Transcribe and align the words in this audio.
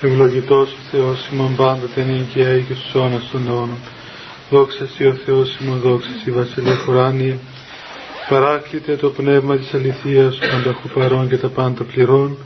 Ευλογητός 0.00 0.72
ο 0.72 0.76
Θεός 0.90 1.28
ημών 1.32 1.56
πάντοτε 1.56 2.02
νικαία 2.02 2.58
και 2.58 2.74
στους 2.74 2.94
αιώνας 2.94 3.28
των 3.32 3.48
αιώνων. 3.48 3.78
Δόξα 4.50 4.86
Σοι 4.86 5.04
ο 5.06 5.12
Θεός 5.24 5.56
ημών, 5.60 5.78
δόξα 5.78 6.08
Σοι 6.22 6.30
Βασιλεία 6.30 6.76
Χουράνη. 6.76 7.38
Παράκλητε 8.28 8.96
το 8.96 9.10
πνεύμα 9.10 9.56
της 9.56 9.74
αληθείας, 9.74 10.38
πανταχού 10.38 10.88
παρών 10.88 11.28
και 11.28 11.36
τα 11.36 11.48
πάντα 11.48 11.84
πληρών. 11.84 12.36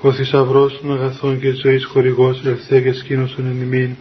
Ο 0.00 0.12
θησαυρός 0.12 0.80
των 0.80 0.92
αγαθών 0.92 1.40
και 1.40 1.50
της 1.50 1.60
ζωής 1.60 1.84
χορηγός 1.84 2.40
ελευθέ 2.44 2.80
και 2.80 2.92
σκήνωσον 2.92 3.46
εν 3.46 3.60
ημίν. 3.62 3.96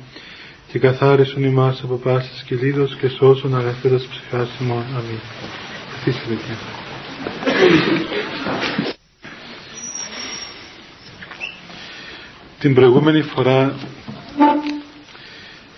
Και 0.72 0.80
καθάρισον 0.80 1.44
ημάς 1.44 1.82
από 1.84 1.96
πάσης 1.96 2.44
κυλίδος 2.46 2.96
και 2.96 3.08
σώσον 3.08 3.56
αγαθέτας 3.56 4.04
ψυχάς 4.04 4.50
ημών. 4.62 4.84
Αμήν. 4.98 5.20
Καθίστε 5.92 6.38
Την 12.60 12.74
προηγούμενη 12.74 13.22
φορά 13.22 13.76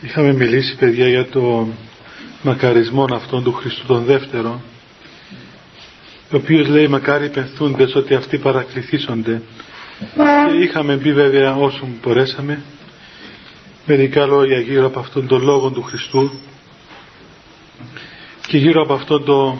είχαμε 0.02 0.34
μιλήσει 0.34 0.76
παιδιά 0.76 1.08
για 1.08 1.26
το 1.26 1.67
μακαρισμό 2.41 3.05
αυτόν 3.13 3.44
του 3.44 3.53
Χριστού 3.53 3.85
τον 3.85 4.03
δεύτερο 4.03 4.62
ο 6.31 6.36
οποίος 6.36 6.67
λέει 6.67 6.88
μακάρι 6.88 7.30
πενθούντες 7.30 7.95
ότι 7.95 8.13
αυτοί 8.13 8.38
παρακληθήσονται 8.38 9.41
και 10.49 10.58
είχαμε 10.63 10.98
πει 10.98 11.13
βέβαια 11.13 11.55
όσο 11.55 11.88
μπορέσαμε 12.02 12.62
μερικά 13.86 14.25
λόγια 14.25 14.59
γύρω 14.59 14.86
από 14.86 15.00
αυτόν 15.00 15.27
τον 15.27 15.44
λόγο 15.44 15.70
του 15.70 15.81
Χριστού 15.81 16.31
και 18.48 18.58
γύρω 18.58 18.81
από 18.81 18.94
αυτόν 18.94 19.23
το, 19.25 19.59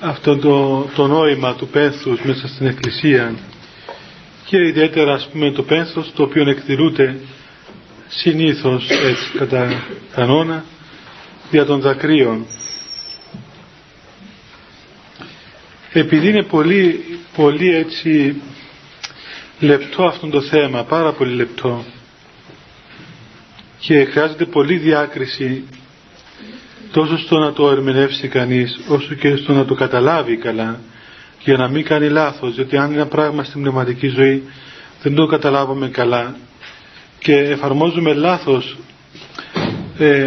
αυτό 0.00 0.36
το, 0.38 0.86
το 0.94 1.06
νόημα 1.06 1.54
του 1.54 1.66
πένθους 1.68 2.20
μέσα 2.22 2.48
στην 2.48 2.66
Εκκλησία 2.66 3.34
και 4.44 4.56
ιδιαίτερα 4.66 5.14
ας 5.14 5.28
πούμε 5.32 5.50
το 5.50 5.62
πένθος 5.62 6.12
το 6.14 6.22
οποίο 6.22 6.48
εκτηρούνται 6.50 7.16
συνήθως 8.08 8.88
έτσι 8.90 9.30
κατά 9.38 9.82
κανόνα 10.14 10.64
δια 11.50 11.64
των 11.64 11.80
δακρύων. 11.80 12.46
Επειδή 15.92 16.28
είναι 16.28 16.42
πολύ, 16.42 17.04
πολύ 17.36 17.74
έτσι 17.74 18.36
λεπτό 19.60 20.04
αυτό 20.04 20.26
το 20.26 20.40
θέμα 20.40 20.82
πάρα 20.84 21.12
πολύ 21.12 21.34
λεπτό 21.34 21.84
και 23.78 24.04
χρειάζεται 24.04 24.44
πολύ 24.44 24.76
διάκριση 24.76 25.64
τόσο 26.92 27.18
στο 27.18 27.38
να 27.38 27.52
το 27.52 27.70
ερμηνεύσει 27.70 28.28
κανείς 28.28 28.80
όσο 28.88 29.14
και 29.14 29.36
στο 29.36 29.52
να 29.52 29.64
το 29.64 29.74
καταλάβει 29.74 30.36
καλά 30.36 30.80
για 31.44 31.56
να 31.56 31.68
μην 31.68 31.84
κάνει 31.84 32.08
λάθος 32.08 32.54
διότι 32.54 32.76
αν 32.76 32.86
είναι 32.86 32.96
ένα 33.00 33.06
πράγμα 33.06 33.44
στην 33.44 33.60
πνευματική 33.60 34.08
ζωή 34.08 34.42
δεν 35.02 35.14
το 35.14 35.26
καταλάβουμε 35.26 35.88
καλά 35.88 36.36
και 37.18 37.34
εφαρμόζουμε 37.36 38.12
λάθος 38.14 38.76
ε, 39.98 40.26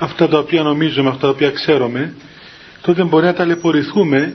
αυτά 0.00 0.28
τα 0.28 0.38
οποία 0.38 0.62
νομίζουμε, 0.62 1.08
αυτά 1.08 1.20
τα 1.20 1.28
οποία 1.28 1.50
ξέρουμε 1.50 2.14
τότε 2.82 3.02
μπορεί 3.04 3.24
να 3.24 3.34
ταλαιπωρηθούμε 3.34 4.34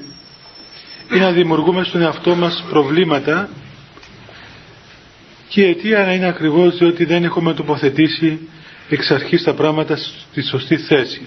ή 1.13 1.17
να 1.19 1.31
δημιουργούμε 1.31 1.83
στον 1.83 2.01
εαυτό 2.01 2.35
μας 2.35 2.63
προβλήματα 2.69 3.49
και 5.47 5.61
η 5.61 5.69
αιτία 5.69 6.13
είναι 6.13 6.27
ακριβώς 6.27 6.77
διότι 6.77 7.05
δεν 7.05 7.23
έχουμε 7.23 7.53
τοποθετήσει 7.53 8.39
εξ 8.89 9.11
αρχής 9.11 9.43
τα 9.43 9.53
πράγματα 9.53 9.95
στη 9.97 10.41
σωστή 10.41 10.77
θέση. 10.77 11.21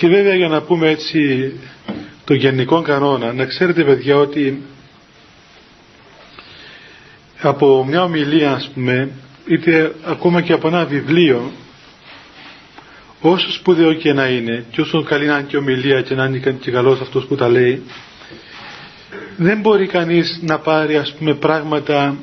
Και 0.00 0.08
βέβαια 0.08 0.34
για 0.34 0.48
να 0.48 0.62
πούμε 0.62 0.88
έτσι 0.88 1.52
το 2.24 2.34
γενικό 2.34 2.82
κανόνα, 2.82 3.32
να 3.32 3.44
ξέρετε 3.44 3.84
παιδιά 3.84 4.16
ότι 4.16 4.62
από 7.40 7.84
μια 7.88 8.02
ομιλία 8.02 8.52
ας 8.52 8.70
πούμε, 8.74 9.10
είτε 9.46 9.94
ακόμα 10.04 10.40
και 10.40 10.52
από 10.52 10.68
ένα 10.68 10.84
βιβλίο, 10.84 11.52
όσο 13.20 13.52
σπουδαίο 13.52 13.92
και 13.94 14.12
να 14.12 14.26
είναι, 14.28 14.64
και 14.70 14.80
όσο 14.80 15.02
καλή 15.02 15.26
να 15.26 15.38
είναι 15.38 15.46
και 15.48 15.56
ομιλία 15.56 16.02
και 16.02 16.14
να 16.14 16.24
είναι 16.24 16.38
και 16.60 16.70
καλός 16.70 17.00
αυτός 17.00 17.24
που 17.26 17.34
τα 17.36 17.48
λέει, 17.48 17.82
δεν 19.36 19.60
μπορεί 19.60 19.86
κανείς 19.86 20.38
να 20.42 20.58
πάρει 20.58 20.96
ας 20.96 21.12
πούμε 21.14 21.34
πράγματα 21.34 22.16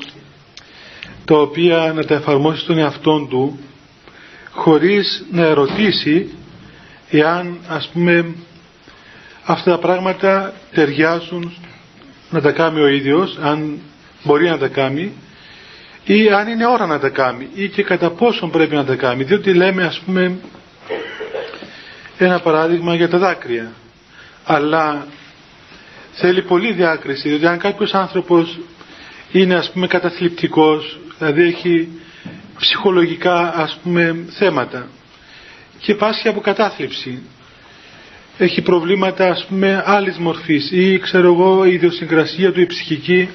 τα 1.25 1.35
οποία 1.35 1.91
να 1.95 2.03
τα 2.05 2.15
εφαρμόσει 2.15 2.59
στον 2.61 2.77
εαυτό 2.77 3.27
του 3.29 3.59
χωρίς 4.51 5.25
να 5.31 5.45
ερωτήσει 5.45 6.29
εάν 7.09 7.57
ας 7.67 7.89
πούμε 7.93 8.25
αυτά 9.43 9.71
τα 9.71 9.77
πράγματα 9.77 10.53
ταιριάζουν 10.73 11.53
να 12.29 12.41
τα 12.41 12.51
κάνει 12.51 12.79
ο 12.79 12.87
ίδιος 12.87 13.37
αν 13.41 13.79
μπορεί 14.23 14.49
να 14.49 14.57
τα 14.57 14.67
κάνει 14.67 15.11
ή 16.05 16.29
αν 16.29 16.47
είναι 16.47 16.65
ώρα 16.65 16.85
να 16.85 16.99
τα 16.99 17.09
κάνει 17.09 17.47
ή 17.53 17.67
και 17.69 17.83
κατά 17.83 18.09
πόσον 18.09 18.51
πρέπει 18.51 18.75
να 18.75 18.85
τα 18.85 18.95
κάνει. 18.95 19.23
Διότι 19.23 19.53
λέμε 19.53 19.83
ας 19.85 19.99
πούμε 19.99 20.37
ένα 22.17 22.39
παράδειγμα 22.39 22.95
για 22.95 23.09
τα 23.09 23.17
δάκρυα. 23.17 23.71
Αλλά 24.45 25.07
θέλει 26.11 26.41
πολύ 26.41 26.73
διάκριση 26.73 27.29
διότι 27.29 27.47
αν 27.47 27.57
κάποιος 27.57 27.93
άνθρωπος 27.93 28.59
είναι 29.31 29.55
ας 29.55 29.71
πούμε 29.71 29.87
καταθλιπτικός 29.87 30.99
δηλαδή 31.17 31.43
έχει 31.43 31.87
ψυχολογικά 32.59 33.53
ας 33.55 33.79
πούμε 33.83 34.15
θέματα 34.29 34.87
και 35.79 35.95
πάσχει 35.95 36.27
από 36.27 36.39
κατάθλιψη. 36.41 37.21
Έχει 38.37 38.61
προβλήματα 38.61 39.29
ας 39.29 39.45
πούμε 39.49 39.83
άλλης 39.85 40.17
μορφής 40.17 40.71
ή 40.71 40.99
ξέρω 40.99 41.33
εγώ 41.33 41.65
η 41.65 41.73
ιδιοσυγκρασία 41.73 42.51
του 42.51 42.61
η 42.61 42.65
ψυχική 42.65 43.29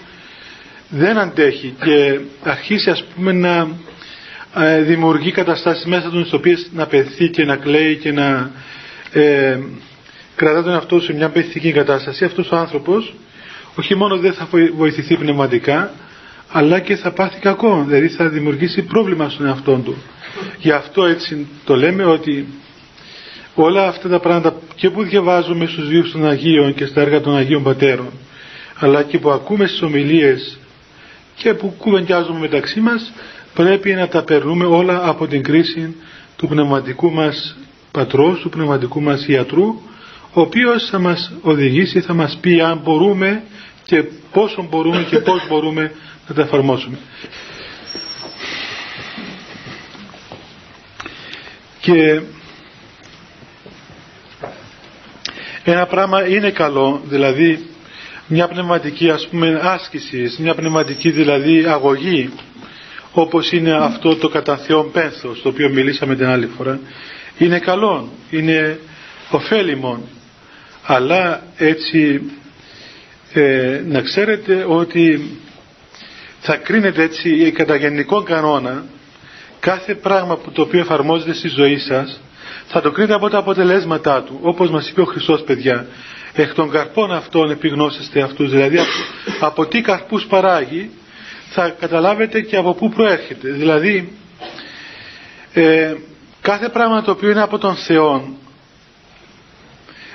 δεν 0.88 1.18
αντέχει 1.18 1.74
και 1.84 2.20
αρχίσει 2.42 2.90
ας 2.90 3.04
πούμε 3.14 3.32
να 3.32 3.68
ε, 4.56 4.80
δημιουργεί 4.82 5.30
καταστάσεις 5.30 5.84
μέσα 5.84 6.10
του 6.10 6.20
στις 6.20 6.32
οποίες 6.32 6.68
να 6.72 6.86
πεθεί 6.86 7.28
και 7.28 7.44
να 7.44 7.56
κλαίει 7.56 7.96
και 7.96 8.12
να 8.12 8.50
ε, 9.12 9.58
κρατά 10.36 10.62
τον 10.62 10.72
εαυτό 10.72 11.00
σε 11.00 11.12
μια 11.12 11.28
πεθυτική 11.28 11.72
κατάσταση. 11.72 12.24
Αυτός 12.24 12.50
ο 12.50 12.56
άνθρωπος 12.56 13.14
όχι 13.74 13.94
μόνο 13.94 14.16
δεν 14.18 14.32
θα 14.32 14.48
βοηθηθεί 14.76 15.16
πνευματικά 15.16 15.90
αλλά 16.52 16.80
και 16.80 16.96
θα 16.96 17.10
πάθει 17.12 17.40
κακό 17.40 17.84
δηλαδή 17.88 18.08
θα 18.08 18.28
δημιουργήσει 18.28 18.82
πρόβλημα 18.82 19.28
στον 19.28 19.46
εαυτό 19.46 19.74
του 19.84 19.96
γι' 20.58 20.70
αυτό 20.70 21.04
έτσι 21.04 21.46
το 21.64 21.76
λέμε 21.76 22.04
ότι 22.04 22.46
όλα 23.54 23.88
αυτά 23.88 24.08
τα 24.08 24.20
πράγματα 24.20 24.54
και 24.74 24.90
που 24.90 25.02
διαβάζουμε 25.02 25.66
στους 25.66 25.88
βίους 25.88 26.12
των 26.12 26.26
Αγίων 26.28 26.74
και 26.74 26.86
στα 26.86 27.00
έργα 27.00 27.20
των 27.20 27.36
Αγίων 27.36 27.62
Πατέρων 27.62 28.10
αλλά 28.78 29.02
και 29.02 29.18
που 29.18 29.30
ακούμε 29.30 29.66
στις 29.66 29.82
ομιλίες 29.82 30.58
και 31.36 31.54
που 31.54 31.74
κουβεντιάζουμε 31.78 32.38
μεταξύ 32.38 32.80
μας 32.80 33.12
πρέπει 33.54 33.92
να 33.92 34.08
τα 34.08 34.22
περνούμε 34.22 34.64
όλα 34.64 35.08
από 35.08 35.26
την 35.26 35.42
κρίση 35.42 35.96
του 36.36 36.48
πνευματικού 36.48 37.10
μας 37.12 37.56
πατρός, 37.90 38.40
του 38.40 38.48
πνευματικού 38.48 39.00
μας 39.02 39.26
ιατρού 39.26 39.80
ο 40.34 40.40
οποίος 40.40 40.88
θα 40.90 40.98
μας 40.98 41.32
οδηγήσει, 41.42 42.00
θα 42.00 42.14
μας 42.14 42.38
πει 42.40 42.60
αν 42.60 42.80
μπορούμε 42.84 43.42
και 43.84 44.04
πόσο 44.32 44.66
μπορούμε 44.70 45.06
και 45.10 45.18
πώς 45.18 45.46
μπορούμε 45.48 45.92
να 46.28 46.34
τα 46.34 46.42
εφαρμόσουμε. 46.42 46.98
Και 51.82 52.20
ένα 55.64 55.86
πράγμα 55.86 56.26
είναι 56.26 56.50
καλό, 56.50 57.02
δηλαδή 57.04 57.66
μια 58.26 58.48
πνευματική 58.48 59.10
ας 59.10 59.26
πούμε 59.28 59.60
άσκησης, 59.62 60.38
μια 60.38 60.54
πνευματική 60.54 61.10
δηλαδή 61.10 61.64
αγωγή 61.66 62.30
όπως 63.12 63.52
είναι 63.52 63.72
αυτό 63.72 64.16
το 64.16 64.28
κατά 64.28 64.56
Θεόν 64.56 64.90
πένθος 64.90 65.42
το 65.42 65.48
οποίο 65.48 65.68
μιλήσαμε 65.68 66.16
την 66.16 66.26
άλλη 66.26 66.46
φορά 66.56 66.80
είναι 67.38 67.58
καλό, 67.58 68.08
είναι 68.30 68.78
ωφέλιμο 69.30 70.08
αλλά 70.82 71.42
έτσι 71.56 72.22
ε, 73.32 73.80
να 73.86 74.00
ξέρετε 74.00 74.64
ότι 74.68 75.30
θα 76.40 76.56
κρίνετε 76.56 77.02
έτσι 77.02 77.52
κατά 77.52 77.76
γενικό 77.76 78.22
κανόνα 78.22 78.84
κάθε 79.62 79.94
πράγμα 79.94 80.36
που 80.36 80.50
το 80.50 80.62
οποίο 80.62 80.80
εφαρμόζεται 80.80 81.32
στη 81.32 81.48
ζωή 81.48 81.78
σας 81.78 82.20
θα 82.66 82.80
το 82.80 82.90
κρίνετε 82.90 83.14
από 83.14 83.28
τα 83.28 83.38
αποτελέσματά 83.38 84.22
του 84.22 84.38
όπως 84.42 84.70
μας 84.70 84.88
είπε 84.88 85.00
ο 85.00 85.04
Χριστός 85.04 85.42
παιδιά. 85.42 85.86
Εκ 86.34 86.54
των 86.54 86.70
καρπών 86.70 87.12
αυτών 87.12 87.50
επιγνώσεστε 87.50 88.22
αυτούς 88.22 88.50
δηλαδή 88.50 88.78
από, 89.40 89.66
τι 89.66 89.80
καρπούς 89.80 90.24
παράγει 90.26 90.90
θα 91.48 91.68
καταλάβετε 91.80 92.40
και 92.40 92.56
από 92.56 92.74
πού 92.74 92.88
προέρχεται. 92.88 93.50
Δηλαδή 93.50 94.12
ε, 95.52 95.94
κάθε 96.40 96.68
πράγμα 96.68 97.02
το 97.02 97.10
οποίο 97.10 97.30
είναι 97.30 97.42
από 97.42 97.58
τον 97.58 97.74
Θεό 97.76 98.36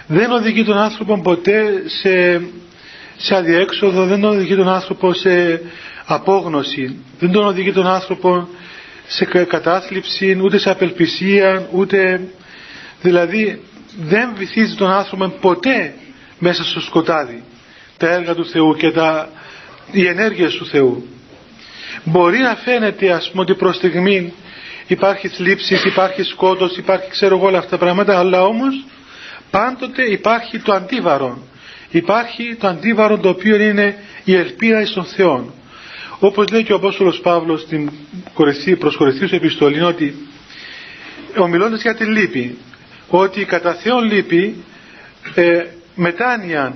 δεν 0.07 0.31
οδηγεί 0.31 0.63
τον 0.63 0.77
άνθρωπο 0.77 1.21
ποτέ 1.21 1.83
σε, 1.85 2.41
σε 3.17 3.35
αδιέξοδο 3.35 4.05
δεν 4.05 4.23
οδηγεί 4.23 4.55
τον 4.55 4.69
άνθρωπο 4.69 5.13
σε 5.13 5.61
απόγνωση 6.05 6.99
δεν 7.19 7.31
τον 7.31 7.45
οδηγεί 7.45 7.71
τον 7.71 7.87
άνθρωπο 7.87 8.47
σε 9.07 9.25
κατάθλιψη 9.25 10.39
ούτε 10.43 10.57
σε 10.57 10.69
απελπισία 10.69 11.67
ούτε 11.71 12.21
δηλαδή 13.01 13.61
δεν 13.99 14.33
βυθίζει 14.37 14.75
τον 14.75 14.91
άνθρωπο 14.91 15.27
ποτέ 15.27 15.93
μέσα 16.39 16.63
στο 16.63 16.79
σκοτάδι 16.79 17.43
τα 17.97 18.09
έργα 18.09 18.33
του 18.35 18.45
Θεού 18.45 18.75
και 18.75 18.91
τα, 18.91 19.29
οι 19.91 20.07
ενέργειες 20.07 20.53
του 20.55 20.65
Θεού. 20.65 21.07
Μπορεί 22.03 22.37
να 22.37 22.55
φαίνεται 22.55 23.11
ας 23.11 23.29
πούμε 23.29 23.41
ότι 23.41 23.53
προς 23.53 23.75
στιγμή 23.75 24.33
υπάρχει 24.87 25.27
θλίψης, 25.27 25.83
υπάρχει 25.85 26.23
σκότος, 26.23 26.77
υπάρχει 26.77 27.09
ξέρω 27.09 27.37
εγώ 27.37 27.45
όλα 27.47 27.57
αυτά 27.57 27.69
τα 27.69 27.77
πράγματα, 27.77 28.19
αλλά 28.19 28.43
όμως 28.43 28.85
πάντοτε 29.51 30.03
υπάρχει 30.03 30.59
το 30.59 30.73
αντίβαρο. 30.73 31.37
Υπάρχει 31.89 32.55
το 32.59 32.67
αντίβαρο 32.67 33.17
το 33.17 33.29
οποίο 33.29 33.55
είναι 33.55 33.97
η 34.23 34.35
ελπίδα 34.35 34.85
στον 34.85 35.05
Θεό. 35.05 35.53
Όπως 36.19 36.49
λέει 36.51 36.63
και 36.63 36.73
ο 36.73 36.75
Απόστολος 36.75 37.19
Παύλος 37.19 37.61
στην 37.61 37.89
προς 38.79 38.97
επιστολή 39.31 39.81
ότι 39.81 40.15
ομιλώντας 41.37 41.81
για 41.81 41.95
τη 41.95 42.05
λύπη 42.05 42.57
ότι 43.09 43.45
κατά 43.45 43.73
Θεόν 43.73 44.03
λύπη 44.03 44.63
ε, 45.35 45.63
μετάνοια 45.95 46.75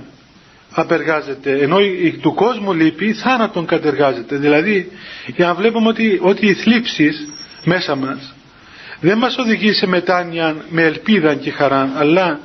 απεργάζεται 0.70 1.58
ενώ 1.58 1.78
η, 1.80 2.18
του 2.22 2.34
κόσμου 2.34 2.72
λύπη 2.72 3.12
θάνατον 3.12 3.66
κατεργάζεται. 3.66 4.36
Δηλαδή 4.36 4.90
για 5.26 5.46
να 5.46 5.54
βλέπουμε 5.54 5.88
ότι, 5.88 6.18
ότι 6.22 6.46
οι 6.46 6.54
θλίψεις 6.54 7.28
μέσα 7.64 7.94
μας 7.94 8.34
δεν 9.00 9.18
μας 9.18 9.36
οδηγεί 9.38 9.72
σε 9.72 9.86
μετάνοια 9.86 10.56
με 10.70 10.82
ελπίδα 10.82 11.34
και 11.34 11.50
χαρά 11.50 11.92
αλλά 11.96 12.40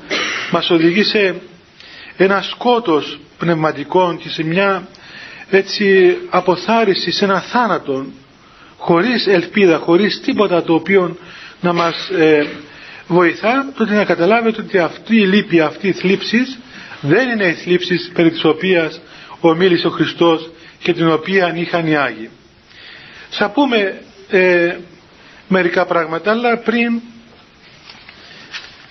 μας 0.51 0.69
οδηγεί 0.69 1.03
σε 1.03 1.35
ένα 2.17 2.41
σκότος 2.41 3.19
πνευματικό 3.37 4.17
και 4.21 4.29
σε 4.29 4.43
μια 4.43 4.87
έτσι 5.49 6.17
αποθάριση, 6.29 7.11
σε 7.11 7.25
ένα 7.25 7.41
θάνατο 7.41 8.05
χωρίς 8.77 9.27
ελπίδα, 9.27 9.77
χωρίς 9.77 10.19
τίποτα 10.21 10.63
το 10.63 10.73
οποίο 10.73 11.17
να 11.61 11.73
μας 11.73 12.09
ε, 12.09 12.45
βοηθά 13.07 13.65
τότε 13.77 13.93
να 13.93 14.03
καταλάβετε 14.05 14.61
ότι 14.61 14.77
αυτή 14.77 15.15
η 15.15 15.25
λύπη, 15.25 15.59
αυτή 15.61 15.87
η 15.87 15.91
θλίψη 15.91 16.37
δεν 17.01 17.29
είναι 17.29 17.45
η 17.45 17.53
θλίψη 17.53 18.11
περί 18.13 18.31
της 18.31 18.43
οποίας 18.43 18.99
ομίλησε 19.39 19.87
ο 19.87 19.89
Χριστός 19.89 20.49
και 20.79 20.93
την 20.93 21.09
οποία 21.11 21.53
είχαν 21.55 21.87
οι 21.87 21.95
Άγιοι. 21.97 22.29
Θα 23.29 23.49
πούμε 23.49 24.01
ε, 24.29 24.75
μερικά 25.47 25.85
πράγματα 25.85 26.31
αλλά 26.31 26.57
πριν 26.57 27.01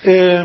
ε, 0.03 0.45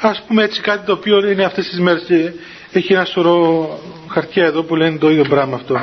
ας 0.00 0.22
πούμε 0.26 0.42
έτσι 0.42 0.60
κάτι 0.60 0.86
το 0.86 0.92
οποίο 0.92 1.30
είναι 1.30 1.44
αυτές 1.44 1.68
τις 1.68 1.78
μέρες 1.80 2.04
και 2.06 2.32
έχει 2.78 2.92
ένα 2.92 3.04
σωρό 3.04 3.68
χαρτιά 4.08 4.44
εδώ 4.44 4.62
που 4.62 4.76
λένε 4.76 4.98
το 4.98 5.10
ίδιο 5.10 5.24
πράγμα 5.28 5.56
αυτό 5.56 5.80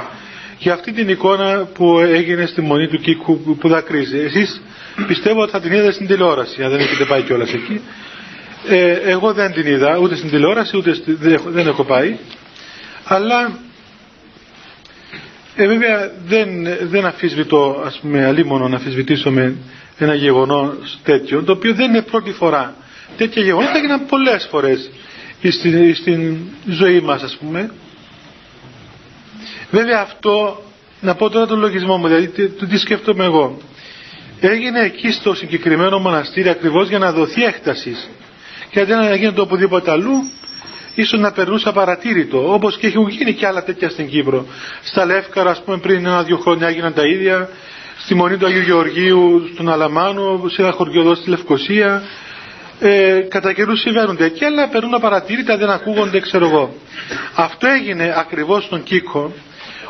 για 0.61 0.73
αυτή 0.73 0.91
την 0.91 1.09
εικόνα 1.09 1.67
που 1.73 1.99
έγινε 1.99 2.45
στη 2.45 2.61
μονή 2.61 2.87
του 2.87 2.97
Κίκου 2.97 3.39
που 3.59 3.67
δακρύζει. 3.67 4.17
Εσείς 4.19 4.61
πιστεύω 5.07 5.41
ότι 5.41 5.51
θα 5.51 5.59
την 5.59 5.71
είδατε 5.71 5.91
στην 5.91 6.07
τηλεόραση, 6.07 6.63
αν 6.63 6.69
δεν 6.69 6.79
έχετε 6.79 7.05
πάει 7.05 7.21
κιόλας 7.21 7.53
εκεί. 7.53 7.81
Ε, 8.67 8.91
εγώ 8.91 9.33
δεν 9.33 9.51
την 9.51 9.65
είδα 9.65 9.97
ούτε 9.97 10.15
στην 10.15 10.29
τηλεόραση 10.29 10.77
ούτε 10.77 10.93
στη, 10.93 11.17
δεν 11.45 11.67
έχω 11.67 11.83
πάει. 11.83 12.15
Αλλά 13.03 13.59
ε, 15.55 15.67
βέβαια 15.67 16.11
δεν, 16.25 16.49
δεν 16.81 17.05
αφισβητώ, 17.05 17.83
ας 17.85 17.99
πούμε, 18.01 18.25
αλίμονο 18.25 18.67
να 18.67 18.75
αφισβητήσω 18.75 19.31
με 19.31 19.55
ένα 19.97 20.13
γεγονός 20.13 20.99
τέτοιο, 21.03 21.43
το 21.43 21.51
οποίο 21.51 21.73
δεν 21.73 21.89
είναι 21.89 22.01
πρώτη 22.01 22.31
φορά. 22.31 22.75
Τέτοια 23.17 23.41
γεγονότα 23.43 23.77
έγιναν 23.77 24.05
πολλές 24.05 24.47
φορές 24.49 24.91
στην, 25.49 25.95
στην 25.95 26.37
ζωή 26.69 26.99
μας, 26.99 27.21
ας 27.23 27.37
πούμε. 27.37 27.71
Βέβαια 29.71 29.99
αυτό, 30.01 30.63
να 31.01 31.15
πω 31.15 31.29
τώρα 31.29 31.45
τον 31.45 31.59
λογισμό 31.59 31.97
μου, 31.97 32.07
δηλαδή 32.07 32.27
τι, 32.27 32.47
τι 32.65 32.77
σκέφτομαι 32.77 33.23
εγώ. 33.23 33.57
Έγινε 34.39 34.79
εκεί 34.79 35.11
στο 35.11 35.33
συγκεκριμένο 35.33 35.99
μοναστήρι 35.99 36.49
ακριβώς 36.49 36.87
για 36.89 36.99
να 36.99 37.11
δοθεί 37.11 37.43
έκτασης. 37.43 38.09
Και 38.69 38.79
αντί 38.79 38.91
να 38.91 39.15
γίνεται 39.15 39.41
οπουδήποτε 39.41 39.91
αλλού, 39.91 40.31
ίσως 40.95 41.19
να 41.19 41.31
περνούσε 41.31 41.69
απαρατήρητο, 41.69 42.53
όπως 42.53 42.77
και 42.77 42.87
έχουν 42.87 43.07
γίνει 43.07 43.33
και 43.33 43.47
άλλα 43.47 43.63
τέτοια 43.63 43.89
στην 43.89 44.07
Κύπρο. 44.09 44.45
Στα 44.83 45.05
Λεύκαρα, 45.05 45.49
ας 45.49 45.63
πούμε, 45.63 45.77
πριν 45.77 46.05
ένα-δύο 46.05 46.37
χρόνια 46.37 46.67
έγιναν 46.67 46.93
τα 46.93 47.05
ίδια, 47.07 47.49
στη 47.97 48.15
Μονή 48.15 48.37
του 48.37 48.45
Αγίου 48.45 48.61
Γεωργίου, 48.61 49.49
στον 49.53 49.69
Αλαμάνο, 49.69 50.43
σε 50.47 50.61
ένα 50.61 50.71
χωριό 50.71 51.01
εδώ 51.01 51.15
στη 51.15 51.29
Λευκοσία. 51.29 52.03
Ε, 52.83 53.19
κατά 53.29 53.53
καιρούς 53.53 53.79
συμβαίνουν 53.79 54.17
τέτοια, 54.17 54.47
αλλά 54.47 54.67
περνούν 54.69 54.93
απαρατήρητα, 54.93 55.57
δεν 55.57 55.69
ακούγονται, 55.69 56.19
ξέρω 56.19 56.45
εγώ. 56.45 56.73
Αυτό 57.35 57.67
έγινε 57.67 58.13
ακριβώς 58.17 58.63
στον 58.63 58.83
Κίκο, 58.83 59.33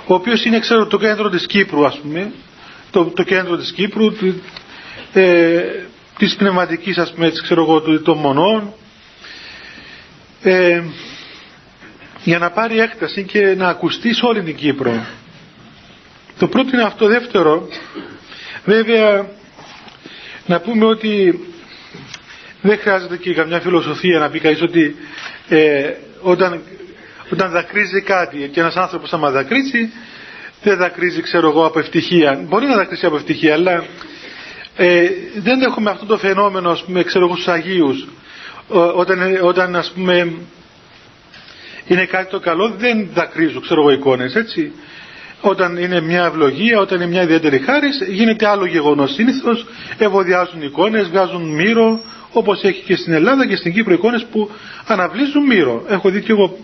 ο 0.08 0.14
οποίος 0.14 0.46
είναι 0.46 0.60
ξέρω 0.60 0.86
το 0.86 0.98
κέντρο 0.98 1.30
της 1.30 1.46
Κύπρου 1.46 1.86
ας 1.86 1.98
πούμε. 2.02 2.32
Το, 2.92 3.06
το 3.06 3.24
κέντρο 3.24 3.58
της 3.58 3.72
Κύπρου 3.72 4.06
ε, 5.14 5.62
της 6.18 6.36
πνευματικής 6.36 6.98
ας 6.98 7.12
πούμε 7.14 7.26
έτσι, 7.28 7.42
ξέρω 7.42 7.62
εγώ 7.62 8.00
των 8.00 8.18
μονών. 8.18 8.74
Ε, 10.42 10.82
για 12.24 12.38
να 12.40 12.50
πάρει 12.52 12.80
έκταση 12.80 13.24
και 13.24 13.56
να 13.58 13.68
ακουστεί 13.68 14.14
σε 14.14 14.26
όλη 14.26 14.42
την 14.44 14.56
Κύπρο. 14.56 15.06
Το 16.40 16.48
πρώτο 16.48 16.70
είναι 16.74 16.84
αυτό. 16.84 17.08
Δεύτερο 17.08 17.68
βέβαια 18.66 19.30
να 20.46 20.60
πούμε 20.60 20.86
ότι 20.86 21.40
δεν 22.62 22.78
χρειάζεται 22.80 23.18
και 23.18 23.34
καμιά 23.34 23.60
φιλοσοφία 23.60 24.20
να 24.20 24.30
πει 24.30 24.40
κανείς 24.40 24.62
ότι 24.62 24.96
ε, 25.50 25.90
όταν 26.22 26.62
όταν 27.32 27.52
δακρύζει 27.52 28.02
κάτι 28.02 28.50
και 28.54 28.60
ένας 28.60 28.76
άνθρωπος 28.76 29.14
άμα 29.14 29.32
δακρύζει 29.32 29.90
δεν 30.64 30.78
δακρύζει 30.78 31.22
ξέρω 31.22 31.50
εγώ 31.50 31.66
από 31.66 31.80
ευτυχία. 31.80 32.46
Μπορεί 32.48 32.66
να 32.66 32.76
δακρύζει 32.76 33.06
από 33.06 33.16
ευτυχία 33.16 33.54
αλλά 33.54 33.84
ε, 34.76 35.10
δεν 35.36 35.62
έχουμε 35.62 35.90
αυτό 35.90 36.06
το 36.06 36.18
φαινόμενο 36.18 36.70
ας 36.70 36.84
πούμε 36.84 37.04
ξέρω 37.04 37.26
εγώ 37.26 37.34
στους 37.34 37.48
Αγίους. 37.48 38.08
Όταν, 38.96 39.40
όταν 39.42 39.76
ας 39.76 39.92
πούμε 39.96 40.34
είναι 41.88 42.06
κάτι 42.06 42.30
το 42.30 42.40
καλό 42.40 42.74
δεν 42.78 43.08
δακρύζουν 43.14 43.62
ξέρω 43.62 43.82
εγώ 43.82 43.92
εικόνες 43.92 44.36
έτσι. 44.36 44.72
Όταν 45.42 45.78
είναι 45.78 46.02
μια 46.02 46.26
ευλογία, 46.26 46.80
όταν 46.80 47.02
είναι 47.02 47.10
μια 47.10 47.22
ιδιαίτερη 47.22 47.60
χάρη, 47.60 47.88
γίνεται 48.10 48.48
άλλο 48.48 48.66
γεγονός. 48.66 49.14
Συνήθως. 49.14 49.66
Ευωδιάζουν 49.98 50.62
εικόνες, 50.62 51.08
βγάζουν 51.10 51.42
μύρο, 51.42 52.00
όπως 52.32 52.62
έχει 52.64 52.84
και 52.84 52.96
στην 52.96 53.14
Ελλάδα 53.14 53.48
και 53.48 53.56
στην 53.56 53.74
Κύπρο 53.74 53.94
εικόνες 53.94 54.26
που 54.32 54.50
αναβλύζουν 54.88 55.46
μύρο. 55.46 55.86
Έχω 55.90 56.10
δει 56.10 56.22
και 56.22 56.32
εγώ 56.32 56.58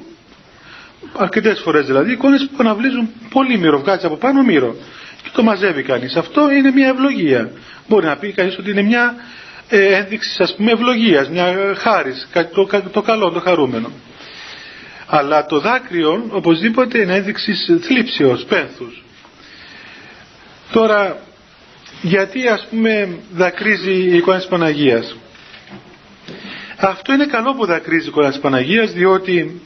αρκετές 1.18 1.60
φορές 1.60 1.86
δηλαδή, 1.86 2.12
εικόνες 2.12 2.48
που 2.52 2.58
αναβλύζουν 2.60 3.10
πολύ 3.30 3.58
μύρο, 3.58 3.80
βγάζει 3.80 4.06
από 4.06 4.16
πάνω 4.16 4.42
μύρο. 4.44 4.76
Και 5.24 5.30
το 5.34 5.44
μαζεύει 5.44 5.84
κανείς. 5.84 6.16
Αυτό 6.16 6.52
είναι 6.52 6.72
μια 6.72 6.88
ευλογία. 6.88 7.52
Μπορεί 7.88 8.06
να 8.06 8.16
πει 8.18 8.32
κανείς 8.32 8.58
ότι 8.58 8.70
είναι 8.72 8.82
μια 8.82 9.16
ε, 9.70 9.96
ένδειξη 9.96 10.44
ας 10.44 10.56
πούμε 10.56 10.72
ευλογίας, 10.72 11.30
μια 11.30 11.76
χάρη, 11.78 12.14
το, 12.54 12.90
το 12.92 13.02
καλό, 13.02 13.32
το 13.32 13.40
χαρούμενο. 13.40 13.92
Αλλά 15.08 15.46
το 15.46 15.60
δάκρυο 15.60 16.26
οπωσδήποτε 16.30 17.02
είναι 17.02 17.16
ένδειξη 17.16 17.54
θλίψεως, 17.82 18.44
πένθους. 18.44 19.04
Τώρα, 20.72 21.18
γιατί 22.02 22.48
ας 22.48 22.68
πούμε 22.70 23.18
δακρύζει 23.34 23.92
η 23.92 24.16
εικόνα 24.16 24.38
της 24.38 24.48
Παναγίας; 24.48 25.16
Αυτό 26.80 27.14
είναι 27.14 27.26
καλό 27.26 27.54
που 27.54 27.66
δακρύζει 27.66 28.06
η 28.06 28.10
εικόνα 28.10 28.30
της 28.30 28.40
Παναγίας 28.40 28.92
διότι 28.92 29.62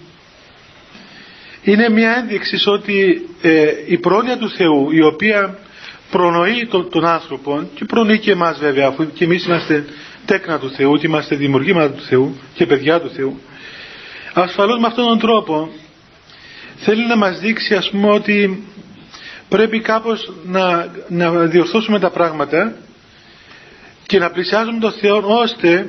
είναι 1.64 1.90
μια 1.90 2.16
ένδειξη 2.18 2.70
ότι 2.70 3.28
ε, 3.42 3.72
η 3.86 3.98
πρόνοια 3.98 4.38
του 4.38 4.50
Θεού 4.50 4.92
η 4.92 5.04
οποία 5.04 5.58
προνοεί 6.12 6.68
τον, 6.68 6.90
τον 6.90 7.06
άνθρωπο 7.06 7.70
και 7.76 7.86
προνοεί 7.86 8.20
και 8.20 8.32
εμάς 8.32 8.60
βέβαια 8.60 8.88
αφού 8.88 9.12
και 9.14 9.24
εμείς 9.24 9.46
είμαστε 9.46 9.86
τέκνα 10.26 10.60
του 10.60 10.72
Θεού 10.72 10.98
και 10.98 11.08
είμαστε 11.08 11.36
δημιουργήματα 11.36 11.94
του 11.94 12.04
Θεού 12.04 12.40
και 12.54 12.66
παιδιά 12.66 13.02
του 13.02 13.10
Θεού 13.10 13.40
ασφαλώς 14.34 14.80
με 14.80 14.88
αυτόν 14.88 15.08
τον 15.08 15.20
τρόπο 15.20 15.70
θέλει 16.76 17.08
να 17.08 17.16
μας 17.16 17.40
δείξει 17.40 17.76
ας 17.76 17.90
πούμε 17.90 18.12
ότι 18.12 18.64
πρέπει 19.50 19.82
κάπως 19.82 20.32
να, 20.46 20.92
να 21.08 21.32
διορθώσουμε 21.32 22.00
τα 22.00 22.10
πράγματα 22.10 22.74
και 24.06 24.20
να 24.20 24.30
πλησιάζουμε 24.30 24.80
τον 24.80 24.92
Θεό 24.92 25.24
ώστε 25.26 25.88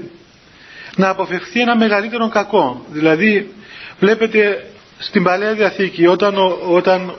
να 0.97 1.09
αποφευχθεί 1.09 1.61
ένα 1.61 1.77
μεγαλύτερο 1.77 2.29
κακό. 2.29 2.87
Δηλαδή 2.91 3.53
βλέπετε 3.99 4.67
στην 4.99 5.23
Παλαιά 5.23 5.55
Διαθήκη 5.55 6.07
όταν, 6.07 6.35
όταν 6.69 7.15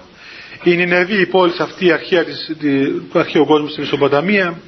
η 0.63 0.75
Νινεβή, 0.75 1.21
η 1.21 1.25
πόλη 1.25 1.53
αυτή, 1.59 1.85
η 1.85 1.91
αρχαία 1.91 2.23
της, 2.23 2.51
του 3.11 3.19
αρχαίου 3.19 3.45
κόσμου 3.45 3.67
στην 3.67 3.83
Ισοποταμία 3.83 4.59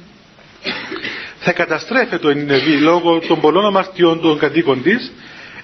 θα 1.38 1.52
καταστρέφεται 1.52 2.30
η 2.30 2.34
Νινεβή 2.34 2.78
λόγω 2.78 3.18
των 3.18 3.40
πολλών 3.40 3.64
αμαρτιών 3.66 4.20
των 4.20 4.38
κατοίκων 4.38 4.82
της. 4.82 5.12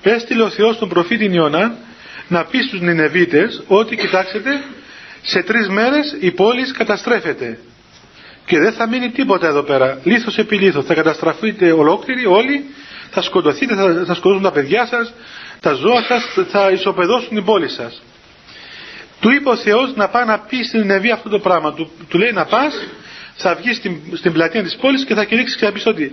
Έστειλε 0.03 0.43
ο 0.43 0.51
Θεός 0.51 0.79
τον 0.79 0.89
προφήτη 0.89 1.25
Ιωνά 1.25 1.75
να 2.29 2.45
πει 2.45 2.59
στους 2.63 2.81
Νινεβίτες 2.81 3.63
ότι 3.67 3.97
κοιτάξτε 3.97 4.41
σε 5.23 5.43
τρεις 5.43 5.69
μέρες 5.69 6.17
η 6.21 6.31
πόλη 6.31 6.71
καταστρέφεται 6.71 7.59
και 8.47 8.59
δεν 8.59 8.73
θα 8.73 8.89
μείνει 8.89 9.11
τίποτα 9.11 9.47
εδώ 9.47 9.63
πέρα. 9.63 10.01
Λίθος 10.05 10.39
επί 10.39 10.57
λίθος. 10.57 10.85
Θα 10.85 10.95
καταστραφείτε 10.95 11.73
ολόκληροι 11.73 12.27
όλοι 12.27 12.65
θα 13.15 13.23
σκοτωθείτε, 13.23 13.75
θα, 13.75 14.05
θα 14.07 14.15
σκοτώσουν 14.15 14.43
τα 14.43 14.53
παιδιά 14.53 14.87
σας 14.87 15.13
τα 15.61 15.73
ζώα 15.73 16.03
σας 16.03 16.47
θα 16.51 16.71
ισοπεδώσουν 16.71 17.29
την 17.29 17.45
πόλη 17.45 17.69
σας. 17.69 18.03
Του 19.21 19.31
είπε 19.31 19.49
ο 19.49 19.57
Θεός 19.57 19.95
να 19.95 20.09
πάει 20.09 20.25
να 20.25 20.39
πει 20.39 20.63
στην 20.63 20.87
Νεβή 20.87 21.11
αυτό 21.11 21.29
το 21.29 21.39
πράγμα. 21.39 21.75
Του, 21.75 21.91
του 22.09 22.19
λέει 22.19 22.33
να 22.33 22.45
πας, 22.45 22.75
θα 23.37 23.55
βγεις 23.55 23.77
στην, 23.77 23.97
στην 24.15 24.33
πλατεία 24.33 24.63
της 24.63 24.77
πόλης 24.77 25.05
και 25.05 25.15
θα 25.15 25.25
κηρύξεις 25.25 25.57
και 25.57 25.65
θα 25.65 25.73
πεις 25.73 25.87
ότι 25.87 26.13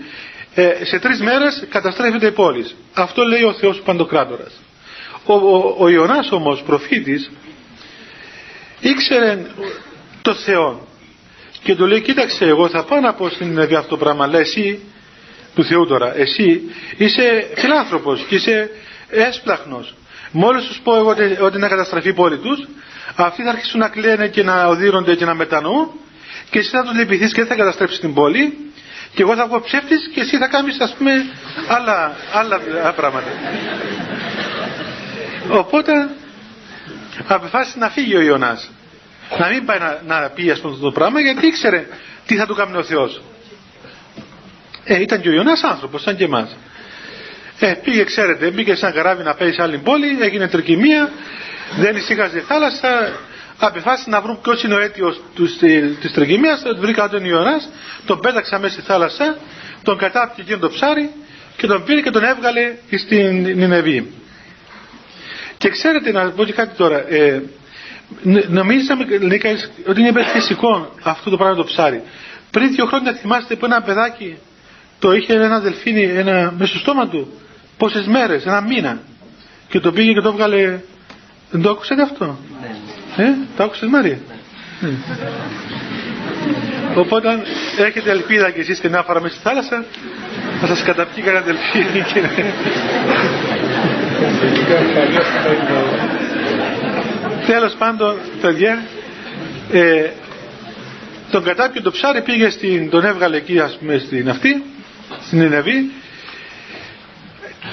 ε, 0.56 0.86
σε 0.86 1.00
τρεις 1.00 1.22
μέρες 1.22 1.66
καταστρέφεται 1.70 2.28
η 2.28 2.32
πόλη. 2.32 2.66
Αυτό 2.94 3.24
λέει 3.24 3.44
ο 3.44 3.54
Θεός 3.54 3.82
Παντοκράτορας. 3.82 4.54
Ο, 5.26 5.34
ο, 5.34 5.76
ο 5.78 5.90
Ιωνάς 5.90 6.32
όμως 6.32 6.62
προφήτης 6.62 7.32
ήξερε 8.80 9.46
το 10.22 10.34
Θεό 10.34 10.88
και 11.64 11.76
του 11.76 11.86
λέει 11.86 12.02
κοίταξε 12.02 12.46
εγώ 12.46 12.70
θα 12.70 12.84
πάω 12.84 13.00
να 13.00 13.14
πω 13.14 13.30
στην 13.30 13.54
Νεβή 13.54 13.76
αυτό 13.76 13.90
το 13.90 13.98
πράγμα 13.98 14.24
αλλά 14.24 14.40
εσύ 14.40 14.80
του 15.60 15.66
Θεού 15.66 15.86
τώρα. 15.86 16.18
Εσύ 16.18 16.62
είσαι 16.98 17.50
φιλάνθρωπος 17.56 18.26
και 18.28 18.36
είσαι 18.36 18.70
έσπλαχνος. 19.10 19.94
Μόλις 20.32 20.66
τους 20.66 20.80
πω 20.84 20.96
εγώ 20.96 21.10
ότι, 21.10 21.38
ότι 21.42 21.58
να 21.58 21.68
καταστραφεί 21.68 22.10
η 22.10 22.14
πόλη 22.14 22.38
τους 22.38 22.68
αυτοί 23.16 23.44
θα 23.44 23.50
αρχίσουν 23.50 23.80
να 23.80 23.88
κλαίνε 23.90 24.28
και 24.28 24.44
να 24.44 24.68
οδύρονται 24.68 25.16
και 25.16 25.26
να 25.26 25.34
μετανοούν 25.34 25.92
και 26.50 26.60
εσύ 26.60 26.70
θα 26.70 26.84
τους 26.84 26.98
λυπηθείς 26.98 27.34
και 27.34 27.42
δεν 27.42 27.50
θα 27.50 27.56
καταστρέψεις 27.56 28.00
την 28.00 28.14
πόλη 28.14 28.58
και 29.14 29.22
εγώ 29.22 29.36
θα 29.36 29.48
βγω 29.48 29.62
ψεύτης 29.62 30.10
και 30.14 30.22
εσύ 30.22 30.38
θα 30.38 30.48
κάνεις 30.48 30.80
ας 30.80 30.96
πούμε 30.98 31.12
άλλα, 31.68 32.16
άλλα 32.34 32.60
πράγματα. 32.96 33.28
Οπότε 35.50 36.10
αποφάσισε 37.28 37.78
να 37.80 37.90
φύγει 37.90 38.16
ο 38.16 38.22
Ιωνάς. 38.22 38.70
Να 39.40 39.48
μην 39.48 39.66
πάει 39.66 39.80
να, 39.80 40.02
να 40.08 40.30
πει 40.30 40.50
ας 40.50 40.60
πούμε 40.60 40.78
το 40.82 40.92
πράγμα 40.92 41.20
γιατί 41.20 41.48
ήξερε 41.48 41.88
τι 42.26 42.36
θα 42.36 42.46
του 42.46 42.56
κάνει 42.56 42.78
ο 42.78 42.84
Θεός 42.84 43.22
ε, 44.84 45.02
ήταν 45.02 45.22
και 45.22 45.30
ο 45.30 45.32
Ιωνάς 45.32 45.64
άνθρωπος 45.64 46.02
σαν 46.02 46.16
και 46.16 46.24
εμάς. 46.24 46.56
Ε, 47.60 47.74
πήγε 47.84 48.04
ξέρετε 48.04 48.50
μπήκε 48.52 48.76
σαν 48.76 48.94
καράβι 48.94 49.24
να 49.24 49.34
πάει 49.34 49.52
σε 49.52 49.62
άλλη 49.62 49.78
πόλη 49.78 50.18
έγινε 50.22 50.48
τρικυμία 50.48 51.10
δεν 51.78 51.96
ησύχαζε 51.96 52.38
η 52.38 52.42
θάλασσα. 52.42 53.20
Αποφάσισε 53.62 54.10
να 54.10 54.22
βρουν 54.22 54.42
ποιος 54.42 54.64
είναι 54.64 54.74
ο 54.74 54.80
αίτιος 54.80 55.22
της 56.02 56.12
τρικυμίας. 56.14 56.64
Βρήκα 56.80 57.10
τον 57.10 57.26
Ιωνάς 57.26 57.70
τον 58.06 58.20
πέταξα 58.20 58.60
μέσα 58.60 58.74
στη 58.74 58.82
θάλασσα 58.82 59.38
τον 59.84 59.98
κατάπηκε 59.98 60.42
εκείνο 60.42 60.58
το 60.58 60.70
ψάρι 60.70 61.10
και 61.58 61.68
τον 61.68 61.84
πήρε 61.84 62.02
και 62.02 62.10
τον 62.10 62.24
έβγαλε 62.24 62.74
στην 62.98 63.42
Νινεβή. 63.42 64.12
Και 65.58 65.70
ξέρετε 65.70 66.12
να 66.12 66.30
πω 66.32 66.46
και 66.46 66.54
κάτι 66.54 66.76
τώρα 66.76 66.98
ε, 67.10 67.42
νομίζαμε 68.48 69.06
ότι 69.88 70.02
είναι 70.02 70.24
φυσικό 70.24 70.94
αυτό 71.04 71.30
το 71.30 71.38
πράγμα 71.38 71.56
το 71.56 71.64
ψάρι. 71.64 72.02
Πριν 72.52 72.72
δύο 72.72 72.86
χρόνια 72.86 73.14
θυμάστε 73.14 73.56
που 73.56 73.66
ένα 73.66 73.82
παιδάκι 73.82 74.38
το 75.00 75.12
είχε 75.14 75.34
ένα 75.34 75.60
δελφίνι 75.60 76.04
ένα, 76.04 76.54
μέσα 76.58 76.70
στο 76.72 76.80
στόμα 76.80 77.08
του 77.08 77.34
πόσες 77.78 78.06
μέρες, 78.08 78.46
ένα 78.46 78.62
μήνα. 78.62 79.00
Και 79.70 79.80
το 79.80 79.92
πήγε 79.92 80.14
και 80.14 80.22
το 80.22 80.30
έβγαλε. 80.30 80.80
Δεν 81.52 81.62
το 81.62 81.70
άκουσατε 81.70 82.02
αυτό; 82.02 82.40
Ναι. 83.18 83.24
ε, 83.24 83.34
το 83.58 83.64
άκουσες 83.64 83.90
Μάρια; 83.90 84.18
Ναι. 84.80 84.90
οπότε 86.96 87.42
έχετε 87.78 88.10
ελπίδα 88.12 88.50
και 88.52 88.60
εσείς 88.60 88.80
την 88.80 88.96
άφαρα 88.96 89.22
μέσα 89.22 89.34
στη 89.36 89.44
θάλασσα 89.44 89.86
θα 90.62 90.68
σας 90.68 90.84
καταπιεί 90.84 91.24
κανένα 91.24 91.46
δελφίνι 91.46 92.04
και... 92.14 92.22
Τέλος 97.48 97.74
πάντων, 97.74 98.16
παιδιά, 98.42 98.84
ε, 99.72 100.10
τον 101.32 101.44
κατάπιε 101.44 101.82
το 101.82 101.92
ψάρι, 101.92 102.22
πήγε 102.22 102.50
στην, 102.50 102.90
τον 102.90 103.06
έβγαλε 103.06 103.38
εκεί 103.38 103.60
ας 103.60 103.78
πούμε 103.80 103.98
στην 103.98 104.30
αυτή, 104.30 104.64
στην 105.30 105.42
Ενεβή. 105.42 105.92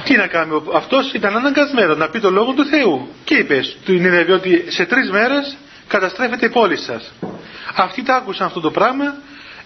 Τι 0.04 0.16
να 0.16 0.26
κάνει, 0.26 0.62
αυτός 0.74 1.12
ήταν 1.12 1.36
αναγκασμένος 1.36 1.96
να 1.96 2.08
πει 2.08 2.20
το 2.20 2.30
λόγο 2.30 2.52
του 2.52 2.66
Θεού. 2.66 3.08
Και 3.24 3.34
είπες 3.34 3.76
στην 3.82 4.04
Ενεβή 4.04 4.32
ότι 4.32 4.64
σε 4.68 4.84
τρεις 4.84 5.10
μέρες 5.10 5.56
καταστρέφεται 5.88 6.46
η 6.46 6.48
πόλη 6.48 6.76
σας. 6.76 7.12
Αυτοί 7.74 8.02
τα 8.02 8.14
άκουσαν 8.14 8.46
αυτό 8.46 8.60
το 8.60 8.70
πράγμα, 8.70 9.14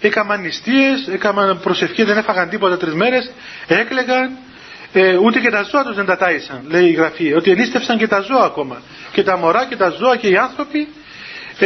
έκαναν 0.01 0.41
νηστείες, 0.41 1.09
έκαναν 1.13 1.61
προσευχή, 1.61 2.03
δεν 2.03 2.17
έφαγαν 2.17 2.49
τίποτα 2.49 2.77
τρεις 2.77 2.95
μέρες, 2.95 3.31
έκλεγαν, 3.67 4.37
ε, 4.93 5.17
ούτε 5.17 5.39
και 5.39 5.51
τα 5.51 5.63
ζώα 5.63 5.85
τους 5.85 5.97
δεν 5.97 6.07
τα 6.07 6.17
τάισαν, 6.17 6.61
λέει 6.69 6.87
η 6.89 6.93
Γραφή, 6.93 7.35
ότι 7.35 7.51
ενίστευσαν 7.51 7.99
και 7.99 8.07
τα 8.09 8.21
ζώα 8.21 8.45
ακόμα. 8.45 8.83
Και 9.13 9.23
τα 9.23 9.37
μωρά 9.37 9.67
και 9.67 9.77
τα 9.77 9.91
ζώα 9.91 10.17
και 10.17 10.29
οι 10.29 10.37
άνθρωποι 10.37 10.89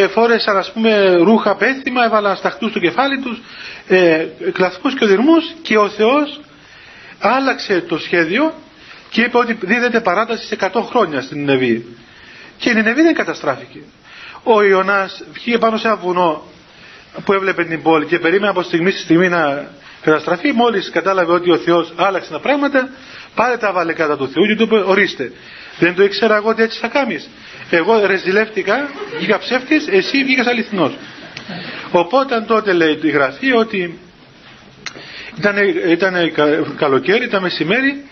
ε, 0.01 0.09
φόρεσαν 0.09 0.57
ας 0.57 0.73
πούμε 0.73 1.17
ρούχα 1.17 1.57
πέθυμα, 1.57 2.05
έβαλαν 2.05 2.37
σταχτούς 2.37 2.71
στο 2.71 2.79
κεφάλι 2.79 3.21
τους, 3.21 3.43
ε, 3.89 4.27
κλαθμούς 4.53 4.95
και 4.95 5.05
οδυρμούς 5.05 5.45
και 5.63 5.79
ο 5.79 5.89
Θεός 5.89 6.41
άλλαξε 7.19 7.81
το 7.81 7.99
σχέδιο 7.99 8.55
και 9.11 9.21
είπε 9.23 9.39
ότι 9.39 9.59
δίδεται 9.61 10.01
παράταση 10.01 10.47
σε 10.47 10.57
100 10.61 10.83
χρόνια 10.83 11.21
στην 11.21 11.39
Νινεβή. 11.39 11.87
Και 12.59 12.71
η 12.71 12.75
Νινεβή 12.75 13.03
δεν 13.03 13.15
καταστράφηκε. 13.15 13.79
Ο 14.43 14.63
Ιωνάς 14.63 15.25
βγήκε 15.33 15.59
πάνω 15.59 15.77
σε 15.77 15.87
ένα 15.87 15.97
βουνό 15.97 16.43
που 17.25 17.33
έβλεπε 17.33 17.65
την 17.65 17.83
πόλη 17.83 18.07
και 18.07 18.19
περίμενε 18.19 18.49
από 18.51 18.63
στιγμή 18.63 18.91
στη 18.91 19.01
στιγμή 19.01 19.29
να 19.29 19.69
καταστραφεί. 20.03 20.53
Μόλις 20.53 20.91
κατάλαβε 20.91 21.33
ότι 21.33 21.51
ο 21.51 21.57
Θεός 21.57 21.93
άλλαξε 21.97 22.31
τα 22.31 22.41
πράγματα, 22.41 22.89
πάρε 23.35 23.57
τα 23.57 23.73
βάλε 23.73 23.93
κατά 23.93 24.17
του 24.17 24.29
Θεού 24.29 24.47
και 24.47 24.57
του 24.57 24.63
είπε 24.63 24.77
ορίστε. 24.87 25.33
Δεν 25.79 25.95
το 25.95 26.03
ήξερα 26.03 26.37
εγώ 26.37 26.49
ότι 26.49 26.63
έτσι 26.63 26.79
θα 26.79 26.89
κάνεις. 26.89 27.29
Εγώ 27.71 28.07
ρεζιλεύτηκα, 28.07 28.91
βγήκα 29.17 29.39
ψεύτης, 29.39 29.87
εσύ 29.89 30.25
βγήκες 30.25 30.47
αληθινός. 30.47 30.97
Οπότε 31.91 32.41
τότε 32.41 32.73
λέει 32.73 32.99
η 33.03 33.11
γραφή 33.11 33.53
ότι 33.53 33.99
ήταν, 35.39 35.57
ήταν 35.91 36.15
καλοκαίρι, 36.77 37.25
ήταν 37.25 37.43
μεσημέρι 37.43 38.05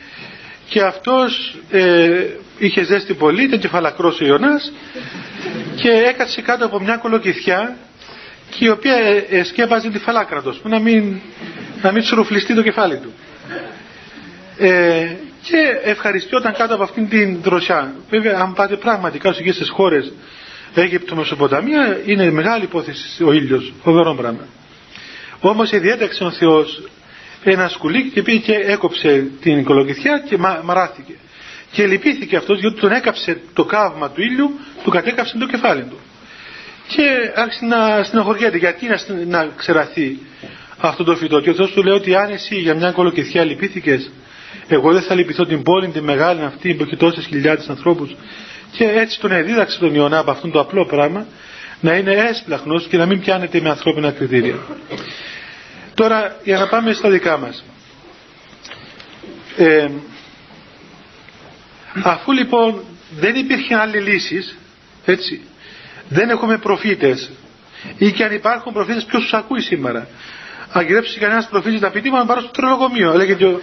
και 0.68 0.82
αυτός 0.82 1.56
ε, 1.71 2.25
είχε 2.59 2.82
ζέστη 2.82 3.14
πολύ, 3.14 3.42
ήταν 3.42 3.59
κεφαλακρός 3.59 4.21
ο 4.21 4.25
Ιωνάς 4.25 4.73
και 5.75 5.90
έκατσε 5.90 6.40
κάτω 6.42 6.64
από 6.64 6.80
μια 6.80 6.97
κολοκυθιά 6.97 7.76
και 8.50 8.64
η 8.64 8.68
οποία 8.68 8.94
σκέπαζε 9.44 9.90
τη 9.90 9.99
φαλάκρα 9.99 10.42
του, 10.42 10.59
να 10.62 10.78
μην, 10.78 11.21
να 11.82 11.92
μην 11.92 12.02
τσουρουφλιστεί 12.02 12.54
το 12.54 12.62
κεφάλι 12.62 12.97
του. 12.97 13.12
Ε, 14.59 15.11
και 15.42 15.78
ευχαριστιόταν 15.84 16.52
κάτω 16.52 16.75
από 16.75 16.82
αυτήν 16.82 17.08
την 17.08 17.38
δροσιά. 17.42 17.94
Βέβαια, 18.11 18.38
αν 18.40 18.52
πάτε 18.54 18.76
πραγματικά 18.76 19.32
σε 19.32 19.52
στις 19.52 19.70
χώρες 19.70 20.12
Αίγυπτο, 20.75 21.14
Μεσοποταμία, 21.16 22.00
είναι 22.06 22.30
μεγάλη 22.30 22.64
υπόθεση 22.64 23.25
ο 23.25 23.32
ήλιος, 23.32 23.72
φοβερό 23.82 24.14
πράγμα. 24.14 24.46
Όμως 25.40 25.70
διέταξε 25.70 26.25
ο 26.25 26.30
Θεός 26.30 26.82
ένα 27.44 27.68
σκουλίκι 27.68 28.08
και 28.11 28.22
πήγε 28.22 28.38
και 28.38 28.54
έκοψε 28.54 29.26
την 29.40 29.58
οικολογηθιά 29.58 30.18
και 30.28 30.37
μαράθηκε. 30.62 31.12
Και 31.70 31.87
λυπήθηκε 31.87 32.37
αυτός 32.37 32.58
γιατί 32.61 32.80
τον 32.80 32.92
έκαψε 32.92 33.40
το 33.52 33.64
καύμα 33.64 34.11
του 34.11 34.22
ήλιου, 34.22 34.58
του 34.84 34.90
κατέκαψε 34.90 35.38
το 35.38 35.46
κεφάλι 35.46 35.82
του. 35.82 35.99
Και 36.88 37.32
άρχισε 37.34 37.64
να 37.64 38.02
στενοχωριέται 38.02 38.56
γιατί 38.56 38.87
να, 38.87 38.99
να 39.26 39.49
ξεραθεί 39.56 40.18
αυτό 40.78 41.04
το 41.04 41.16
φυτό; 41.16 41.40
Και 41.40 41.50
ο 41.50 41.54
Θεός 41.54 41.72
του 41.72 41.82
λέει 41.82 41.94
ότι 41.94 42.14
αν 42.14 42.30
εσύ 42.30 42.54
για 42.56 42.75
μια 42.75 42.90
κολοκυθιά 42.92 43.44
λυπήθηκες 43.44 44.11
εγώ 44.68 44.92
δεν 44.92 45.02
θα 45.02 45.14
λυπηθώ 45.14 45.44
την 45.47 45.62
πόλη 45.62 45.88
τη 45.88 46.00
μεγάλη 46.00 46.42
αυτή 46.42 46.75
που 46.75 46.82
έχει 46.82 46.97
τόσες 46.97 47.25
χιλιάδες 47.26 47.68
ανθρώπους 47.68 48.16
και 48.73 48.85
έτσι 48.85 49.21
τον 49.21 49.32
εδίδαξε 49.32 49.78
τον 49.78 49.94
Ιωνά 49.94 50.18
από 50.18 50.30
αυτόν 50.30 50.50
το 50.50 50.61
απλό 50.61 50.87
πράγμα 50.87 51.26
να 51.80 51.94
είναι 51.97 52.12
έσπλαχνος 52.12 52.87
και 52.87 52.97
να 52.97 53.06
μην 53.06 53.21
πιάνεται 53.21 53.61
με 53.61 53.68
ανθρώπινα 53.68 54.11
κριτήρια. 54.11 54.59
Τώρα 55.94 56.37
για 56.44 56.59
να 56.59 56.68
πάμε 56.68 56.92
στα 56.92 57.11
δικά 57.11 57.38
μας. 57.38 57.64
Ε, 59.56 59.88
αφού 62.02 62.32
λοιπόν 62.32 62.85
δεν 63.18 63.35
υπήρχε 63.35 63.75
άλλη 63.75 63.99
λύσης, 64.00 64.56
έτσι, 65.04 65.40
δεν 66.09 66.30
έχουμε 66.30 66.59
προφήτες 66.59 67.30
ή 67.99 68.11
και 68.12 68.25
αν 68.25 68.32
υπάρχουν 68.32 68.73
προφήτες 68.73 69.04
ποιος 69.04 69.23
τους 69.23 69.32
ακούει 69.32 69.61
σήμερα; 69.61 70.09
Αν 70.72 70.86
γυρέψει 70.86 71.18
κανένας 71.18 71.46
προφήτης 71.48 71.80
να 71.80 71.90
πει 71.90 72.00
τι 72.00 72.10
να 72.10 72.24
πάρω 72.26 72.40
στο 72.40 72.50
τρελοκομείο. 72.50 73.12
Έλεγε 73.12 73.34
και 73.34 73.44
ο, 73.44 73.60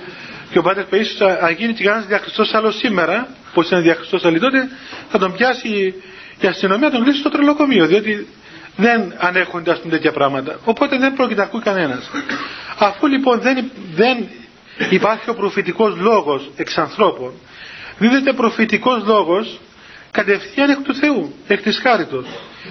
και 0.52 0.58
ο 0.58 0.62
Πάτερ 0.62 0.84
Παΐσιος 0.92 1.38
αν 1.42 1.54
γίνει 1.58 1.74
και 1.74 1.84
κανένας 1.84 2.06
διαχριστός 2.08 2.54
άλλο 2.54 2.72
σήμερα, 2.72 3.28
πως 3.54 3.68
ήταν 3.68 3.82
διαχριστός 3.82 4.26
άλλη 4.26 4.40
τότε, 4.40 4.70
θα 5.10 5.18
τον 5.18 5.34
πιάσει 5.34 5.94
η 6.40 6.48
αστυνομία, 6.48 6.92
τον 6.92 7.04
κλείσει 7.04 7.20
στο 7.20 7.30
τρελοκομείο, 7.30 7.86
διότι 7.86 8.28
δεν 8.76 9.14
ανέχονται 9.18 9.72
ας 9.72 9.80
πούμε 9.80 9.92
τέτοια 9.94 10.12
πράγματα. 10.12 10.60
Οπότε 10.66 10.98
δεν 10.98 11.14
πρόκειται 11.14 11.40
να 11.40 11.46
ακούει 11.46 11.62
κανένας. 11.62 12.10
Αφού 12.78 13.08
λοιπόν 13.08 13.40
δεν, 13.40 13.72
δεν 13.96 14.28
υπάρχει 14.90 15.30
ο 15.30 15.34
προφητικός 15.34 15.96
λόγος 15.98 16.52
εξ 16.56 16.78
ανθρώπων, 16.78 17.32
δίδεται 17.98 18.34
προφητικός 18.34 19.04
λόγος 19.06 19.60
κατευθείαν 20.12 20.70
εκ 20.70 20.78
του 20.84 20.96
Θεού, 20.96 21.34
εκ 21.48 21.62
της 21.62 21.80
χάριτος. 21.80 22.26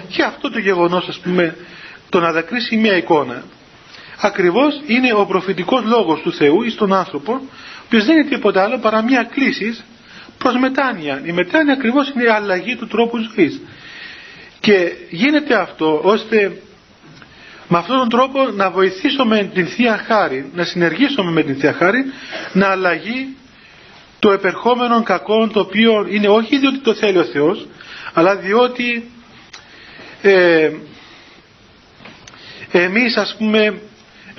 Και 0.07 0.23
αυτό 0.23 0.51
το 0.51 0.59
γεγονός 0.59 1.07
ας 1.07 1.17
πούμε 1.19 1.55
το 2.09 2.19
να 2.19 2.31
δακρύσει 2.31 2.75
μια 2.77 2.95
εικόνα 2.97 3.43
ακριβώς 4.21 4.81
είναι 4.87 5.13
ο 5.13 5.25
προφητικός 5.25 5.83
λόγος 5.85 6.21
του 6.21 6.33
Θεού 6.33 6.63
εις 6.63 6.75
τον 6.75 6.93
άνθρωπο 6.93 7.31
ο 7.33 7.81
οποίος 7.85 8.05
δεν 8.05 8.17
είναι 8.17 8.29
τίποτα 8.29 8.63
άλλο 8.63 8.77
παρά 8.77 9.03
μια 9.03 9.23
κλίση 9.23 9.77
προς 10.37 10.55
μετάνοια. 10.59 11.21
Η 11.25 11.31
μετάνοια 11.31 11.73
ακριβώς 11.73 12.09
είναι 12.09 12.23
η 12.23 12.27
αλλαγή 12.27 12.75
του 12.75 12.87
τρόπου 12.87 13.17
ζωής. 13.17 13.61
Και 14.59 14.91
γίνεται 15.09 15.55
αυτό 15.55 15.99
ώστε 16.03 16.61
με 17.67 17.77
αυτόν 17.77 17.97
τον 17.97 18.09
τρόπο 18.09 18.43
να 18.55 18.69
βοηθήσουμε 18.71 19.49
την 19.53 19.67
Θεία 19.67 19.97
Χάρη, 19.97 20.49
να 20.53 20.63
συνεργήσουμε 20.63 21.31
με 21.31 21.43
την 21.43 21.55
Θεία 21.55 21.73
Χάρη, 21.73 22.03
να 22.53 22.67
αλλαγεί 22.67 23.35
το 24.19 24.31
επερχόμενο 24.31 25.03
κακό 25.03 25.47
το 25.47 25.59
οποίο 25.59 26.05
είναι 26.09 26.27
όχι 26.27 26.57
διότι 26.57 26.77
το 26.77 26.93
θέλει 26.93 27.17
ο 27.17 27.23
Θεός, 27.23 27.67
αλλά 28.13 28.35
διότι 28.35 29.09
ε, 30.21 30.71
εμείς 32.71 33.17
ας 33.17 33.35
πούμε 33.37 33.81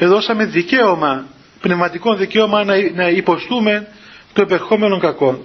δώσαμε 0.07 0.45
δικαίωμα, 0.45 1.25
πνευματικό 1.61 2.14
δικαίωμα 2.14 2.64
να, 2.64 2.75
να 2.95 3.09
υποστούμε 3.09 3.87
το 4.33 4.42
επερχόμενο 4.42 4.99
κακό. 4.99 5.45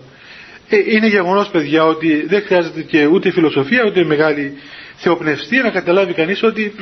ε, 0.70 0.78
είναι 0.96 1.08
γεγονός 1.08 1.48
παιδιά 1.50 1.86
ότι 1.86 2.26
δεν 2.28 2.44
χρειάζεται 2.46 2.82
και 2.82 3.06
ούτε 3.06 3.32
φιλοσοφία 3.32 3.84
ούτε 3.86 4.04
μεγάλη 4.04 4.54
θεοπνευστία 4.96 5.62
να 5.64 5.70
καταλάβει 5.70 6.14
κανείς 6.14 6.44
ότι 6.44 6.76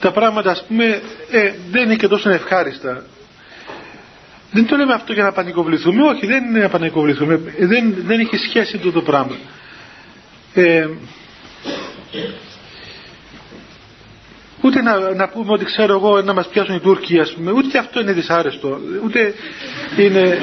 τα 0.00 0.10
πράγματα 0.12 0.50
ας 0.50 0.64
πούμε 0.68 1.00
ε, 1.30 1.52
δεν 1.70 1.82
είναι 1.84 1.96
και 1.96 2.08
τόσο 2.08 2.30
ευχάριστα. 2.30 3.04
Δεν 4.52 4.66
το 4.66 4.76
λέμε 4.76 4.92
αυτό 4.94 5.12
για 5.12 5.22
να 5.22 5.32
πανικοβληθούμε. 5.32 6.02
Όχι 6.02 6.26
δεν 6.26 6.44
είναι 6.44 6.58
να 6.60 6.68
πανικοβληθούμε. 6.68 7.40
Δεν, 7.58 7.94
δεν 8.06 8.20
έχει 8.20 8.36
σχέση 8.36 8.78
το, 8.78 8.92
το 8.92 9.02
πράγμα. 9.02 9.36
Ε, 10.54 10.88
ούτε 14.60 14.82
να, 14.82 15.14
να 15.14 15.28
πούμε 15.28 15.52
ότι 15.52 15.64
ξέρω 15.64 15.94
εγώ 15.94 16.20
να 16.22 16.32
μας 16.32 16.46
πιάσουν 16.48 16.74
οι 16.74 16.80
Τούρκοι 16.80 17.18
ας 17.20 17.32
πούμε. 17.32 17.50
Ούτε 17.50 17.78
αυτό 17.78 18.00
είναι 18.00 18.12
δυσάρεστο. 18.12 18.78
Ούτε 19.04 19.34
είναι 19.96 20.38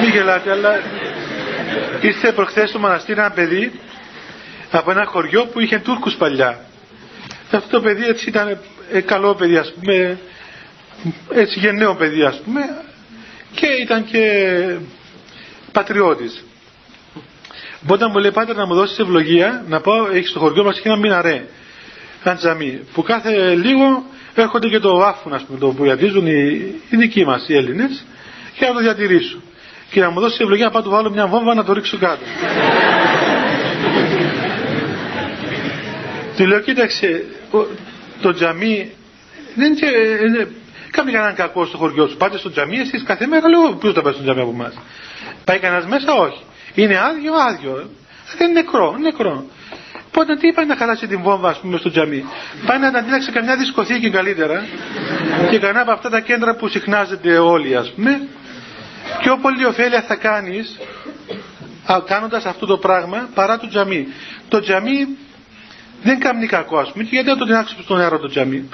μη 0.00 0.06
γελάτε 0.06 0.50
αλλά 0.50 0.80
ήρθε 2.00 2.32
προχθές 2.32 2.68
στο 2.68 2.78
μοναστήρι 2.78 3.18
ένα 3.20 3.30
παιδί 3.30 3.80
από 4.70 4.90
ένα 4.90 5.04
χωριό 5.04 5.44
που 5.46 5.60
είχε 5.60 5.78
Τούρκους 5.78 6.14
παλιά. 6.14 6.60
Αυτό 7.50 7.68
το 7.70 7.80
παιδί 7.80 8.04
έτσι 8.06 8.28
ήταν 8.28 8.58
ε, 8.92 9.00
καλό 9.00 9.34
παιδί 9.34 9.56
ας 9.56 9.72
πούμε. 9.72 10.18
Έτσι 11.30 11.58
γενναίο 11.58 11.94
παιδί 11.94 12.22
ας 12.22 12.40
πούμε. 12.44 12.60
Και 13.54 13.66
ήταν 13.66 14.04
και 14.04 14.20
πατριώτης. 15.72 16.44
Οπότε 17.82 18.08
μου 18.08 18.18
λέει 18.18 18.30
πάτερ 18.30 18.56
να 18.56 18.66
μου 18.66 18.74
δώσεις 18.74 18.98
ευλογία 18.98 19.64
να 19.68 19.80
πάω, 19.80 20.06
έχεις 20.12 20.30
στο 20.30 20.38
χωριό 20.38 20.64
μας 20.64 20.80
και 20.80 20.88
ένα 20.88 20.96
μιναρέ, 20.98 21.46
ένα 22.30 22.38
τζαμί, 22.38 22.80
που 22.92 23.02
κάθε 23.02 23.54
λίγο 23.54 24.04
έρχονται 24.34 24.68
και 24.68 24.78
το 24.78 24.96
βάφουν, 24.96 25.32
ας 25.32 25.42
πούμε, 25.42 25.58
το 25.58 25.68
που 25.68 25.82
διατηρίζουν 25.82 26.26
οι, 26.26 26.74
οι 26.90 26.96
δικοί 26.96 27.24
μας 27.24 27.48
οι 27.48 27.54
Έλληνες 27.54 28.04
και 28.58 28.66
να 28.66 28.72
το 28.72 28.78
διατηρήσω. 28.80 29.38
Και 29.90 30.00
να 30.00 30.10
μου 30.10 30.20
δώσει 30.20 30.38
ευλογία 30.42 30.64
να 30.64 30.70
πάω 30.70 30.82
του 30.82 30.90
βάλω 30.90 31.10
μια 31.10 31.26
βόμβα 31.26 31.54
να 31.54 31.64
το 31.64 31.72
ρίξω 31.72 31.98
κάτω. 31.98 32.24
Του 36.36 36.46
λέω, 36.46 36.60
κοίταξε, 36.60 37.24
το 38.20 38.32
τζαμί 38.32 38.90
δεν 39.54 39.72
είναι 39.72 40.48
Κάνει 40.96 41.12
κανέναν 41.12 41.34
κακό 41.34 41.66
στο 41.66 41.76
χωριό 41.76 42.06
σου. 42.06 42.16
Πάτε 42.16 42.38
στο 42.38 42.50
τζαμί, 42.50 42.76
εσείς 42.78 43.02
κάθε 43.02 43.26
μέρα 43.26 43.48
λέω: 43.48 43.74
Ποιος 43.74 43.94
θα 43.94 44.02
πάει 44.02 44.12
στο 44.12 44.22
τζαμί 44.22 44.40
από 44.40 44.50
εμάς; 44.50 44.74
Πάει 45.44 45.58
κανένας 45.58 45.86
μέσα, 45.86 46.12
όχι. 46.12 46.42
Είναι 46.74 46.98
άδειο, 46.98 47.34
άδειο. 47.34 47.90
Δεν 48.38 48.50
είναι 48.50 48.60
νεκρό, 48.60 48.96
νεκρό. 49.00 49.44
Οπότε 50.16 50.36
τι 50.36 50.46
είπα 50.46 50.64
να 50.64 50.76
χαλάσει 50.76 51.06
την 51.06 51.20
βόμβα, 51.22 51.48
ας 51.48 51.58
πούμε, 51.58 51.78
στο 51.78 51.90
τζαμί. 51.90 52.24
Πάει 52.66 52.78
να 52.78 52.86
αντίλαξε 52.88 53.30
καμιά 53.30 53.56
δισκοθήκη 53.56 54.10
καλύτερα 54.10 54.64
και 55.50 55.58
κανένα 55.58 55.80
από 55.80 55.90
αυτά 55.92 56.10
τα 56.10 56.20
κέντρα 56.20 56.54
που 56.54 56.68
συχνάζεται 56.68 57.38
όλοι, 57.38 57.76
ας 57.76 57.92
πούμε. 57.92 58.28
Πιο 59.18 59.36
πολύ 59.42 59.64
ωφέλεια 59.64 60.02
θα 60.02 60.14
κάνεις 60.14 60.78
κάνοντας 62.06 62.44
αυτό 62.44 62.66
το 62.66 62.76
πράγμα 62.78 63.28
παρά 63.34 63.58
το 63.58 63.68
τζαμί. 63.68 64.06
Το 64.48 64.60
τζαμί 64.60 65.08
δεν 66.02 66.18
κάνει 66.20 66.46
κακό, 66.46 66.78
ας 66.78 66.92
πούμε, 66.92 67.04
και 67.04 67.10
γιατί 67.12 67.28
να 67.28 67.36
το 67.36 67.44
τεινάξουμε 67.44 67.82
στο 67.82 67.96
νερό 67.96 68.18
το 68.18 68.28
τζαμί. 68.28 68.68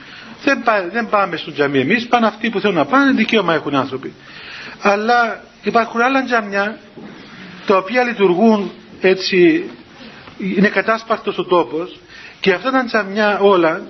Δεν, 0.44 0.62
δεν 0.92 1.09
πάμε 1.09 1.37
στο 1.37 1.52
τζαμί 1.52 1.78
εμείς, 1.78 2.06
πάνε 2.06 2.26
αυτοί 2.26 2.50
που 2.50 2.61
θέλουν 2.61 2.76
να 2.76 2.85
πάνε, 2.85 3.12
δικαίωμα 3.12 3.54
έχουν 3.54 3.75
άνθρωποι. 3.75 4.12
Αλλά 4.80 5.42
υπάρχουν 5.62 6.00
άλλα 6.00 6.25
τζαμιά 6.25 6.78
τα 7.66 7.76
οποία 7.76 8.02
λειτουργούν 8.04 8.70
έτσι, 9.00 9.70
είναι 10.56 10.68
κατάσπαρτος 10.68 11.38
ο 11.38 11.44
τόπος 11.44 11.99
και 12.40 12.52
αυτά 12.52 12.70
τα 12.70 12.85
τζαμιά 12.85 13.38
όλα 13.40 13.80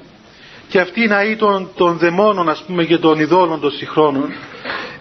και 0.68 0.80
αυτοί 0.80 1.02
οι 1.02 1.06
ναοί 1.06 1.36
των, 1.36 1.70
των 1.76 1.98
δαιμόνων 1.98 2.48
ας 2.48 2.62
πούμε 2.66 2.84
και 2.84 2.98
των 2.98 3.18
ειδόλων 3.20 3.60
των 3.60 3.70
συγχρόνων 3.70 4.32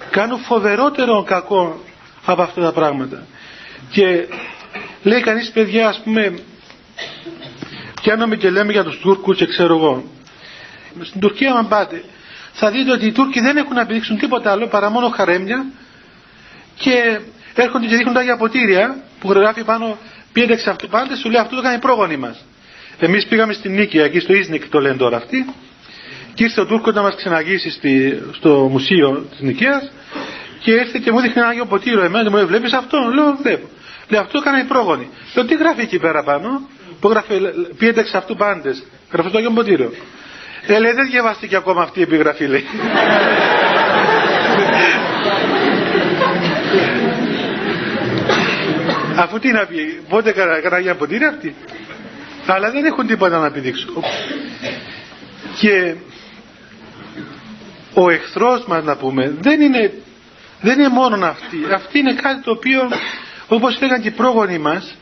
κάνουν 0.09 0.39
φοβερότερο 0.39 1.23
κακό 1.23 1.79
από 2.25 2.41
αυτά 2.41 2.61
τα 2.61 2.71
πράγματα. 2.71 3.25
Και 3.91 4.27
λέει 5.03 5.21
κανείς 5.21 5.51
παιδιά 5.51 5.87
ας 5.87 6.01
πούμε 6.03 6.39
πιάνομαι 8.01 8.35
και 8.35 8.49
λέμε 8.49 8.71
για 8.71 8.83
τους 8.83 8.99
Τούρκους 8.99 9.37
και 9.37 9.45
ξέρω 9.45 9.75
εγώ. 9.75 10.03
Στην 11.01 11.19
Τουρκία 11.21 11.53
αν 11.53 11.67
πάτε 11.67 12.03
θα 12.53 12.71
δείτε 12.71 12.91
ότι 12.91 13.05
οι 13.05 13.11
Τούρκοι 13.11 13.39
δεν 13.39 13.57
έχουν 13.57 13.73
να 13.75 13.81
επιδείξουν 13.81 14.17
τίποτα 14.17 14.51
άλλο 14.51 14.67
παρά 14.67 14.89
μόνο 14.89 15.09
χαρέμια 15.09 15.65
και 16.75 17.19
έρχονται 17.55 17.87
και 17.87 17.95
δείχνουν 17.95 18.13
τα 18.13 18.21
για 18.21 18.37
ποτήρια 18.37 19.03
που 19.19 19.31
γράφει 19.31 19.63
πάνω 19.63 19.97
πίεδεξε 20.33 20.69
αυτού 20.69 20.87
πάντε, 20.87 21.15
σου 21.15 21.29
λέει 21.29 21.41
αυτό 21.41 21.55
το 21.55 21.61
κάνει 21.61 21.75
η 21.75 21.79
πρόγονη 21.79 22.17
μας. 22.17 22.45
Εμείς 22.99 23.25
πήγαμε 23.25 23.53
στην 23.53 23.73
Νίκαια, 23.73 24.03
εκεί 24.03 24.19
στο 24.19 24.33
Ίσνικ 24.33 24.69
το 24.69 24.79
λένε 24.79 24.95
τώρα 24.95 25.17
αυτοί, 25.17 25.45
και 26.33 26.43
ήρθε 26.43 26.61
ο 26.61 26.65
Τούρκος 26.65 26.93
να 26.93 27.01
μας 27.01 27.15
ξεναγήσει 27.15 27.69
στη, 27.69 28.21
στο 28.31 28.67
μουσείο 28.71 29.25
της 29.29 29.39
Νικαίας 29.39 29.91
και 30.59 30.71
ήρθε 30.71 30.99
και 31.03 31.11
μου 31.11 31.21
δείχνει 31.21 31.41
ένα 31.41 31.47
Άγιο 31.47 31.65
Ποτήριο. 31.65 32.03
Εμένα 32.03 32.29
μου 32.29 32.35
λέει: 32.35 32.45
Βλέπεις 32.45 32.73
αυτό, 32.73 32.97
λέω: 32.97 33.37
Βλέπω. 33.41 33.67
Λέει: 34.07 34.19
Αυτό 34.19 34.31
το 34.31 34.43
έκανε 34.45 34.61
η 34.61 34.63
πρόγονη. 34.63 35.09
Λέω: 35.35 35.45
Τι 35.45 35.55
γράφει 35.55 35.81
εκεί 35.81 35.99
πέρα 35.99 36.23
πάνω, 36.23 36.69
που 36.99 37.09
γράφει 37.09 37.39
πίεδεξε 37.77 38.17
αυτού 38.17 38.35
πάντες. 38.35 38.83
Γράφει 39.11 39.29
το 39.29 39.37
Άγιο 39.37 39.51
Ποτήριο. 39.51 39.91
Ε, 40.67 40.79
λέει: 40.79 40.91
Δεν 40.91 41.09
διαβάστηκε 41.09 41.55
ακόμα 41.55 41.81
αυτή 41.81 41.99
η 41.99 42.03
επιγραφή, 42.03 42.45
λέει. 42.45 42.65
Αφού 49.23 49.39
τι 49.39 49.51
να 49.51 49.65
πει, 49.65 50.01
πότε 50.09 50.31
κανένα 50.31 50.95
ποτήρι 50.95 51.25
αυτή. 51.25 51.55
Αλλά 52.47 52.71
δεν 52.71 52.85
έχουν 52.85 53.07
τίποτα 53.07 53.39
να 53.39 53.45
επιδείξουν. 53.45 54.03
Και 55.59 55.95
ο 57.93 58.09
εχθρός 58.09 58.65
μας 58.65 58.83
να 58.83 58.95
πούμε 58.95 59.33
δεν 59.41 59.61
είναι, 59.61 59.93
δεν 60.61 60.79
είναι 60.79 60.89
μόνο 60.89 61.25
αυτή. 61.25 61.57
Αυτή 61.73 61.99
είναι 61.99 62.13
κάτι 62.13 62.41
το 62.41 62.51
οποίο 62.51 62.89
όπως 63.47 63.79
λέγαν 63.81 64.01
και 64.01 64.07
οι 64.07 64.11
πρόγονοι 64.11 64.57
μας 64.57 64.95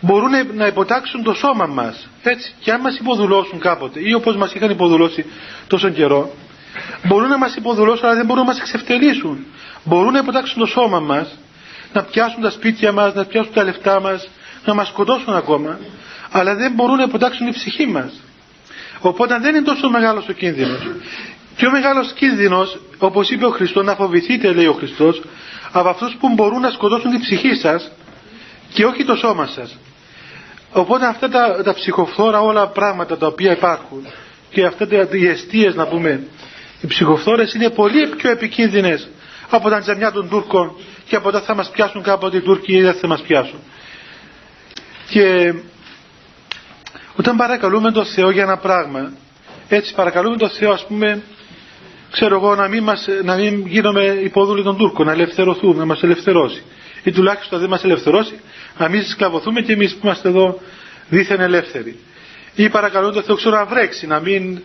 μπορούν 0.00 0.30
να 0.54 0.66
υποτάξουν 0.66 1.22
το 1.22 1.34
σώμα 1.34 1.66
μας. 1.66 2.08
Έτσι. 2.22 2.54
Και 2.60 2.72
αν 2.72 2.80
μας 2.80 2.98
υποδουλώσουν 2.98 3.58
κάποτε 3.60 4.00
ή 4.08 4.12
όπως 4.14 4.36
μας 4.36 4.54
είχαν 4.54 4.70
υποδουλώσει 4.70 5.24
τόσο 5.66 5.88
καιρό 5.88 6.34
μπορούν 7.02 7.28
να 7.28 7.38
μας 7.38 7.54
υποδουλώσουν 7.54 8.06
αλλά 8.06 8.14
δεν 8.16 8.26
μπορούν 8.26 8.42
να 8.42 8.48
μας 8.48 8.60
εξευτελίσουν. 8.60 9.46
Μπορούν 9.84 10.12
να 10.12 10.18
υποτάξουν 10.18 10.58
το 10.58 10.66
σώμα 10.66 11.00
μας 11.00 11.38
να 11.92 12.02
πιάσουν 12.02 12.42
τα 12.42 12.50
σπίτια 12.50 12.92
μας, 12.92 13.14
να 13.14 13.24
πιάσουν 13.24 13.52
τα 13.52 13.64
λεφτά 13.64 14.00
μας, 14.00 14.28
να 14.64 14.74
μας 14.74 14.88
σκοτώσουν 14.88 15.34
ακόμα, 15.34 15.78
αλλά 16.30 16.54
δεν 16.54 16.72
μπορούν 16.72 16.96
να 16.96 17.02
υποτάξουν 17.02 17.46
η 17.46 17.50
ψυχή 17.52 17.86
μας. 17.86 18.12
Οπότε 19.00 19.38
δεν 19.38 19.54
είναι 19.54 19.64
τόσο 19.64 19.90
μεγάλος 19.90 20.28
ο 20.28 20.32
κίνδυνος. 20.32 20.78
Πιο 21.56 21.70
μεγάλος 21.70 22.12
κίνδυνος, 22.12 22.80
όπως 22.98 23.30
είπε 23.30 23.44
ο 23.46 23.50
Χριστός, 23.50 23.84
να 23.84 23.94
φοβηθείτε, 23.94 24.52
λέει 24.52 24.66
ο 24.66 24.72
Χριστός, 24.72 25.22
από 25.72 25.88
αυτούς 25.88 26.16
που 26.20 26.28
μπορούν 26.34 26.60
να 26.60 26.70
σκοτώσουν 26.70 27.10
την 27.10 27.20
ψυχή 27.20 27.54
σας 27.54 27.90
και 28.72 28.84
όχι 28.84 29.04
το 29.04 29.14
σώμα 29.16 29.46
σας. 29.46 29.76
Οπότε 30.72 31.06
αυτά 31.06 31.28
τα, 31.28 31.62
τα 31.64 31.74
ψυχοφθόρα 31.74 32.40
όλα 32.40 32.66
πράγματα 32.68 33.16
τα 33.18 33.26
οποία 33.26 33.52
υπάρχουν 33.52 34.06
και 34.50 34.64
αυτά 34.64 34.86
τα, 34.88 35.08
οι 35.12 35.26
αιστείες 35.26 35.74
να 35.74 35.86
πούμε, 35.86 36.22
οι 36.80 36.86
ψυχοφθόρες 36.86 37.54
είναι 37.54 37.70
πολύ 37.70 38.06
πιο 38.06 38.30
επικίνδυνες 38.30 39.08
από 39.50 39.68
τα 39.68 39.80
τζαμιά 39.80 40.12
των 40.12 40.28
Τούρκων 40.28 40.72
και 41.10 41.16
από 41.16 41.28
όταν 41.28 41.42
θα 41.42 41.54
μας 41.54 41.70
πιάσουν 41.70 42.02
κάποτε 42.02 42.36
οι 42.36 42.40
Τούρκοι 42.40 42.72
ή 42.76 42.82
δεν 42.82 42.94
θα 42.94 43.06
μας 43.06 43.20
πιάσουν. 43.22 43.58
Και 45.08 45.54
όταν 47.16 47.36
παρακαλούμε 47.36 47.92
τον 47.92 48.04
Θεό 48.04 48.30
για 48.30 48.42
ένα 48.42 48.56
πράγμα, 48.56 49.12
έτσι 49.68 49.94
παρακαλούμε 49.94 50.36
τον 50.36 50.50
Θεό 50.50 50.72
ας 50.72 50.86
πούμε, 50.86 51.22
ξέρω 52.10 52.34
εγώ 52.36 52.54
να 52.54 52.68
μην, 52.68 52.82
μας, 52.82 53.06
να 53.24 53.34
μην 53.36 53.66
γίνουμε 53.66 54.04
υπόδουλοι 54.04 54.62
των 54.62 54.76
Τούρκων, 54.76 55.06
να 55.06 55.12
ελευθερωθούμε, 55.12 55.78
να 55.78 55.84
μας 55.84 56.02
ελευθερώσει. 56.02 56.62
Ή 57.02 57.10
τουλάχιστον 57.12 57.60
δεν 57.60 57.68
μας 57.68 57.84
ελευθερώσει, 57.84 58.38
να 58.78 58.88
μην 58.88 59.04
σκλαβωθούμε 59.04 59.60
και 59.60 59.72
εμείς 59.72 59.92
που 59.94 60.00
είμαστε 60.06 60.28
εδώ 60.28 60.60
δίθεν 61.08 61.40
ελεύθεροι. 61.40 61.98
Ή 62.54 62.68
παρακαλούμε 62.68 63.12
τον 63.12 63.22
Θεό 63.22 63.36
ξέρω 63.36 63.56
να 63.56 63.64
βρέξει, 63.64 64.06
να 64.06 64.20
μην... 64.20 64.62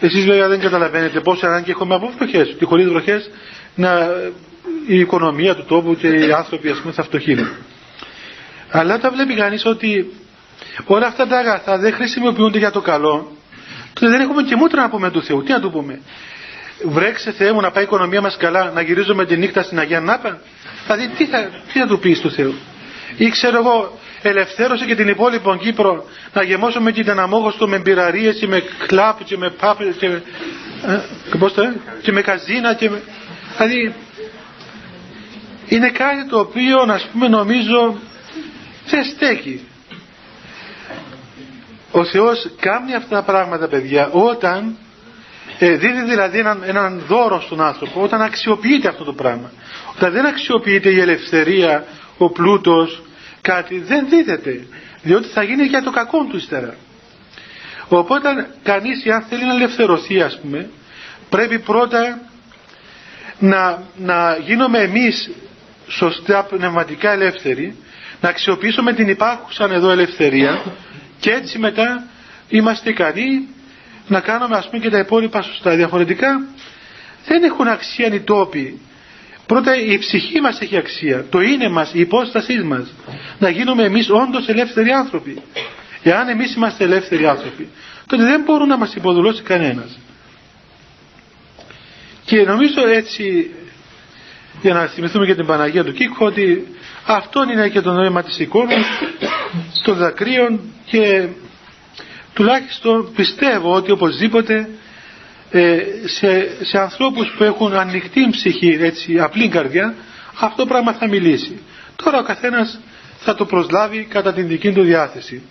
Εσείς 0.00 0.24
βέβαια 0.24 0.48
δεν 0.48 0.60
καταλαβαίνετε 0.60 1.20
πόσο 1.20 1.46
ανάγκη 1.46 1.70
έχουμε 1.70 1.94
από 1.94 2.12
βροχές, 2.18 2.48
ότι 2.48 2.64
χωρίς 2.64 2.86
βροχές 2.88 3.30
να 3.74 4.08
η 4.86 4.98
οικονομία 4.98 5.54
του 5.54 5.64
τόπου 5.64 5.96
και 5.96 6.08
οι 6.08 6.32
άνθρωποι 6.32 6.68
ας 6.70 6.78
πούμε 6.78 6.92
θα 6.92 7.02
φτωχύνουν. 7.02 7.48
Αλλά 8.70 8.94
όταν 8.94 9.12
βλέπει 9.12 9.34
κανείς 9.34 9.64
ότι 9.66 10.12
όλα 10.84 11.06
αυτά 11.06 11.26
τα 11.26 11.38
αγαθά 11.38 11.78
δεν 11.78 11.92
χρησιμοποιούνται 11.92 12.58
για 12.58 12.70
το 12.70 12.80
καλό, 12.80 13.32
τότε 13.92 14.08
δεν 14.10 14.20
έχουμε 14.20 14.42
και 14.42 14.56
μούτρα 14.56 14.82
να 14.82 14.88
πούμε 14.88 15.10
του 15.10 15.22
Θεού. 15.22 15.42
Τι 15.42 15.52
να 15.52 15.60
του 15.60 15.70
πούμε; 15.70 16.00
Βρέξε 16.84 17.32
Θεέ 17.32 17.52
μου 17.52 17.60
να 17.60 17.70
πάει 17.70 17.82
η 17.82 17.86
οικονομία 17.86 18.20
μας 18.20 18.36
καλά, 18.36 18.70
να 18.74 18.80
γυρίζουμε 18.80 19.24
τη 19.24 19.36
νύχτα 19.36 19.62
στην 19.62 19.78
Αγία 19.78 20.00
Νάπα. 20.00 20.40
Δηλαδή 20.86 21.08
τι 21.16 21.26
θα, 21.26 21.50
τι 21.72 21.78
θα 21.78 21.86
του 21.86 21.98
πεις 21.98 22.20
του 22.20 22.30
Θεού; 22.30 22.54
Ή 23.16 23.28
ξέρω 23.28 23.58
εγώ, 23.58 23.98
ελευθέρωσε 24.22 24.84
και 24.84 24.94
την 24.94 25.08
υπόλοιπη 25.08 25.58
Κύπρο 25.58 26.04
να 26.32 26.42
γεμώσουμε 26.42 26.92
και 26.92 27.04
την 27.04 27.18
αμόγωστο 27.18 27.68
με 27.68 27.78
μπειραρίες 27.78 28.36
και 28.36 28.46
με 28.46 28.62
κλαπ 28.86 29.24
και 29.24 29.36
με 29.36 29.50
πάπε 29.50 29.94
και 29.98 30.08
με, 30.08 30.22
ε, 30.86 31.72
και 32.02 32.12
με 32.12 32.20
καζίνα 32.20 32.74
και 32.74 32.90
με... 32.90 33.02
Δηλαδή 33.56 33.94
είναι 35.68 35.90
κάτι 35.90 36.26
το 36.28 36.38
οποίο 36.38 36.84
να 36.84 37.00
πούμε 37.12 37.28
νομίζω 37.28 37.98
δεν 38.86 39.04
στέκει. 39.04 39.66
Ο 41.90 42.04
Θεός 42.04 42.50
κάνει 42.60 42.94
αυτά 42.94 43.16
τα 43.16 43.22
πράγματα 43.22 43.68
παιδιά 43.68 44.08
όταν 44.08 44.76
ε, 45.58 45.74
δίνει 45.76 46.02
δηλαδή 46.02 46.38
έναν, 46.38 46.62
έναν 46.66 47.02
δώρο 47.06 47.40
στον 47.40 47.60
άνθρωπο 47.60 48.02
όταν 48.02 48.22
αξιοποιείται 48.22 48.88
αυτό 48.88 49.04
το 49.04 49.12
πράγμα. 49.12 49.50
Όταν 49.96 50.12
δεν 50.12 50.26
αξιοποιείται 50.26 50.90
η 50.90 51.00
ελευθερία, 51.00 51.84
ο 52.18 52.30
πλούτος, 52.30 53.02
κάτι, 53.40 53.78
δεν 53.78 54.08
δίδεται. 54.08 54.66
Διότι 55.02 55.28
θα 55.28 55.42
γίνει 55.42 55.62
για 55.64 55.82
το 55.82 55.90
κακό 55.90 56.24
του 56.24 56.36
ύστερα. 56.36 56.74
Οπότε 57.88 58.28
κανείς 58.62 59.06
αν 59.06 59.22
θέλει 59.28 59.44
να 59.44 59.54
ελευθερωθεί 59.54 60.22
ας 60.22 60.38
πούμε, 60.40 60.70
πρέπει 61.30 61.58
πρώτα 61.58 62.20
να, 63.38 63.82
να 63.96 64.36
γίνουμε 64.46 64.78
εμείς 64.78 65.30
σωστά 65.88 66.42
πνευματικά 66.44 67.12
ελεύθεροι, 67.12 67.76
να 68.20 68.28
αξιοποιήσουμε 68.28 68.92
την 68.92 69.08
υπάρχουσα 69.08 69.64
εδώ 69.72 69.90
ελευθερία 69.90 70.62
και 71.20 71.30
έτσι 71.30 71.58
μετά 71.58 72.04
είμαστε 72.48 72.90
ικανοί 72.90 73.48
να 74.08 74.20
κάνουμε 74.20 74.56
ας 74.56 74.68
πούμε 74.68 74.82
και 74.82 74.90
τα 74.90 74.98
υπόλοιπα 74.98 75.42
σωστά. 75.42 75.74
Διαφορετικά 75.76 76.46
δεν 77.26 77.42
έχουν 77.42 77.68
αξία 77.68 78.06
οι 78.14 78.20
τόποι. 78.20 78.80
Πρώτα 79.46 79.76
η 79.76 79.98
ψυχή 79.98 80.40
μας 80.40 80.60
έχει 80.60 80.76
αξία, 80.76 81.24
το 81.30 81.40
είναι 81.40 81.68
μας, 81.68 81.90
η 81.94 82.00
υπόστασή 82.00 82.58
μας. 82.62 82.92
Να 83.38 83.48
γίνουμε 83.48 83.82
εμείς 83.84 84.10
όντως 84.10 84.48
ελεύθεροι 84.48 84.90
άνθρωποι. 84.90 85.42
Εάν 86.02 86.28
εμείς 86.28 86.54
είμαστε 86.54 86.84
ελεύθεροι 86.84 87.26
άνθρωποι, 87.26 87.68
τότε 88.06 88.22
δεν 88.24 88.40
μπορούν 88.44 88.68
να 88.68 88.76
μας 88.76 88.94
υποδουλώσει 88.94 89.42
κανένας. 89.42 89.98
Και 92.24 92.42
νομίζω 92.42 92.86
έτσι, 92.88 93.50
για 94.62 94.74
να 94.74 94.86
θυμηθούμε 94.86 95.26
και 95.26 95.34
την 95.34 95.46
Παναγία 95.46 95.84
του 95.84 95.92
Κίκου, 95.92 96.16
ότι 96.26 96.66
αυτό 97.06 97.42
είναι 97.52 97.68
και 97.68 97.80
το 97.80 97.92
νόημα 97.92 98.22
της 98.22 98.38
εικόνας, 98.38 98.86
των 99.82 99.96
δακρύων 99.96 100.60
και 100.84 101.26
τουλάχιστον 102.34 103.12
πιστεύω 103.14 103.74
ότι 103.74 103.90
οπωσδήποτε 103.90 104.68
ε, 105.50 105.78
σε, 106.04 106.48
σε 106.64 106.78
ανθρώπους 106.78 107.34
που 107.36 107.44
έχουν 107.44 107.74
ανοιχτή 107.74 108.28
ψυχή, 108.30 108.76
έτσι, 108.80 109.18
απλή 109.18 109.48
καρδιά, 109.48 109.94
αυτό 110.40 110.56
το 110.62 110.66
πράγμα 110.66 110.92
θα 110.92 111.08
μιλήσει. 111.08 111.60
Τώρα 112.04 112.18
ο 112.18 112.22
καθένας 112.22 112.80
θα 113.18 113.34
το 113.34 113.44
προσλάβει 113.44 114.04
κατά 114.10 114.32
την 114.32 114.48
δική 114.48 114.72
του 114.72 114.82
διάθεση. 114.82 115.42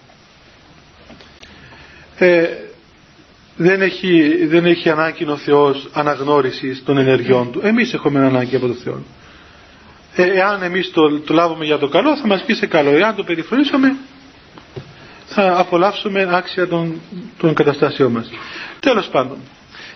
Ε, 2.18 2.48
δεν, 3.58 3.82
έχει, 3.82 4.46
δεν 4.46 4.66
έχει 4.66 4.90
ανάγκη 4.90 5.24
ο 5.30 5.38
Θεός 5.38 5.90
αναγνώρισης 5.94 6.84
των 6.86 6.98
ενεργειών 6.98 7.52
Του. 7.52 7.62
Εμείς 7.64 7.94
έχουμε 7.94 8.20
ανάγκη 8.26 8.56
από 8.56 8.66
τον 8.68 8.76
Θεό. 8.76 9.04
Ε, 10.16 10.24
εάν 10.24 10.64
εμείς 10.64 10.92
το, 10.92 11.20
το 11.20 11.34
λάβουμε 11.34 11.66
για 11.66 11.78
το 11.78 11.88
καλό 11.88 12.18
θα 12.18 12.28
μας 12.28 12.44
πει 12.44 12.54
σε 12.54 12.66
καλό. 12.66 12.90
Εάν 12.90 13.16
το 13.16 13.24
περιφρονήσουμε 13.24 13.96
θα 15.26 15.60
απολαύσουμε 15.60 16.28
άξια 16.32 16.68
των, 16.68 17.02
των 17.38 17.54
καταστάσεών 17.54 18.12
μας. 18.12 18.30
Τέλος 18.80 19.08
πάντων. 19.08 19.38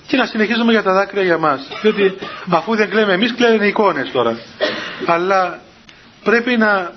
Και 0.08 0.17
να 0.17 0.26
συνεχίζουμε 0.26 0.71
για 0.71 0.84
τα 0.84 0.93
δάκρυα 0.93 1.24
για 1.24 1.38
μας. 1.38 1.67
Διότι 1.82 2.13
αφού 2.50 2.76
δεν 2.76 2.89
κλαίμε 2.89 3.13
εμείς 3.13 3.34
κλαίνουν 3.36 3.62
εικόνες 3.62 4.12
τώρα. 4.12 4.38
Αλλά 5.06 5.62
πρέπει 6.24 6.58
να 6.58 6.91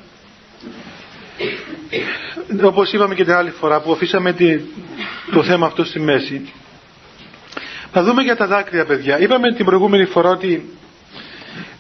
όπως 2.63 2.93
είπαμε 2.93 3.15
και 3.15 3.25
την 3.25 3.33
άλλη 3.33 3.51
φορά 3.51 3.81
που 3.81 3.93
αφήσαμε 3.93 4.35
το 5.33 5.43
θέμα 5.43 5.67
αυτό 5.67 5.85
στη 5.85 6.01
μέση 6.01 6.53
να 7.95 8.03
δούμε 8.03 8.23
για 8.23 8.37
τα 8.37 8.47
δάκρυα 8.47 8.85
παιδιά. 8.85 9.19
Είπαμε 9.21 9.55
την 9.55 9.65
προηγούμενη 9.65 10.05
φορά 10.05 10.31
ότι 10.31 10.69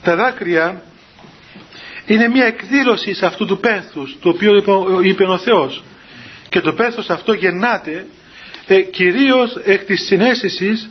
τα 0.02 0.16
δάκρυα 0.16 0.82
είναι 2.06 2.28
μια 2.28 2.44
εκδήλωση 2.44 3.14
σε 3.14 3.26
αυτού 3.26 3.46
του 3.46 3.58
πένθους 3.58 4.16
το 4.20 4.28
οποίο 4.28 4.54
είπε 5.02 5.24
ο 5.24 5.38
Θεός. 5.38 5.82
Και 6.48 6.60
το 6.60 6.72
πένθος 6.72 7.10
αυτό 7.10 7.32
γεννάται 7.32 8.06
ε, 8.66 8.80
κυρίως 8.80 9.56
εκ 9.64 9.84
της 9.84 10.04
συνέστησης 10.06 10.90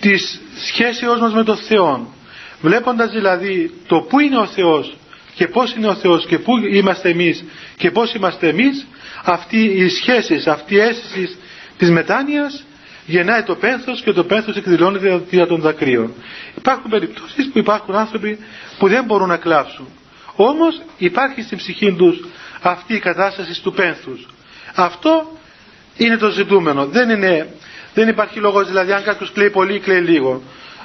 της 0.00 0.40
σχέσεώς 0.56 1.20
μας 1.20 1.32
με 1.32 1.44
τον 1.44 1.56
Θεό 1.56 2.14
βλέποντας 2.60 3.10
δηλαδή 3.10 3.74
το 3.86 4.00
που 4.00 4.20
είναι 4.20 4.38
ο 4.38 4.46
Θεός 4.46 4.96
και 5.34 5.46
πώς 5.48 5.74
είναι 5.74 5.86
ο 5.88 5.94
Θεός 5.94 6.26
και 6.26 6.38
πού 6.38 6.56
είμαστε 6.56 7.08
εμείς 7.08 7.44
και 7.76 7.90
πώς 7.90 8.14
είμαστε 8.14 8.48
εμείς 8.48 8.86
αυτή 9.24 9.62
η 9.64 9.88
σχέση, 9.88 10.42
αυτή 10.46 10.74
η 10.74 10.78
αίσθησης 10.78 11.38
της 11.78 11.90
μετάνοιας 11.90 12.64
γεννάει 13.06 13.42
το 13.42 13.54
πένθος 13.54 14.02
και 14.02 14.12
το 14.12 14.24
πένθος 14.24 14.56
εκδηλώνεται 14.56 15.22
δια 15.30 15.46
των 15.46 15.60
δακρύων. 15.60 16.12
Υπάρχουν 16.56 16.90
περιπτώσεις 16.90 17.50
που 17.52 17.58
υπάρχουν 17.58 17.94
άνθρωποι 17.94 18.38
που 18.78 18.88
δεν 18.88 19.04
μπορούν 19.04 19.28
να 19.28 19.36
κλάψουν. 19.36 19.86
Όμως 20.36 20.82
υπάρχει 20.98 21.42
στην 21.42 21.56
ψυχή 21.58 21.92
τους 21.92 22.24
αυτή 22.62 22.94
η 22.94 22.98
κατάσταση 22.98 23.62
του 23.62 23.72
πένθους. 23.72 24.26
Αυτό 24.74 25.38
είναι 25.96 26.16
το 26.16 26.30
ζητούμενο. 26.30 26.86
Δεν, 26.86 27.10
είναι, 27.10 27.54
δεν 27.94 28.08
υπάρχει 28.08 28.38
λόγος 28.38 28.66
δηλαδή 28.66 28.92
αν 28.92 29.02
κάποιος 29.02 29.32
κλαίει 29.32 29.50
πολύ 29.50 29.74
ή 29.74 29.78
κλαίει 29.80 30.00
λίγο. 30.00 30.42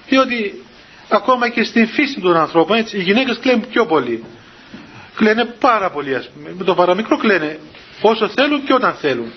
Διότι 0.09 0.63
ακόμα 1.09 1.49
και 1.49 1.63
στην 1.63 1.87
φύση 1.87 2.19
των 2.21 2.37
ανθρώπων 2.37 2.77
έτσι, 2.77 2.97
οι 2.97 3.01
γυναίκες 3.01 3.37
κλαίουν 3.39 3.67
πιο 3.71 3.85
πολύ. 3.85 4.23
Κλαίνε 5.15 5.45
πάρα 5.45 5.89
πολύ 5.89 6.15
ας 6.15 6.29
πούμε. 6.29 6.53
Με 6.57 6.63
το 6.63 6.75
παραμικρό 6.75 7.17
κλαίνε 7.17 7.59
όσο 8.01 8.27
θέλουν 8.27 8.63
και 8.63 8.73
όταν 8.73 8.93
θέλουν. 8.93 9.31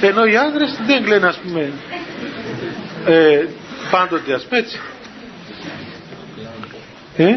Ενώ 0.00 0.24
οι 0.24 0.36
άνδρες 0.36 0.78
δεν 0.86 1.04
κλαίνε 1.04 1.26
ας 1.26 1.36
πούμε 1.36 1.72
ε, 3.06 3.44
πάντοτε 3.90 4.34
ας 4.34 4.42
πούμε 4.44 4.60
έτσι. 4.60 4.80
Ε; 7.16 7.36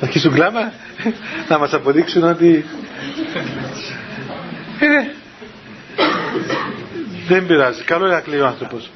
Θα 0.00 0.06
αρχίσουν 0.06 0.32
κλάμα 0.34 0.72
να 1.48 1.58
μας 1.58 1.72
αποδείξουν 1.72 2.22
ότι 2.22 2.64
ε, 4.80 5.10
δεν 7.28 7.46
πειράζει. 7.46 7.82
Καλό 7.82 8.04
είναι 8.06 8.14
να 8.14 8.20
κλαίει 8.20 8.40
ο 8.40 8.46
άνθρωπος. 8.46 8.90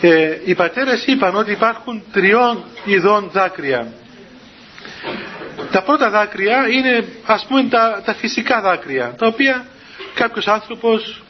Ε, 0.00 0.38
οι 0.44 0.54
πατέρες 0.54 1.06
είπαν 1.06 1.36
ότι 1.36 1.50
υπάρχουν 1.50 2.02
τριών 2.12 2.64
ειδών 2.84 3.30
δάκρυα. 3.32 3.86
Τα 5.70 5.82
πρώτα 5.82 6.10
δάκρυα 6.10 6.68
είναι 6.68 7.04
ας 7.26 7.44
πούμε 7.48 7.62
τα, 7.62 8.02
τα 8.04 8.14
φυσικά 8.14 8.60
δάκρυα, 8.60 9.14
τα 9.18 9.26
οποία 9.26 9.66
κάποιος 10.14 10.46
άνθρωπος 10.48 11.22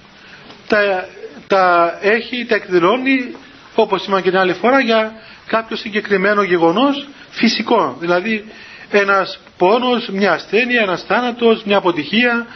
τα, 0.68 1.08
τα 1.46 1.98
έχει, 2.02 2.44
τα 2.46 2.54
εκδηλώνει 2.54 3.34
όπως 3.74 4.04
είπαμε 4.06 4.20
και 4.22 4.30
την 4.30 4.38
άλλη 4.38 4.52
φορά 4.52 4.80
για 4.80 5.12
κάποιο 5.46 5.76
συγκεκριμένο 5.76 6.42
γεγονός 6.42 7.08
φυσικό. 7.30 7.96
Δηλαδή 8.00 8.44
ένας 8.90 9.38
πόνος, 9.58 10.08
μια 10.08 10.32
ασθένεια, 10.32 10.80
ένας 10.80 11.02
θάνατος, 11.02 11.62
μια 11.64 11.76
αποτυχία, 11.76 12.46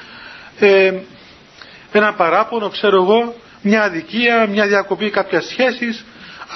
ε, 0.58 0.92
ένα 1.92 2.12
παράπονο, 2.14 2.68
ξέρω 2.68 3.02
εγώ, 3.02 3.34
μια 3.62 3.82
αδικία, 3.82 4.46
μια 4.46 4.66
διακοπή 4.66 5.10
κάποιας 5.10 5.44
σχέσης. 5.46 6.04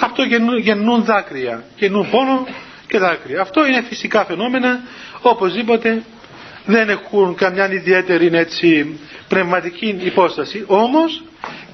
Αυτό 0.01 0.23
γεννούν, 0.23 0.57
γεννούν 0.57 1.03
δάκρυα, 1.03 1.63
γεννούν 1.77 2.09
πόνο 2.09 2.47
και 2.87 2.97
δάκρυα. 2.97 3.41
Αυτό 3.41 3.65
είναι 3.65 3.81
φυσικά 3.81 4.25
φαινόμενα, 4.25 4.79
οπωσδήποτε 5.21 6.03
δεν 6.65 6.89
έχουν 6.89 7.35
καμιά 7.35 7.71
ιδιαίτερη 7.71 8.29
έτσι, 8.33 8.99
πνευματική 9.27 9.97
υπόσταση. 10.03 10.63
Όμως 10.67 11.23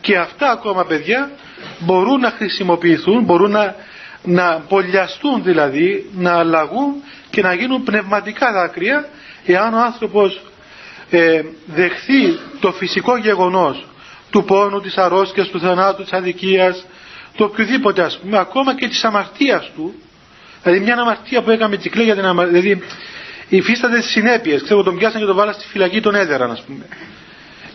και 0.01 0.17
αυτά 0.17 0.51
ακόμα 0.51 0.85
παιδιά 0.85 1.31
μπορούν 1.79 2.19
να 2.19 2.29
χρησιμοποιηθούν, 2.29 3.23
μπορούν 3.23 3.51
να, 3.51 3.75
να 4.23 4.63
πολιαστούν 4.67 5.43
δηλαδή, 5.43 6.09
να 6.17 6.33
αλλαγούν 6.37 6.93
και 7.29 7.41
να 7.41 7.53
γίνουν 7.53 7.83
πνευματικά 7.83 8.51
δάκρυα 8.51 9.09
εάν 9.45 9.73
ο 9.73 9.77
άνθρωπος 9.79 10.41
ε, 11.09 11.41
δεχθεί 11.65 12.39
το 12.59 12.71
φυσικό 12.71 13.17
γεγονός 13.17 13.85
του 14.31 14.43
πόνου, 14.43 14.81
της 14.81 14.97
αρρώσκειας, 14.97 15.47
του 15.47 15.59
θανάτου, 15.59 16.03
της 16.03 16.11
αδικίας, 16.13 16.85
το 17.37 17.43
οποιοδήποτε 17.43 18.01
ας 18.03 18.17
πούμε, 18.19 18.37
ακόμα 18.37 18.75
και 18.75 18.87
της 18.87 19.03
αμαρτίας 19.03 19.71
του, 19.75 19.93
δηλαδή 20.63 20.83
μια 20.83 20.95
αμαρτία 20.95 21.41
που 21.41 21.49
έκαμε 21.51 21.77
τσικλέ 21.77 22.03
για 22.03 22.15
την 22.15 22.25
αμαρτία, 22.25 22.59
δηλαδή 22.61 22.83
υφίσταται 23.49 23.97
τις 23.97 24.09
συνέπειες, 24.09 24.63
ξέρω 24.63 24.83
τον 24.83 24.97
πιάσαν 24.97 25.19
και 25.19 25.25
τον 25.25 25.35
βάλα 25.35 25.51
στη 25.51 25.67
φυλακή 25.67 26.01
τον 26.01 26.15
έδεραν 26.15 26.51
ας 26.51 26.61
πούμε. 26.61 26.85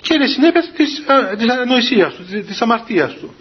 Και 0.00 0.14
είναι 0.14 0.26
συνέπειες 0.26 0.70
της, 0.76 1.02
της 1.38 1.50
ανοησίας 1.50 2.14
του, 2.14 2.24
της, 2.24 2.46
της 2.46 2.60
αμαρτίας 2.62 3.12
του. 3.14 3.34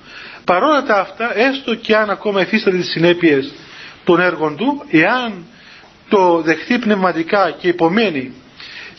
Παρόλα 0.46 0.84
τα 0.84 1.00
αυτά, 1.00 1.38
έστω 1.40 1.76
και 1.76 1.96
αν 1.96 2.10
ακόμα 2.10 2.42
υφίσταται 2.42 2.78
τις 2.78 2.90
συνέπειες 2.90 3.52
των 4.04 4.20
έργων 4.20 4.56
του, 4.58 4.86
εάν 4.90 5.46
το 6.10 6.42
δεχθεί 6.42 6.80
πνευματικά 6.80 7.52
και 7.60 7.68
υπομένει 7.68 8.34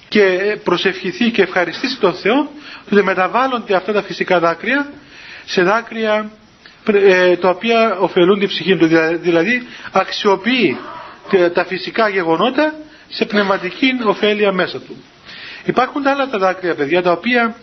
και 0.08 0.56
προσευχηθεί 0.64 1.30
και 1.30 1.42
ευχαριστήσει 1.42 1.98
τον 1.98 2.14
Θεό 2.14 2.50
τότε 2.90 3.02
μεταβάλλονται 3.02 3.74
αυτά 3.74 3.92
τα 3.92 4.02
φυσικά 4.02 4.38
δάκρυα 4.40 4.92
σε 5.44 5.62
δάκρυα 5.62 6.30
ε, 6.92 7.36
τα 7.36 7.48
οποία 7.48 7.96
ωφελούν 7.98 8.38
την 8.38 8.48
ψυχή 8.48 8.76
του. 8.76 8.86
Δηλαδή 9.20 9.66
αξιοποιεί 9.92 10.76
τα 11.54 11.64
φυσικά 11.64 12.08
γεγονότα 12.08 12.74
σε 13.08 13.24
πνευματική 13.24 13.86
ωφέλεια 14.06 14.52
μέσα 14.52 14.80
του. 14.80 15.04
Υπάρχουν 15.64 16.06
άλλα 16.06 16.28
τα 16.28 16.38
δάκρυα 16.38 16.74
παιδιά 16.74 17.02
τα 17.02 17.12
οποία 17.12 17.56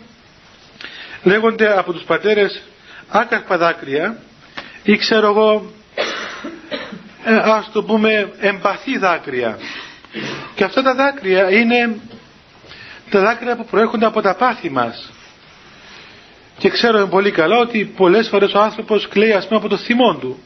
λέγονται 1.22 1.78
από 1.78 1.92
τους 1.92 2.02
πατέρες 2.02 2.62
άκαρπα 3.08 3.56
δάκρυα 3.58 4.16
ή 4.82 4.96
ξέρω 4.96 5.26
εγώ 5.26 5.72
ε, 7.24 7.34
ας 7.36 7.70
το 7.72 7.82
πούμε 7.82 8.32
εμπαθή 8.40 8.98
δάκρυα. 8.98 9.58
Και 10.54 10.64
αυτά 10.64 10.82
τα 10.82 10.94
δάκρυα 10.94 11.50
είναι 11.50 11.96
τα 13.18 13.20
δάκρυα 13.24 13.56
που 13.56 13.64
προέρχονται 13.64 14.06
από 14.06 14.20
τα 14.20 14.34
πάθη 14.34 14.70
μας 14.70 15.10
και 16.58 16.68
ξέρουμε 16.68 17.06
πολύ 17.06 17.30
καλά 17.30 17.58
ότι 17.58 17.84
πολλές 17.96 18.28
φορές 18.28 18.52
ο 18.52 18.60
άνθρωπος 18.60 19.08
κλαίει 19.08 19.32
ας 19.32 19.46
πούμε 19.46 19.58
από 19.58 19.68
το 19.68 19.76
θυμό 19.76 20.14
του 20.14 20.38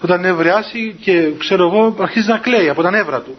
όταν 0.00 0.20
νευριάσει 0.20 0.96
και 1.00 1.30
ξέρω 1.38 1.66
εγώ 1.66 1.96
αρχίζει 2.00 2.28
να 2.28 2.38
κλαίει 2.38 2.68
από 2.68 2.82
τα 2.82 2.90
νεύρα 2.90 3.20
του 3.20 3.36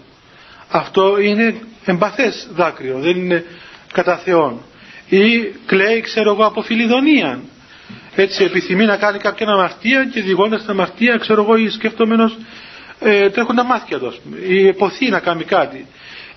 αυτό 0.69 1.19
είναι 1.19 1.55
εμπαθές 1.85 2.47
δάκρυο, 2.55 2.97
δεν 2.99 3.17
είναι 3.17 3.45
κατά 3.93 4.17
Θεόν. 4.17 4.61
Ή 5.09 5.39
κλαίει, 5.65 6.01
ξέρω 6.01 6.31
εγώ, 6.31 6.45
από 6.45 6.61
φιλιδονία. 6.61 7.39
Έτσι 8.15 8.43
επιθυμεί 8.43 8.85
να 8.85 8.97
κάνει 8.97 9.17
κάποια 9.17 9.47
αμαρτία 9.47 10.05
και 10.13 10.21
διηγώντας 10.21 10.61
την 10.61 10.69
αμαρτία, 10.69 11.17
ξέρω 11.17 11.41
εγώ, 11.41 11.55
ή 11.55 11.69
σκεφτόμενος 11.69 12.37
ε, 12.99 13.29
τρέχουν 13.29 13.55
τα 13.55 13.63
μάτια 13.63 13.99
του, 13.99 14.13
ή 14.47 14.67
εποθεί 14.67 15.09
να 15.09 15.19
κάνει 15.19 15.43
κάτι. 15.43 15.87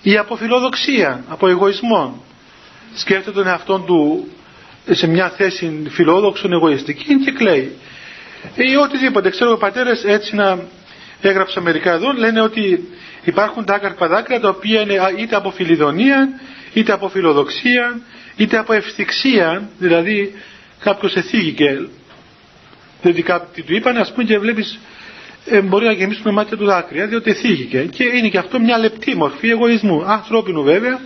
Ή 0.01 0.17
από 0.17 0.35
φιλοδοξία, 0.35 1.23
από 1.29 1.47
εγωισμό. 1.47 2.23
Σκέφτεται 2.95 3.31
τον 3.31 3.47
εαυτό 3.47 3.79
του 3.79 4.27
σε 4.91 5.07
μια 5.07 5.29
θέση 5.29 5.83
φιλόδοξον 5.89 6.53
εγωιστική 6.53 7.15
και 7.19 7.31
κλαίει. 7.31 7.75
Ή 8.55 8.75
οτιδήποτε. 8.75 9.29
Ξέρω, 9.29 9.51
οι 9.51 9.57
πατέρες 9.57 10.03
έτσι 10.03 10.35
να 10.35 10.59
έγραψα 11.21 11.61
μερικά 11.61 11.91
εδώ, 11.91 12.11
λένε 12.13 12.41
ότι 12.41 12.87
υπάρχουν 13.23 13.65
τα 13.65 13.73
άκαρπα 13.73 14.07
δάκρυα 14.07 14.39
τα 14.39 14.49
οποία 14.49 14.81
είναι 14.81 14.97
είτε 15.17 15.35
από 15.35 15.51
φιλιδονία, 15.51 16.29
είτε 16.73 16.91
από 16.91 17.09
φιλοδοξία, 17.09 18.01
είτε 18.35 18.57
από 18.57 18.73
ευθυξία, 18.73 19.69
δηλαδή 19.79 20.33
κάποιος 20.79 21.15
εθίγηκε, 21.15 21.87
δηλαδή 23.01 23.21
κάτι 23.21 23.61
του 23.61 23.75
είπαν, 23.75 23.97
ας 23.97 24.11
πούμε 24.11 24.23
και 24.23 24.37
βλέπεις 24.39 24.79
ε, 25.45 25.61
μπορεί 25.61 25.85
να 25.85 25.91
γεμίσουν 25.91 26.21
με 26.25 26.31
μάτια 26.31 26.57
του 26.57 26.65
δάκρυα, 26.65 27.07
διότι 27.07 27.29
εθίγηκε. 27.29 27.83
Και 27.83 28.03
είναι 28.03 28.27
και 28.29 28.37
αυτό 28.37 28.59
μια 28.59 28.77
λεπτή 28.77 29.15
μορφή 29.15 29.49
εγωισμού, 29.49 30.03
ανθρώπινου 30.05 30.63
βέβαια, 30.63 30.99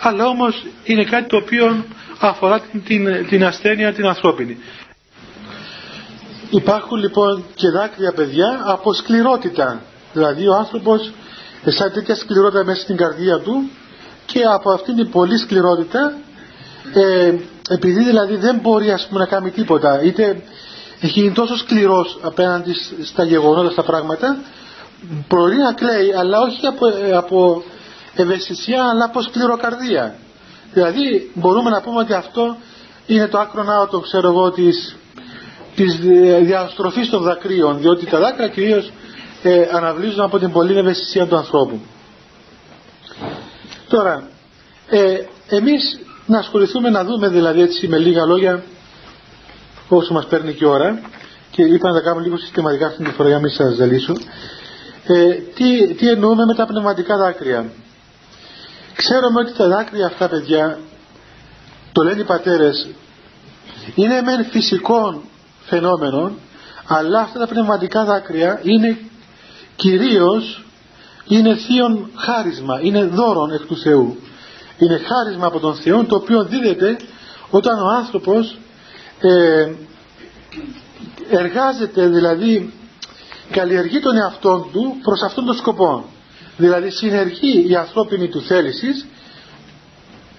αλλά 0.00 0.26
όμως 0.26 0.66
είναι 0.84 1.04
κάτι 1.04 1.28
το 1.28 1.36
οποίο 1.36 1.84
αφορά 2.18 2.60
την, 2.60 2.82
την, 2.84 3.26
την 3.28 3.44
ασθένεια 3.44 3.92
την 3.92 4.06
ανθρώπινη. 4.06 4.58
Υπάρχουν 6.50 6.98
λοιπόν 6.98 7.44
και 7.54 7.70
δάκρυα 7.70 8.12
παιδιά 8.12 8.62
από 8.64 8.92
σκληρότητα. 8.92 9.82
Δηλαδή 10.12 10.48
ο 10.48 10.54
άνθρωπος 10.54 11.12
σαν 11.64 11.92
τέτοια 11.92 12.14
σκληρότητα 12.14 12.64
μέσα 12.64 12.80
στην 12.80 12.96
καρδία 12.96 13.38
του 13.38 13.70
και 14.26 14.42
από 14.54 14.70
αυτήν 14.70 14.96
την 14.96 15.10
πολύ 15.10 15.38
σκληρότητα 15.38 16.16
ε, 16.94 17.34
επειδή 17.70 18.02
δηλαδή 18.04 18.36
δεν 18.36 18.58
μπορεί 18.62 18.90
ας 18.90 19.06
πούμε 19.06 19.20
να 19.20 19.26
κάνει 19.26 19.50
τίποτα 19.50 20.02
είτε 20.02 20.42
έχει 21.00 21.20
γίνει 21.20 21.32
τόσο 21.32 21.56
σκληρός 21.56 22.18
απέναντι 22.22 22.72
στα 23.04 23.24
γεγονότα, 23.24 23.70
στα 23.70 23.82
πράγματα 23.82 24.38
μπορεί 25.28 25.56
να 25.56 25.72
κλαίει 25.72 26.12
αλλά 26.12 26.40
όχι 26.40 26.66
από, 26.66 26.86
ε, 26.86 27.12
από 27.16 27.62
ευαισθησία 28.14 28.84
αλλά 28.84 29.04
από 29.04 29.22
σκληροκαρδία. 29.22 30.14
Δηλαδή 30.72 31.30
μπορούμε 31.34 31.70
να 31.70 31.80
πούμε 31.80 31.98
ότι 31.98 32.12
αυτό 32.12 32.56
είναι 33.06 33.26
το 33.26 33.38
άκρο 33.38 33.88
το 33.90 34.00
ξέρω 34.00 34.28
εγώ 34.28 34.50
της, 34.50 34.96
της 35.74 35.98
διαστροφής 36.42 37.10
των 37.10 37.22
δακρύων 37.22 37.78
διότι 37.78 38.06
τα 38.06 38.18
δάκρυα 38.18 38.48
κυρίως 38.48 38.92
ε, 39.42 39.68
αναβλύζουν 39.72 40.20
από 40.20 40.38
την 40.38 40.52
πολύ 40.52 40.78
ευαισθησία 40.78 41.26
του 41.26 41.36
ανθρώπου. 41.36 41.80
Τώρα 43.88 44.28
ε, 44.88 45.16
εμείς 45.48 46.00
να 46.26 46.38
ασχοληθούμε 46.38 46.90
να 46.90 47.04
δούμε 47.04 47.28
δηλαδή 47.28 47.60
έτσι 47.60 47.88
με 47.88 47.98
λίγα 47.98 48.24
λόγια 48.24 48.64
όσο 49.88 50.12
μας 50.12 50.26
παίρνει 50.26 50.52
και 50.52 50.64
η 50.64 50.68
ώρα. 50.68 51.00
Και 51.50 51.62
είπα 51.62 51.88
να 51.88 51.94
τα 51.94 52.00
κάνουμε 52.00 52.22
λίγο 52.22 52.36
συστηματικά 52.36 52.86
αυτή 52.86 53.04
τη 53.04 53.10
φορά 53.10 53.28
για 53.28 53.36
να 53.36 53.42
μην 53.42 53.52
σας 53.52 53.74
ζαλίσω. 53.74 54.12
Ε, 55.06 55.32
τι, 55.32 55.94
τι 55.94 56.08
εννοούμε 56.08 56.44
με 56.44 56.54
τα 56.54 56.66
πνευματικά 56.66 57.16
δάκρυα. 57.16 57.70
Ξέρουμε 58.94 59.40
ότι 59.40 59.52
τα 59.52 59.68
δάκρυα 59.68 60.06
αυτά 60.06 60.28
παιδιά 60.28 60.78
το 61.92 62.02
λένε 62.02 62.20
οι 62.20 62.24
πατέρες 62.24 62.88
είναι 63.94 64.22
μεν 64.22 64.44
φυσικών 64.44 65.22
φαινόμενων 65.60 66.38
αλλά 66.86 67.20
αυτά 67.20 67.38
τα 67.38 67.46
πνευματικά 67.46 68.04
δάκρυα 68.04 68.60
είναι 68.62 68.98
κυρίως 69.76 70.64
είναι 71.28 71.56
θείον 71.56 72.10
χάρισμα, 72.16 72.80
είναι 72.82 73.04
δώρον 73.04 73.52
εκ 73.52 73.66
του 73.66 73.76
Θεού. 73.76 74.16
Είναι 74.78 74.98
χάρισμα 74.98 75.46
από 75.46 75.58
τον 75.58 75.74
Θεό 75.74 76.04
το 76.04 76.16
οποίο 76.16 76.44
δίδεται 76.44 76.96
όταν 77.50 77.78
ο 77.78 77.88
άνθρωπος 77.88 78.58
ε, 79.20 79.72
εργάζεται 81.30 82.08
δηλαδή 82.08 82.72
καλλιεργεί 83.50 84.00
τον 84.00 84.16
εαυτό 84.16 84.68
του 84.72 84.96
προς 85.02 85.22
αυτόν 85.22 85.44
τον 85.44 85.54
σκοπό. 85.54 86.04
Δηλαδή 86.56 86.90
συνεργεί 86.90 87.66
η 87.68 87.74
ανθρώπινη 87.74 88.28
του 88.28 88.40
θέληση 88.40 88.88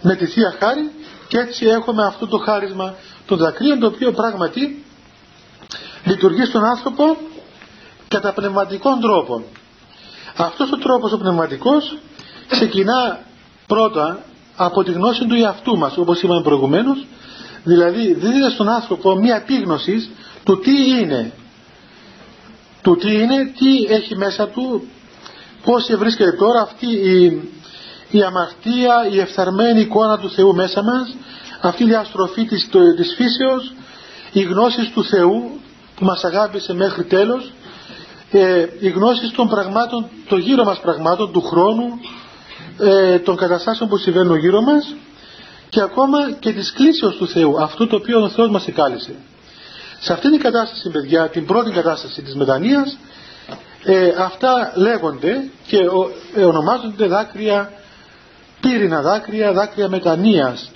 με 0.02 0.16
τη 0.16 0.26
Θεία 0.26 0.56
Χάρη 0.60 0.92
και 1.28 1.38
έτσι 1.38 1.66
έχουμε 1.66 2.06
αυτό 2.06 2.28
το 2.28 2.38
χάρισμα 2.38 2.96
των 3.26 3.38
δακρύων 3.38 3.80
το 3.80 3.88
οποίο 3.88 4.12
πράγματι 4.12 4.84
λειτουργεί 6.04 6.46
στον 6.46 6.63
άνθρωπο 6.66 7.18
κατά 8.08 8.34
πνευματικών 8.34 9.00
τρόπων. 9.00 9.44
Αυτός 10.38 10.72
ο 10.72 10.78
τρόπος 10.78 11.13
ο 11.13 11.18
πνευματικός 11.18 11.98
ξεκινά 12.48 13.20
πρώτα 13.68 14.24
από 14.56 14.84
τη 14.84 14.92
γνώση 14.92 15.26
του 15.26 15.36
εαυτού 15.36 15.78
μας 15.78 15.98
όπως 15.98 16.22
είπαμε 16.22 16.42
προηγουμένως 16.42 17.06
δηλαδή 17.63 18.13
δίδεται 18.13 18.50
στον 18.50 18.70
άνθρωπο 18.70 19.15
μία 19.15 19.36
επίγνωσης 19.36 20.10
του 20.43 20.60
τι 20.60 21.00
είναι. 21.00 21.32
Του 22.82 22.96
τι 22.96 23.13
είναι, 23.13 23.52
τι 23.58 23.93
έχει 23.93 24.15
μέσα 24.15 24.48
του 24.48 24.88
πώς 25.63 25.96
βρίσκεται 25.98 26.32
τώρα 26.32 26.62
αυτή 26.62 26.86
η, 26.86 27.26
η 28.10 28.24
αμαρτία, 28.24 29.08
η 29.12 29.20
εφθαρμένη 29.20 29.82
εικόνα 29.82 30.20
του 30.20 30.30
Θεού 30.30 30.56
μέσα 30.56 30.84
μας 30.84 31.15
αυτή 31.62 31.84
η 31.84 31.88
διαστροφή 31.88 32.46
της, 32.46 32.70
της 32.96 33.15
φύσεως 33.15 33.74
η 34.32 34.41
γνώση 34.41 34.91
του 34.93 35.04
Θεού 35.04 35.60
που 35.96 36.06
μας 36.06 36.24
αγάπησε 36.24 36.74
μέχρι 36.74 37.04
τέλος 37.04 37.52
ε, 38.32 38.65
η 38.80 38.89
γνώση 38.89 39.32
των 39.36 39.50
πραγμάτων, 39.50 40.10
των 40.28 40.39
γύρω 40.39 40.63
μας 40.63 40.80
πραγμάτων, 40.80 41.32
του 41.32 41.41
χρόνου, 41.41 42.00
ε, 42.80 43.20
των 43.20 43.36
καταστάσεων 43.36 43.89
που 43.89 43.98
συμβαίνουν 43.98 44.38
γύρω 44.38 44.62
μας 44.62 44.96
και 45.69 45.82
ακόμα 45.82 46.32
και 46.39 46.53
της 46.53 46.71
κλήσεως 46.71 47.15
του 47.15 47.27
Θεού, 47.27 47.63
αυτό 47.63 47.88
το 47.88 47.95
οποίο 47.95 48.23
ο 48.23 48.30
Θεός 48.30 48.49
μας 48.49 48.67
εκάλεσε. 48.67 49.15
Σε 49.99 50.13
αυτήν 50.13 50.32
την 50.32 50.39
κατάσταση, 50.39 50.89
παιδιά, 50.89 51.30
την 51.30 51.45
πρώτη 51.45 51.71
κατάσταση 51.71 52.21
της 52.21 52.36
μετανοίας, 52.36 52.97
ε, 53.84 54.13
αυτά 54.17 54.71
λέγονται 54.75 55.49
και 55.67 55.77
ε, 56.36 56.43
ονομάζονται 56.43 57.08
δάκρυα, 57.08 57.71
πύρινα 58.60 59.01
δάκρυα, 59.01 59.51
δάκρυα 59.53 59.89
μετανοίας. 59.89 60.71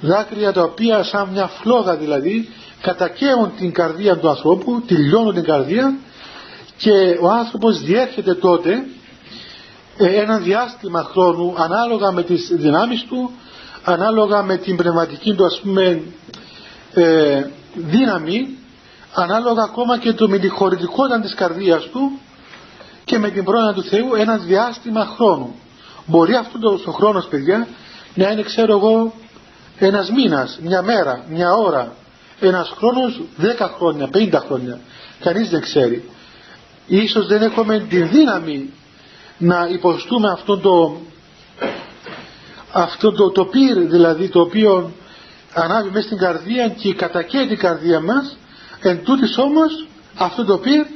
Δάκρυα 0.00 0.52
τα 0.52 0.62
οποία 0.62 1.02
σαν 1.02 1.28
μια 1.28 1.46
φλόγα 1.46 1.96
δηλαδή 1.96 2.48
κατακαίουν 2.80 3.52
την 3.56 3.72
καρδία 3.72 4.16
του 4.18 4.28
ανθρώπου, 4.28 4.82
τη 4.86 4.94
λιώνουν 4.94 5.34
την 5.34 5.44
καρδία 5.44 5.96
και 6.76 7.18
ο 7.20 7.28
άνθρωπος 7.28 7.80
διέρχεται 7.80 8.34
τότε 8.34 8.84
ε, 9.96 10.20
ένα 10.20 10.38
διάστημα 10.38 11.02
χρόνου 11.02 11.54
ανάλογα 11.56 12.12
με 12.12 12.22
τις 12.22 12.50
δυνάμεις 12.52 13.02
του 13.02 13.30
ανάλογα 13.84 14.42
με 14.42 14.56
την 14.56 14.76
πνευματική 14.76 15.34
του 15.34 15.44
ας 15.44 15.60
πούμε 15.62 16.02
ε, 16.94 17.44
δύναμη 17.74 18.58
ανάλογα 19.14 19.62
ακόμα 19.62 19.98
και 19.98 20.12
το, 20.12 20.28
με 20.28 20.38
της 20.38 20.50
χωρητικότητα 20.50 21.20
της 21.20 21.34
καρδίας 21.34 21.84
του 21.84 22.18
και 23.04 23.18
με 23.18 23.30
την 23.30 23.44
πρόνοια 23.44 23.72
του 23.72 23.82
Θεού 23.82 24.14
ένας 24.14 24.44
διάστημα 24.44 25.06
χρόνου. 25.06 25.54
Μπορεί 26.06 26.34
αυτό 26.34 26.58
το, 26.58 26.80
ο 26.84 26.92
χρόνος 26.92 27.26
παιδιά 27.26 27.66
να 28.14 28.30
είναι 28.30 28.42
ξέρω 28.42 28.72
εγώ 28.72 29.12
ένας 29.78 30.10
μήνας, 30.10 30.58
μια 30.62 30.82
μέρα, 30.82 31.24
μια 31.28 31.52
ώρα 31.52 31.92
ένας 32.40 32.72
χρόνος 32.76 33.20
δέκα 33.36 33.74
χρόνια, 33.76 34.08
πέντε 34.08 34.38
χρόνια. 34.38 34.78
Κανείς 35.20 35.50
δεν 35.50 35.60
ξέρει. 35.60 36.08
Ίσως 36.86 37.26
δεν 37.26 37.42
έχουμε 37.42 37.78
τη 37.78 38.02
δύναμη 38.02 38.72
να 39.38 39.68
υποστούμε 39.72 40.30
αυτό 40.30 40.58
το 40.58 40.96
αυτό 42.74 43.12
το, 43.12 43.30
το 43.30 43.44
πυρ 43.44 43.78
δηλαδή 43.78 44.28
το 44.28 44.40
οποίο 44.40 44.92
ανάβει 45.54 45.90
μέσα 45.90 46.06
στην 46.06 46.18
καρδία 46.18 46.68
και 46.68 46.94
κατακαίει 46.94 47.46
την 47.46 47.58
καρδία 47.58 48.00
μας 48.00 48.36
εν 48.82 49.04
τούτης 49.04 49.38
όμως 49.38 49.86
αυτό 50.16 50.44
το 50.44 50.58
πυρ 50.58 50.86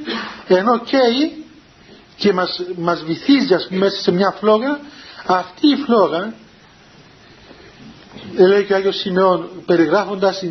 ενώ 0.47 0.79
καίει 0.79 1.45
και 2.15 2.33
μας, 2.33 2.61
μας 2.77 3.03
βυθίζει 3.03 3.53
ας 3.53 3.67
πούμε 3.67 3.79
μέσα 3.79 4.01
σε 4.01 4.11
μια 4.11 4.31
φλόγα. 4.39 4.79
Αυτή 5.25 5.67
η 5.67 5.75
φλόγα 5.75 6.33
λέει 8.37 8.63
και 8.63 8.73
ο 8.73 8.75
Άγιος 8.75 8.99
Σημεών 8.99 9.49
περιγράφοντας 9.65 10.43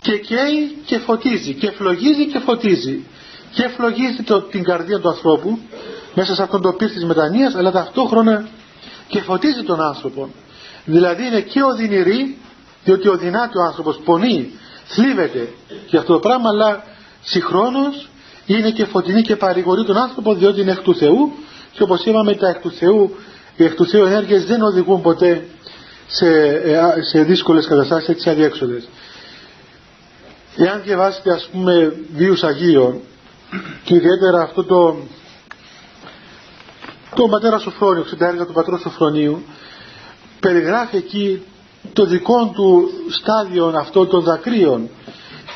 και 0.00 0.18
καίει 0.18 0.76
και 0.84 0.98
φωτίζει 0.98 1.54
και 1.54 1.70
φλογίζει 1.70 2.26
και 2.26 2.38
φωτίζει 2.38 3.04
και 3.52 3.68
φλογίζει 3.68 4.22
το, 4.22 4.40
την 4.42 4.64
καρδία 4.64 5.00
του 5.00 5.08
ανθρώπου 5.08 5.58
μέσα 6.14 6.34
σε 6.34 6.42
αυτόν 6.42 6.62
τον 6.62 6.76
πύρ 6.76 6.90
της 6.90 7.04
μετανοίας 7.04 7.54
αλλά 7.54 7.70
ταυτόχρονα 7.70 8.48
και 9.08 9.20
φωτίζει 9.20 9.62
τον 9.62 9.80
άνθρωπο. 9.80 10.28
Δηλαδή 10.84 11.26
είναι 11.26 11.40
και 11.40 11.62
οδυνηρή 11.62 12.38
διότι 12.84 13.08
οδυνάται 13.08 13.58
ο 13.58 13.62
άνθρωπος 13.62 14.00
πονεί, 14.04 14.50
θλίβεται. 14.84 15.48
Για 15.86 15.98
αυτό 15.98 16.12
το 16.12 16.18
πράγμα 16.18 16.48
αλλά 16.48 16.84
συγχρόνως 17.22 18.08
είναι 18.46 18.70
και 18.70 18.84
φωτεινή 18.84 19.22
και 19.22 19.36
παρηγορεί 19.36 19.84
τον 19.84 19.96
άνθρωπο 19.96 20.34
διότι 20.34 20.60
είναι 20.60 20.70
εκ 20.70 20.80
του 20.80 20.94
Θεού. 20.94 21.32
Και 21.72 21.82
όπως 21.82 22.04
είπαμε 22.04 22.34
τα 22.34 22.48
εκ 22.48 22.60
του 22.60 22.70
Θεού 22.70 23.16
οι 23.56 23.64
εκ 23.64 23.74
του 23.74 23.86
Θεού 23.86 24.04
ενέργειες 24.04 24.44
δεν 24.44 24.62
οδηγούν 24.62 25.00
ποτέ 25.00 25.46
σε, 26.06 26.28
ε, 26.64 26.78
σε 27.10 27.22
δύσκολες 27.22 27.66
καταστάσεις 27.66 28.08
έτσι 28.08 28.30
αδιέξοδες. 28.30 28.88
Εάν 30.56 30.82
διαβάσετε 30.84 31.32
ας 31.32 31.48
πούμε 31.52 31.96
βίους 32.14 32.42
Αγίων 32.42 33.00
και 33.84 33.94
ιδιαίτερα 33.94 34.40
αυτό 34.42 34.64
το 34.64 34.96
τον 37.16 37.30
πατέρα 37.30 37.58
Σοφρόνιο, 37.58 38.04
τα 38.18 38.26
έργα 38.26 38.46
του 38.46 38.52
πατρός 38.52 38.80
Σοφρονίου, 38.80 39.42
περιγράφει 40.40 40.96
εκεί 40.96 41.42
το 41.92 42.04
δικό 42.04 42.52
του 42.54 42.90
στάδιο 43.10 43.66
αυτό 43.76 44.06
των 44.06 44.22
δακρύων 44.22 44.88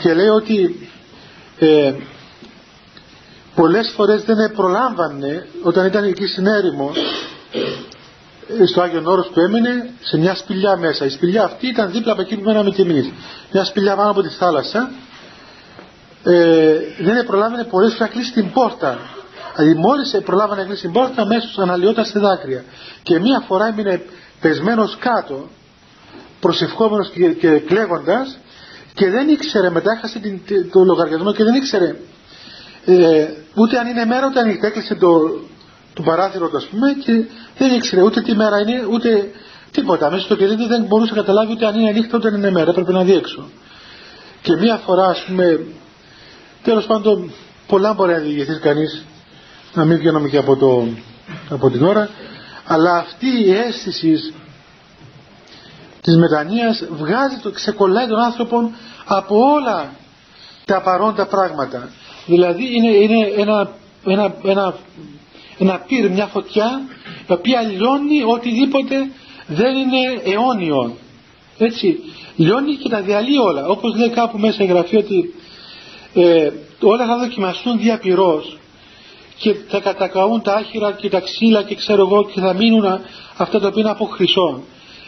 και 0.03 0.14
λέει 0.14 0.29
ότι 0.29 0.88
ε, 1.59 1.94
πολλές 3.55 3.92
φορές 3.96 4.23
δεν 4.23 4.53
προλάμβανε 4.55 5.46
όταν 5.62 5.87
ήταν 5.87 6.05
εκεί 6.05 6.27
στην 6.27 6.46
έρημο 6.46 6.92
ε, 8.61 8.66
στο 8.66 8.81
Άγιον 8.81 9.07
Όρος 9.07 9.31
που 9.35 9.40
έμενε 9.40 9.90
σε 10.01 10.18
μια 10.18 10.35
σπηλιά 10.35 10.77
μέσα. 10.77 11.05
Η 11.05 11.11
σπηλιά 11.11 11.44
αυτή 11.44 11.66
ήταν 11.66 11.90
δίπλα 11.90 12.12
από 12.12 12.20
εκεί 12.20 12.37
που 12.37 12.42
μέναμε 12.44 12.70
και 12.70 12.83
εμείς. 12.83 13.12
Μια 13.53 13.64
σπηλιά 13.64 13.96
πάνω 13.96 14.11
από 14.11 14.23
τη 14.23 14.29
θάλασσα. 14.29 14.90
Ε, 16.25 16.77
δεν 17.01 17.27
προλάβαινε 17.27 17.64
πολλές 17.64 17.92
φορές 17.92 17.99
να 17.99 18.07
κλείσει 18.07 18.33
την 18.33 18.53
πόρτα. 18.53 18.99
Δηλαδή 19.56 19.78
μόλις 19.78 20.20
προλάβανε 20.24 20.60
να 20.60 20.66
κλείσει 20.66 20.82
την 20.82 20.92
πόρτα 20.92 21.22
αμέσως 21.22 21.58
αναλυόταν 21.58 22.04
σε 22.04 22.18
δάκρυα. 22.18 22.64
Και 23.02 23.18
μία 23.18 23.44
φορά 23.46 23.66
έμεινε 23.66 24.02
πεσμένος 24.40 24.96
κάτω 24.96 25.48
προσευχόμενος 26.40 27.10
και, 27.10 27.28
και 27.28 27.58
κλαίγοντας 27.58 28.38
και 28.94 29.10
δεν 29.10 29.28
ήξερε 29.28 29.70
μετά 29.70 29.92
έχασε 29.92 30.18
την, 30.18 30.40
το 30.72 30.84
λογαριασμό 30.84 31.32
και 31.32 31.44
δεν 31.44 31.54
ήξερε 31.54 31.96
ε, 32.84 33.26
ούτε 33.54 33.78
αν 33.78 33.86
είναι 33.86 34.04
μέρα 34.04 34.26
ούτε 34.26 34.40
αν 34.40 34.58
έκλεισε 34.60 34.94
το, 34.94 35.40
το 35.94 36.02
παράθυρο 36.02 36.50
ας 36.56 36.64
πούμε 36.66 36.92
και 37.04 37.24
δεν 37.58 37.74
ήξερε 37.74 38.02
ούτε 38.02 38.20
τι 38.20 38.34
μέρα 38.36 38.60
είναι 38.60 38.86
ούτε 38.90 39.30
τίποτα. 39.70 40.10
Μέσα 40.10 40.24
στο 40.24 40.36
κελίδι 40.36 40.66
δεν 40.66 40.82
μπορούσε 40.82 41.14
να 41.14 41.20
καταλάβει 41.20 41.52
ούτε 41.52 41.66
αν 41.66 41.78
είναι 41.78 41.90
νύχτα 41.90 42.18
ούτε 42.18 42.28
αν 42.28 42.34
είναι 42.34 42.50
μέρα 42.50 42.70
έπρεπε 42.70 42.92
να 42.92 43.04
δει 43.04 43.12
έξω. 43.14 43.48
Και 44.42 44.56
μία 44.56 44.76
φορά 44.76 45.06
ας 45.06 45.24
πούμε 45.26 45.60
τέλος 46.62 46.86
πάντων 46.86 47.32
πολλά 47.66 47.92
μπορεί 47.92 48.12
να 48.12 48.18
διηγηθείς 48.18 48.58
κανείς 48.58 49.04
να 49.74 49.85
μην 49.85 49.98
βγαίνουμε 49.98 50.28
και 50.28 50.37
από, 50.37 50.56
το, 50.56 50.87
από 51.50 51.70
την 51.70 51.85
ώρα. 51.85 52.11
Αλλά 52.64 52.96
αυτή 52.96 53.26
η 53.26 53.52
αίσθηση 53.52 54.35
της 56.00 56.16
μετανοίας 56.16 56.85
βγάζει 56.90 57.37
το, 57.42 57.50
ξεκολλάει 57.50 58.06
τον 58.06 58.18
άνθρωπο 58.18 58.72
από 59.04 59.37
όλα 59.37 59.92
τα 60.64 60.80
παρόντα 60.80 61.26
πράγματα. 61.26 61.88
Δηλαδή 62.26 62.76
είναι, 62.76 62.88
είναι 62.88 63.33
ένα, 63.37 63.70
ένα, 64.04 64.35
ένα, 64.44 64.74
ένα 65.59 65.78
πυρ, 65.78 66.11
μια 66.11 66.26
φωτιά 66.26 66.83
η 67.28 67.33
οποία 67.33 67.61
λιώνει 67.61 68.22
οτιδήποτε 68.22 69.11
δεν 69.46 69.76
είναι 69.76 70.22
αιώνιο. 70.24 70.96
Έτσι 71.59 71.98
λιώνει 72.37 72.76
και 72.76 72.88
τα 72.88 73.00
διαλύει 73.00 73.38
όλα. 73.42 73.66
Όπως 73.66 73.96
λέει 73.96 74.11
κάπου 74.11 74.38
μέσα 74.38 74.62
η 74.62 74.66
γραφή 74.66 74.96
ότι 74.96 75.35
ε, 76.14 76.50
όλα 76.80 77.06
θα 77.06 77.18
δοκιμαστούν 77.18 77.78
διαπυρός 77.78 78.60
και 79.40 79.55
θα 79.68 79.81
κατακαούν 79.81 80.42
τα 80.42 80.55
άχυρα 80.55 80.92
και 80.92 81.09
τα 81.09 81.20
ξύλα 81.20 81.62
και 81.62 81.74
ξέρω 81.74 82.07
εγώ 82.07 82.24
και 82.24 82.40
θα 82.40 82.55
μείνουν 82.55 82.85
αυτά 83.37 83.61
τα 83.61 83.66
οποία 83.66 83.83
είναι 83.83 83.90
από 83.90 84.05
χρυσό. 84.05 84.62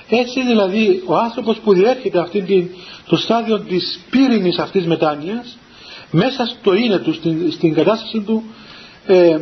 Έτσι 0.09 0.43
δηλαδή 0.43 1.03
ο 1.07 1.17
άνθρωπος 1.17 1.57
που 1.59 1.73
διέρχεται 1.73 2.19
αυτή 2.19 2.43
την, 2.43 2.69
το 3.07 3.17
στάδιο 3.17 3.61
της 3.61 4.01
πύρινης 4.11 4.59
αυτής 4.59 4.87
μετάνοιας 4.87 5.59
μέσα 6.11 6.47
στο 6.47 6.75
είναι 6.75 6.99
του, 6.99 7.15
στην, 7.15 7.53
στην 7.53 7.75
κατάσταση 7.75 8.21
του 8.21 8.43
ε, 9.07 9.39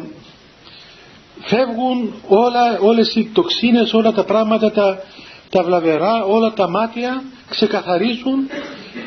φεύγουν 1.40 2.14
όλα, 2.28 2.78
όλες 2.80 3.14
οι 3.14 3.30
τοξίνες, 3.32 3.92
όλα 3.92 4.12
τα 4.12 4.24
πράγματα 4.24 4.72
τα, 4.72 4.98
τα 5.50 5.62
βλαβερά, 5.62 6.24
όλα 6.24 6.52
τα 6.52 6.68
μάτια 6.68 7.22
ξεκαθαρίζουν 7.48 8.48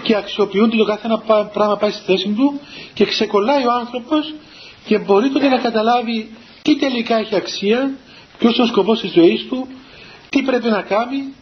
και 0.04 0.16
αξιοποιούνται 0.16 0.78
το 0.78 0.84
κάθε 0.84 1.08
ένα 1.08 1.46
πράγμα 1.54 1.78
πάει 1.78 1.92
στη 1.92 2.04
θέση 2.06 2.30
του 2.30 2.60
και 2.94 3.06
ξεκολλάει 3.06 3.66
ο 3.66 3.72
άνθρωπος 3.72 4.34
και 4.86 4.98
μπορεί 4.98 5.30
τότε 5.30 5.48
να 5.48 5.58
καταλάβει 5.58 6.30
τι 6.62 6.76
τελικά 6.76 7.18
έχει 7.18 7.36
αξία, 7.36 7.92
ποιος 8.38 8.56
είναι 8.56 8.64
ο 8.64 8.68
σκοπός 8.68 9.00
της 9.00 9.12
ζωής 9.12 9.46
του, 9.50 9.68
τι 10.30 10.42
πρέπει 10.42 10.70
να 10.70 10.82
κάνει 10.82 11.34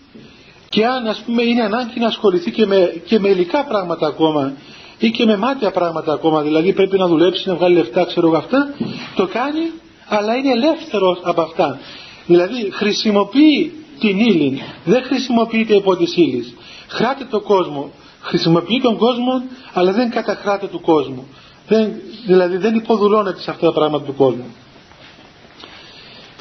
και 0.70 0.86
αν 0.86 1.08
ας 1.08 1.24
πούμε 1.26 1.42
είναι 1.42 1.64
ανάγκη 1.64 2.00
να 2.00 2.08
ασχοληθεί 2.08 2.52
και 2.52 2.66
με, 2.66 3.02
και 3.06 3.20
με 3.20 3.30
υλικά 3.30 3.66
πράγματα 3.66 4.08
ακόμα 4.08 4.54
ή 4.98 5.12
και 5.12 5.26
με 5.26 5.38
μάτια 5.38 5.72
πράγματα 5.72 6.14
ακόμα, 6.14 6.42
δηλαδή 6.42 6.74
πρέπει 6.74 6.98
να 6.98 7.08
δουλέψει, 7.08 7.48
να 7.48 7.56
βγάλει 7.56 7.76
λεφτά, 7.76 8.06
ξέρω 8.06 8.28
εγώ 8.28 8.38
αυτά, 8.38 8.74
το 9.16 9.28
κάνει, 9.28 9.72
αλλά 10.08 10.36
είναι 10.36 10.52
ελεύθερος 10.52 11.20
από 11.24 11.42
αυτά. 11.42 11.80
Δηλαδή 12.26 12.72
χρησιμοποιεί 12.72 13.72
την 14.00 14.20
ύλη, 14.20 14.62
δεν 14.84 15.04
χρησιμοποιείται 15.04 15.76
υπό 15.76 15.96
της 15.96 16.16
ύλης. 16.16 16.54
Χράται 16.88 17.26
το 17.30 17.40
κόσμο, 17.40 17.92
χρησιμοποιεί 18.22 18.82
τον 18.82 18.98
κόσμο, 18.98 19.44
αλλά 19.74 19.92
δεν 19.92 20.10
καταχράται 20.10 20.68
του 20.68 20.82
κόσμου. 20.82 21.28
Δεν, 21.72 21.94
δηλαδή 22.26 22.58
δεν 22.58 22.76
υποδουλώνεται 22.76 23.42
σε 23.42 23.52
αυτά 23.52 23.66
τα 23.66 23.74
πράγματα 23.74 24.06
του 24.06 24.16
κόσμου. 24.16 24.56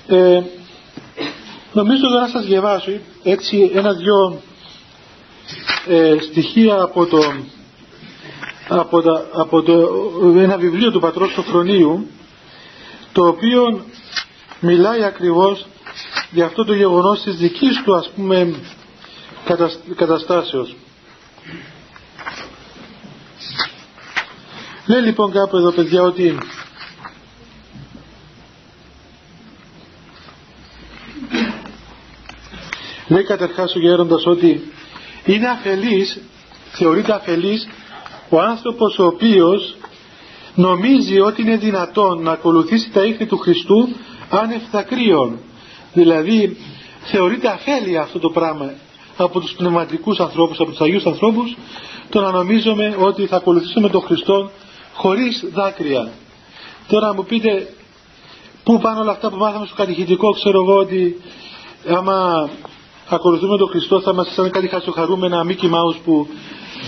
Ε, 0.06 0.42
νομίζω 1.72 2.06
εδώ 2.06 2.20
να 2.20 2.28
σας 2.28 2.44
διαβάσω 2.44 2.90
έτσι 3.22 3.70
ένα-δυο 3.74 4.40
ε, 5.86 6.16
στοιχεία 6.30 6.82
από 6.82 7.06
το, 7.06 7.18
από, 8.68 9.02
τα, 9.02 9.26
από 9.32 9.62
το, 9.62 9.88
ένα 10.36 10.56
βιβλίο 10.56 10.90
του 10.90 11.00
πατρός 11.00 11.32
Σοφρονίου 11.32 12.06
το 13.12 13.26
οποίο 13.26 13.84
μιλάει 14.60 15.04
ακριβώς 15.04 15.66
για 16.30 16.44
αυτό 16.44 16.64
το 16.64 16.74
γεγονός 16.74 17.22
της 17.22 17.34
δικής 17.34 17.82
του 17.84 17.96
ας 17.96 18.10
πούμε 18.16 18.54
καταστάσεως. 19.96 20.76
Λέει 24.90 25.00
λοιπόν 25.00 25.32
κάπου 25.32 25.56
εδώ 25.56 25.72
παιδιά 25.72 26.02
ότι 26.02 26.38
λέει 33.08 33.22
καταρχάς 33.22 33.74
ο 33.74 33.78
γέροντας 33.78 34.26
ότι 34.26 34.72
είναι 35.24 35.48
αφελής, 35.48 36.20
θεωρείται 36.72 37.12
αφελής 37.14 37.68
ο 38.28 38.40
άνθρωπος 38.40 38.98
ο 38.98 39.04
οποίος 39.04 39.76
νομίζει 40.54 41.20
ότι 41.20 41.42
είναι 41.42 41.56
δυνατόν 41.56 42.22
να 42.22 42.30
ακολουθήσει 42.30 42.90
τα 42.90 43.04
ίχνη 43.04 43.26
του 43.26 43.38
Χριστού 43.38 43.88
άνευ 44.30 44.62
δακρύων. 44.70 45.38
Δηλαδή 45.92 46.56
θεωρείται 47.02 47.48
αφέλεια 47.48 48.00
αυτό 48.00 48.18
το 48.18 48.30
πράγμα 48.30 48.72
από 49.16 49.40
τους 49.40 49.52
πνευματικούς 49.52 50.20
ανθρώπους, 50.20 50.60
από 50.60 50.70
τους 50.70 50.80
Αγίους 50.80 51.06
ανθρώπους 51.06 51.56
το 52.08 52.20
να 52.20 52.30
νομίζουμε 52.30 52.96
ότι 52.98 53.26
θα 53.26 53.36
ακολουθήσουμε 53.36 53.88
τον 53.88 54.00
Χριστό 54.00 54.50
χωρίς 55.00 55.44
δάκρυα. 55.52 56.10
Τώρα 56.88 57.14
μου 57.14 57.24
πείτε 57.24 57.68
πού 58.64 58.78
πάνε 58.78 59.00
όλα 59.00 59.10
αυτά 59.10 59.30
που 59.30 59.36
μάθαμε 59.36 59.66
στο 59.66 59.74
κατηχητικό 59.74 60.30
ξέρω 60.30 60.60
εγώ 60.60 60.76
ότι 60.76 61.20
άμα 61.88 62.48
ακολουθούμε 63.08 63.56
τον 63.56 63.68
Χριστό 63.68 64.00
θα 64.00 64.10
είμαστε 64.12 64.32
σαν 64.32 64.50
κάτι 64.50 64.68
χασοχαρούμενα 64.68 65.46
Mickey 65.48 65.66
Mouse 65.66 65.98
που 66.04 66.28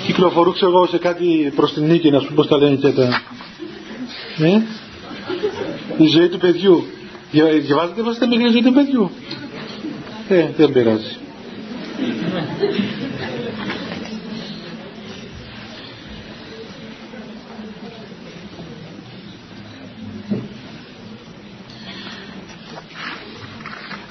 κυκλοφορούν 0.06 0.52
ξέρω 0.52 0.70
εγώ 0.70 0.86
σε 0.86 0.98
κάτι 0.98 1.52
προς 1.56 1.72
την 1.72 1.84
νίκη 1.86 2.10
να 2.10 2.20
σου 2.20 2.32
πώς 2.34 2.46
τα 2.46 2.56
λένε 2.56 2.76
και 2.76 2.92
τα 2.92 3.22
ε; 4.38 4.62
η 5.98 6.06
ζωή 6.06 6.28
του 6.28 6.38
παιδιού. 6.38 6.84
Διαβάζετε 7.60 8.02
μας 8.02 8.18
τα 8.18 8.26
μικρή 8.26 8.50
ζωή 8.50 8.62
του 8.62 8.72
παιδιού. 8.72 9.10
Ε, 10.28 10.50
δεν 10.56 10.72
πειράζει 10.72 11.16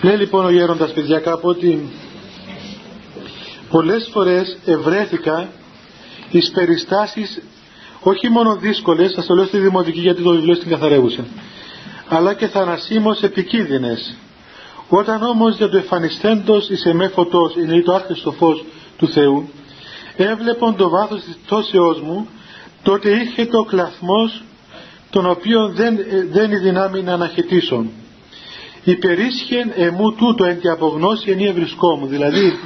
Λέει 0.02 0.16
λοιπόν 0.16 0.46
ο 0.46 0.50
γέροντας 0.50 0.94
παιδιά 0.94 1.20
κάπου 1.20 1.48
ότι 1.48 1.90
πολλές 3.70 4.10
φορές 4.12 4.58
ευρέθηκα 4.66 5.50
τις 6.32 6.52
περιστάσεις 6.52 7.42
όχι 8.00 8.30
μόνο 8.30 8.56
δύσκολες, 8.56 9.14
θα 9.14 9.24
το 9.24 9.34
λέω 9.36 9.46
στη 9.46 9.58
δημοτική 9.58 10.00
γιατί 10.00 10.22
το 10.22 10.32
βιβλίο 10.32 10.56
στην 10.56 10.70
καθαρεύουσα, 10.70 11.26
αλλά 12.08 12.34
και 12.34 12.48
θανασίμως 12.48 13.22
επικίνδυνες. 13.22 14.16
Όταν 14.90 15.24
όμως 15.24 15.56
για 15.56 15.70
το 15.70 15.78
εμφανιστέντος 15.78 16.70
εις 16.70 16.86
εμέ 16.86 17.08
φωτός 17.08 17.56
είναι 17.56 17.82
το 17.82 17.94
άχρηστο 17.94 18.32
φως 18.32 18.66
του 18.98 19.08
Θεού, 19.08 19.50
έβλεπον 20.16 20.76
το 20.76 20.90
βάθος 20.90 21.22
της 21.22 21.38
πτώσεώς 21.46 22.02
μου, 22.02 22.28
τότε 22.84 23.10
είχε 23.10 23.46
το 23.46 23.64
κλαθμός 23.64 24.44
τον 25.10 25.30
οποίο 25.30 25.70
δεν, 25.70 26.00
δεν 26.32 26.52
είναι 26.52 26.60
δυνάμει 26.60 27.02
να 27.02 27.14
αναχαιτήσω 27.14 27.86
υπερίσχεν 28.84 29.72
εμού 29.76 30.12
τούτο 30.14 30.44
εν 30.44 30.60
τη 30.60 30.70
απογνώση 30.70 31.32
εν 31.32 31.54
βρισκόμου 31.54 32.06
δηλαδή 32.08 32.60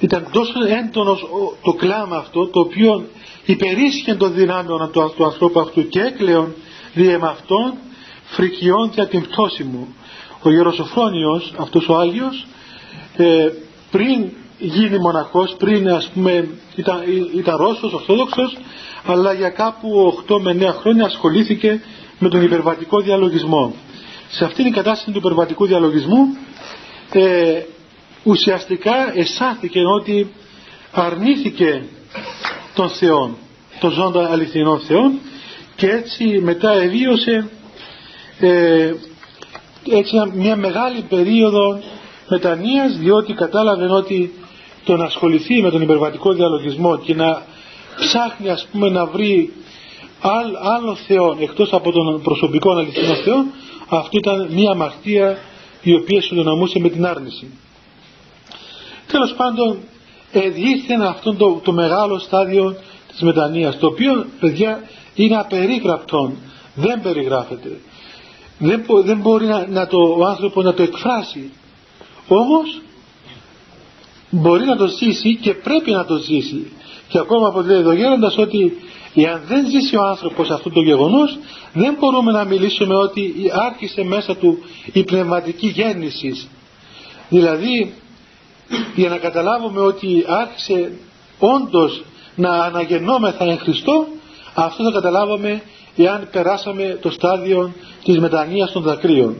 ήταν 0.00 0.28
τόσο 0.32 0.52
έντονος 0.84 1.26
το 1.62 1.72
κλάμα 1.72 2.16
αυτό 2.16 2.46
το 2.46 2.60
οποίο 2.60 3.06
υπερίσχεν 3.44 4.18
των 4.18 4.34
δυνάμεων 4.34 4.90
του, 4.92 5.12
του 5.16 5.24
ανθρώπου 5.24 5.60
αυτού 5.60 5.88
και 5.88 6.00
έκλαιον 6.00 6.54
δι' 6.94 7.18
αυτόν 7.22 7.74
φρικιών 8.24 8.90
για 8.94 9.06
την 9.06 9.22
πτώση 9.22 9.64
μου. 9.64 9.94
Ο 10.42 10.50
Γεροσοφρόνιος 10.50 11.52
αυτός 11.58 11.88
ο 11.88 11.96
Άγιος 11.96 12.46
ε, 13.16 13.48
πριν 13.90 14.30
γίνει 14.58 14.98
μοναχός 14.98 15.54
πριν 15.58 15.88
ας 15.88 16.10
πούμε 16.14 16.48
ήταν, 16.76 17.02
ήταν 17.36 17.56
Ρώσος, 17.56 17.92
Ορθόδοξος 17.92 18.56
αλλά 19.06 19.32
για 19.32 19.48
κάπου 19.48 20.22
8 20.28 20.40
με 20.40 20.56
9 20.60 20.74
χρόνια 20.80 21.04
ασχολήθηκε 21.04 21.80
με 22.18 22.28
τον 22.28 22.42
υπερβατικό 22.42 23.00
διαλογισμό 23.00 23.74
σε 24.30 24.44
αυτήν 24.44 24.64
την 24.64 24.72
κατάσταση 24.72 25.10
του 25.10 25.18
υπερβατικού 25.18 25.66
διαλογισμού 25.66 26.36
ε, 27.12 27.62
ουσιαστικά 28.22 29.12
αισθάνθηκε 29.14 29.80
ότι 29.84 30.32
αρνήθηκε 30.92 31.82
τον 32.74 32.88
Θεό, 32.88 33.36
τον 33.80 33.90
ζώντα 33.90 34.30
αληθινών 34.30 34.80
Θεών 34.80 35.18
και 35.76 35.86
έτσι 35.86 36.24
μετά 36.24 36.72
εβίωσε 36.72 37.48
ε, 38.40 38.92
έτσι 39.90 40.16
μια 40.34 40.56
μεγάλη 40.56 41.00
περίοδο 41.08 41.80
μετανοίας 42.28 42.96
διότι 42.96 43.32
κατάλαβε 43.32 43.92
ότι 43.92 44.32
το 44.84 44.96
να 44.96 45.04
ασχοληθεί 45.04 45.62
με 45.62 45.70
τον 45.70 45.82
υπερβατικό 45.82 46.32
διαλογισμό 46.32 46.98
και 46.98 47.14
να 47.14 47.42
ψάχνει 47.96 48.48
ας 48.48 48.68
πούμε 48.72 48.88
να 48.88 49.06
βρει 49.06 49.52
άλλο 50.76 50.94
Θεό 51.06 51.36
εκτός 51.40 51.72
από 51.72 51.92
τον 51.92 52.22
προσωπικό 52.22 52.70
αληθινό 52.70 53.14
Θεό 53.14 53.46
αυτό 53.90 54.18
ήταν 54.18 54.48
μια 54.50 54.70
αμαρτία 54.70 55.38
η 55.82 55.94
οποία 55.94 56.22
συνδυναμούσε 56.22 56.78
με 56.78 56.88
την 56.88 57.06
άρνηση. 57.06 57.46
Τέλος 59.06 59.34
πάντων 59.36 59.78
διήθεν 60.54 61.02
αυτό 61.02 61.34
το, 61.34 61.60
το 61.64 61.72
μεγάλο 61.72 62.18
στάδιο 62.18 62.76
της 63.08 63.20
μετανοίας 63.20 63.78
το 63.78 63.86
οποίο 63.86 64.26
παιδιά 64.40 64.82
είναι 65.14 65.36
απερίγραπτον 65.36 66.36
δεν 66.74 67.00
περιγράφεται. 67.02 67.80
Δεν, 68.58 68.84
δεν 69.04 69.18
μπορεί 69.18 69.46
να, 69.46 69.66
να 69.66 69.86
το, 69.86 69.98
ο 70.18 70.24
άνθρωπος 70.24 70.64
να 70.64 70.74
το 70.74 70.82
εκφράσει. 70.82 71.50
Όμως 72.28 72.80
μπορεί 74.30 74.64
να 74.64 74.76
το 74.76 74.86
ζήσει 74.86 75.36
και 75.36 75.54
πρέπει 75.54 75.90
να 75.90 76.04
το 76.04 76.16
ζήσει. 76.16 76.72
Και 77.08 77.18
ακόμα 77.18 77.48
από 77.48 77.58
ο 77.86 77.92
γέροντας 77.92 78.38
ότι 78.38 78.78
εάν 79.14 79.42
δεν 79.46 79.70
ζήσει 79.70 79.96
ο 79.96 80.02
άνθρωπος 80.02 80.50
αυτό 80.50 80.70
το 80.70 80.80
γεγονός 80.80 81.38
δεν 81.72 81.96
μπορούμε 81.98 82.32
να 82.32 82.44
μιλήσουμε 82.44 82.94
ότι 82.94 83.34
άρχισε 83.52 84.04
μέσα 84.04 84.36
του 84.36 84.58
η 84.92 85.04
πνευματική 85.04 85.66
γέννηση. 85.66 86.48
Δηλαδή 87.28 87.94
για 88.94 89.08
να 89.08 89.16
καταλάβουμε 89.16 89.80
ότι 89.80 90.24
άρχισε 90.28 90.92
όντως 91.38 92.02
να 92.34 92.50
αναγεννόμεθα 92.50 93.44
εν 93.44 93.58
Χριστώ 93.58 94.06
αυτό 94.54 94.84
θα 94.84 94.90
καταλάβουμε 94.90 95.62
εάν 95.96 96.28
περάσαμε 96.32 96.98
το 97.02 97.10
στάδιο 97.10 97.72
της 98.04 98.18
μετανοίας 98.18 98.72
των 98.72 98.82
δακρύων. 98.82 99.36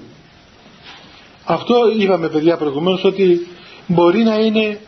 Αυτό 1.44 1.74
είπαμε 1.98 2.28
παιδιά 2.28 2.56
προηγουμένως 2.56 3.04
ότι 3.04 3.46
μπορεί 3.86 4.22
να 4.22 4.38
είναι 4.38 4.80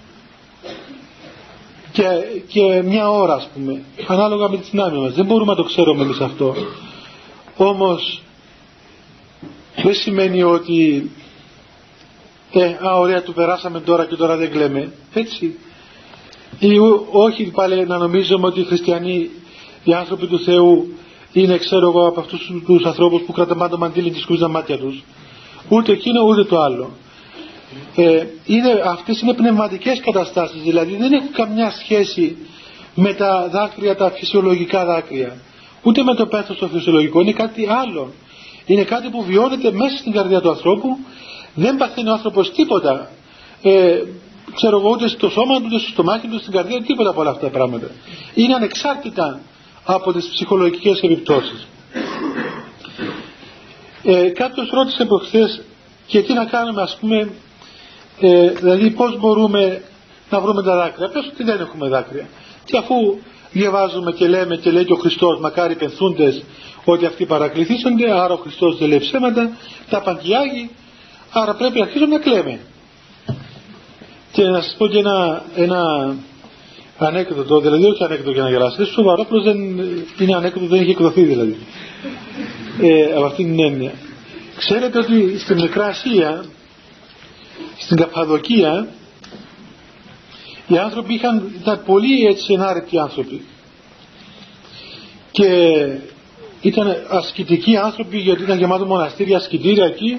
και, 1.93 2.05
και 2.47 2.83
μια 2.83 3.11
ώρα 3.11 3.35
ας 3.35 3.49
πούμε 3.55 3.83
ανάλογα 4.07 4.49
με 4.49 4.57
τις 4.57 4.71
δυνάμεις 4.71 4.99
μας 4.99 5.15
δεν 5.15 5.25
μπορούμε 5.25 5.51
να 5.51 5.57
το 5.57 5.63
ξέρουμε 5.65 6.03
εμείς 6.03 6.21
αυτό 6.21 6.55
όμως 7.57 8.23
δεν 9.83 9.95
σημαίνει 9.95 10.43
ότι 10.43 11.11
ε, 12.53 12.77
α, 12.89 12.99
ωραία, 12.99 13.23
του 13.23 13.33
περάσαμε 13.33 13.81
τώρα 13.81 14.07
και 14.07 14.17
τώρα 14.17 14.37
δεν 14.37 14.51
κλαίμε. 14.51 14.93
Έτσι. 15.13 15.59
Ή 16.59 16.79
όχι 17.11 17.45
πάλι 17.45 17.87
να 17.87 17.99
νομίζουμε 17.99 18.47
ότι 18.47 18.61
οι 18.61 18.65
χριστιανοί, 18.65 19.31
οι 19.85 19.93
άνθρωποι 19.93 20.27
του 20.27 20.39
Θεού, 20.39 20.95
είναι, 21.33 21.59
ξέρω 21.59 21.89
εγώ, 21.89 22.07
από 22.07 22.21
αυτούς 22.21 22.51
τους 22.67 22.85
ανθρώπους 22.85 23.23
που 23.23 23.33
κρατάνε 23.33 23.69
το 23.69 23.79
μαντήλι 23.79 24.11
και 24.11 24.21
σκούζαν 24.21 24.51
μάτια 24.51 24.79
τους. 24.79 25.03
Ούτε 25.69 25.93
εκείνο 25.93 26.23
ούτε 26.23 26.45
το 26.45 26.61
άλλο. 26.61 26.91
Ε, 27.97 28.27
είναι, 28.47 28.83
αυτές 28.85 29.21
είναι 29.21 29.35
πνευματικές 29.35 30.01
καταστάσεις, 30.01 30.63
δηλαδή 30.63 30.97
δεν 30.97 31.13
έχουν 31.13 31.33
καμιά 31.33 31.71
σχέση 31.71 32.37
με 32.95 33.13
τα 33.15 33.49
δάκρυα, 33.53 33.97
τα 33.97 34.11
φυσιολογικά 34.11 34.85
δάκρυα. 34.85 35.37
Ούτε 35.83 36.03
με 36.03 36.15
το 36.15 36.27
πέθος 36.27 36.59
το 36.59 36.69
φυσιολογικό, 36.69 37.21
είναι 37.21 37.33
κάτι 37.33 37.67
άλλο. 37.69 38.13
Είναι 38.67 38.83
κάτι 38.85 39.09
που 39.09 39.23
βιώνεται 39.23 39.73
μέσα 39.73 39.97
στην 39.97 40.13
καρδιά 40.13 40.41
του 40.41 40.49
ανθρώπου 40.49 40.99
δεν 41.55 41.77
παθαίνει 41.77 42.09
ο 42.09 42.13
άνθρωπος 42.13 42.53
τίποτα 42.53 43.11
ε, 43.63 44.03
ξέρω 44.55 44.79
εγώ 44.79 44.91
ούτε 44.91 45.09
στο 45.09 45.29
σώμα 45.29 45.57
του, 45.59 45.65
ούτε 45.67 45.79
στο 45.79 45.89
στομάχι 45.91 46.29
του, 46.29 46.39
στην 46.39 46.53
καρδιά 46.53 46.83
τίποτα 46.83 47.11
από 47.11 47.21
όλα 47.21 47.31
αυτά 47.31 47.45
τα 47.45 47.51
πράγματα 47.51 47.91
είναι 48.35 48.55
ανεξάρτητα 48.55 49.41
από 49.85 50.13
τις 50.13 50.29
ψυχολογικές 50.29 51.01
επιπτώσεις 51.01 51.67
ε, 54.03 54.29
κάποιος 54.29 54.71
ρώτησε 54.71 55.05
προχθές 55.05 55.63
και 56.07 56.23
τι 56.23 56.33
να 56.33 56.45
κάνουμε 56.45 56.83
ας 56.83 56.97
πούμε 57.01 57.29
ε, 58.27 58.51
δηλαδή 58.51 58.91
πως 58.91 59.19
μπορούμε 59.19 59.83
να 60.31 60.41
βρούμε 60.41 60.63
τα 60.63 60.77
δάκρυα; 60.77 61.09
Πες 61.09 61.27
ότι 61.33 61.45
δεν 61.45 61.61
έχουμε 61.61 61.89
δάκρυα 61.89 62.27
και 62.65 62.77
αφού 62.77 62.95
διαβάζουμε 63.53 64.13
και 64.13 64.29
λέμε 64.29 64.57
και 64.57 64.71
λέει 64.71 64.85
και 64.85 64.93
ο 64.93 64.97
Χριστός 64.97 65.41
μακάρι 65.41 65.75
πενθούντες 65.75 66.45
ότι 66.85 67.07
αυτοί 67.07 67.27
παρακληθήσονται 67.27 68.11
άρα 68.11 68.35
ο 68.35 68.37
Χριστός 68.37 68.79
δεν 68.79 68.89
λέει 68.89 68.99
ψέματα 68.99 69.51
τα 69.91 70.01
παγκιάγει 70.01 70.71
Άρα 71.33 71.55
πρέπει 71.55 71.79
να 71.79 71.85
αρχίσουμε 71.85 72.15
να 72.15 72.19
κλαίμε. 72.19 72.61
Και 74.33 74.43
να 74.43 74.61
σας 74.61 74.75
πω 74.79 74.87
και 74.87 74.99
ένα, 74.99 75.45
ένα 75.55 76.15
ανέκδοτο, 76.99 77.61
δηλαδή 77.61 77.85
όχι 77.85 78.05
ανέκδοτο 78.05 78.31
για 78.31 78.43
να 78.43 78.51
γελάσετε, 78.51 78.85
σοβαρό, 78.85 79.23
απλώς 79.23 79.45
δεν 79.45 79.59
είναι 80.19 80.35
ανέκδοτο, 80.35 80.67
δεν 80.67 80.81
έχει 80.81 80.91
εκδοθεί 80.91 81.23
δηλαδή. 81.23 81.57
Ε, 82.83 83.13
από 83.15 83.25
αυτήν 83.25 83.47
την 83.57 83.65
έννοια. 83.65 83.93
Ξέρετε 84.57 84.99
ότι 84.99 85.39
στην 85.39 85.61
Μικρά 85.61 85.87
Ασία, 85.87 86.45
στην 87.79 87.97
Καπαδοκία, 87.97 88.89
οι 90.67 90.79
άνθρωποι 90.79 91.15
είχαν, 91.15 91.53
ήταν 91.61 91.83
πολύ 91.87 92.27
έτσι 92.27 92.53
ενάρετοι 92.53 92.99
άνθρωποι. 92.99 93.45
Και 95.31 95.49
ήταν 96.61 96.97
ασκητικοί 97.09 97.77
άνθρωποι 97.77 98.19
γιατί 98.19 98.43
ήταν 98.43 98.59
γεμάτο 98.59 98.87
μοναστήρια, 98.87 99.37
ασκητήρια 99.37 99.85
εκεί 99.85 100.17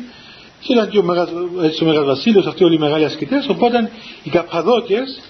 και 0.60 0.74
ήταν 0.74 0.90
και 0.90 0.98
ο 0.98 1.04
Μεγάλος 1.04 2.06
Βασίλειος, 2.06 2.46
αυτοί 2.46 2.64
όλοι 2.64 2.76
οι 2.76 2.80
μεγάλοι 2.80 3.06
ασκητές, 3.06 3.48
οπότε 3.50 3.92
οι 4.24 4.30
Καπαδόκες 4.30 5.22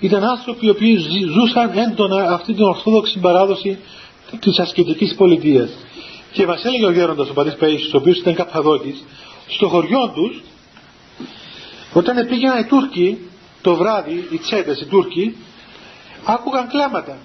ήταν 0.00 0.24
άνθρωποι 0.24 0.66
οι 0.66 0.70
οποίοι 0.70 0.96
ζούσαν 1.34 1.78
έντονα 1.78 2.32
αυτή 2.32 2.54
την 2.54 2.62
ορθόδοξη 2.62 3.18
παράδοση 3.18 3.78
της 4.40 4.58
ασκητικής 4.58 5.14
πολιτείας. 5.14 5.70
Και 6.32 6.46
μας 6.46 6.64
έλεγε 6.64 6.86
ο 6.86 6.90
γέροντας 6.90 7.28
ο 7.28 7.32
πατής 7.32 7.56
Παΐσιος, 7.60 7.94
ο 7.94 7.96
οποίος 7.96 8.18
ήταν 8.18 8.34
Καπαδόκης, 8.34 9.04
στο 9.48 9.68
χωριό 9.68 10.12
τους, 10.14 10.42
όταν 11.98 12.26
πήγαιναν 12.28 12.58
οι 12.58 12.64
Τούρκοι 12.64 13.18
το 13.62 13.74
βράδυ, 13.74 14.28
οι 14.30 14.38
τσέτες, 14.38 14.80
οι 14.80 14.84
Τούρκοι, 14.84 15.36
άκουγαν 16.24 16.68
κλάματα. 16.68 17.16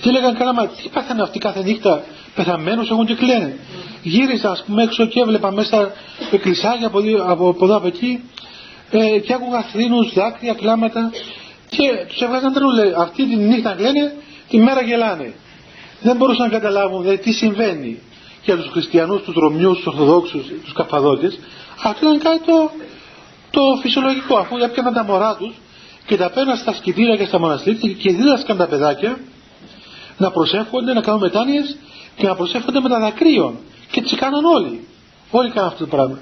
Και 0.00 0.08
έλεγαν 0.08 0.34
κλάματα, 0.36 0.68
τι 0.68 0.88
πάθανε 0.88 1.22
αυτοί 1.22 1.38
κάθε 1.38 1.62
νύχτα, 1.62 2.04
πεθαμένους 2.34 2.90
έχουν 2.90 3.06
και 3.06 3.14
κλαίνε. 3.14 3.58
Γύρισα 4.02 4.50
ας 4.50 4.64
πούμε 4.66 4.82
έξω 4.82 5.06
και 5.06 5.20
έβλεπα 5.20 5.52
μέσα 5.52 5.92
εκκλησάκια 6.30 6.86
από, 6.86 6.98
από, 7.26 7.48
από 7.48 7.64
εδώ 7.64 7.76
από 7.76 7.86
εκεί 7.86 8.20
ε, 8.90 9.18
και 9.18 9.32
άκουγα 9.32 9.62
θρήνους, 9.62 10.12
δάκρυα, 10.14 10.54
κλάματα 10.54 11.10
και 11.68 11.86
τους 12.08 12.20
έβγαζαν 12.20 12.52
τρούλε 12.52 12.92
αυτή 12.96 13.26
τη 13.28 13.36
νύχτα 13.36 13.74
κλαίνε 13.74 14.14
τη 14.48 14.58
μέρα 14.58 14.82
γελάνε. 14.82 15.34
Δεν 16.00 16.16
μπορούσαν 16.16 16.46
να 16.46 16.58
καταλάβουν 16.58 17.00
δηλαδή, 17.02 17.18
τι 17.18 17.32
συμβαίνει. 17.32 17.98
Για 18.44 18.56
τους 18.56 18.68
χριστιανούς, 18.72 19.22
τους 19.22 19.34
Ρωμιούς, 19.34 19.76
τους 19.76 19.86
Ορθοδόξους, 19.86 20.46
τους 20.64 20.72
Καπαδόκες 20.72 21.38
αυτό 21.82 22.06
ήταν 22.06 22.18
κάτι 22.18 22.44
το, 22.46 22.70
το 23.50 23.60
φυσιολογικό 23.80 24.36
αφού 24.36 24.56
έπιαναν 24.56 24.94
τα 24.94 25.04
μωρά 25.04 25.36
τους 25.36 25.54
και 26.06 26.16
τα 26.16 26.30
παίρναν 26.30 26.56
στα 26.56 26.72
σκητήρια 26.74 27.16
και 27.16 27.24
στα 27.24 27.38
μοναστήρια 27.38 27.92
και 27.92 28.12
δίδασκαν 28.12 28.56
τα 28.56 28.66
παιδάκια 28.66 29.18
να 30.16 30.30
προσεύχονται, 30.30 30.92
να 30.92 31.00
κάνουν 31.00 31.20
μετάνοιες 31.20 31.76
και 32.16 32.26
να 32.26 32.34
προσεύχονται 32.34 32.80
με 32.80 32.88
τα 32.88 32.98
δακρύων 32.98 33.58
και 33.90 34.00
έτσι 34.00 34.16
κάναν 34.16 34.44
όλοι. 34.44 34.86
Όλοι 35.30 35.50
κάναν 35.50 35.68
αυτό 35.68 35.84
το 35.84 35.96
πράγμα. 35.96 36.18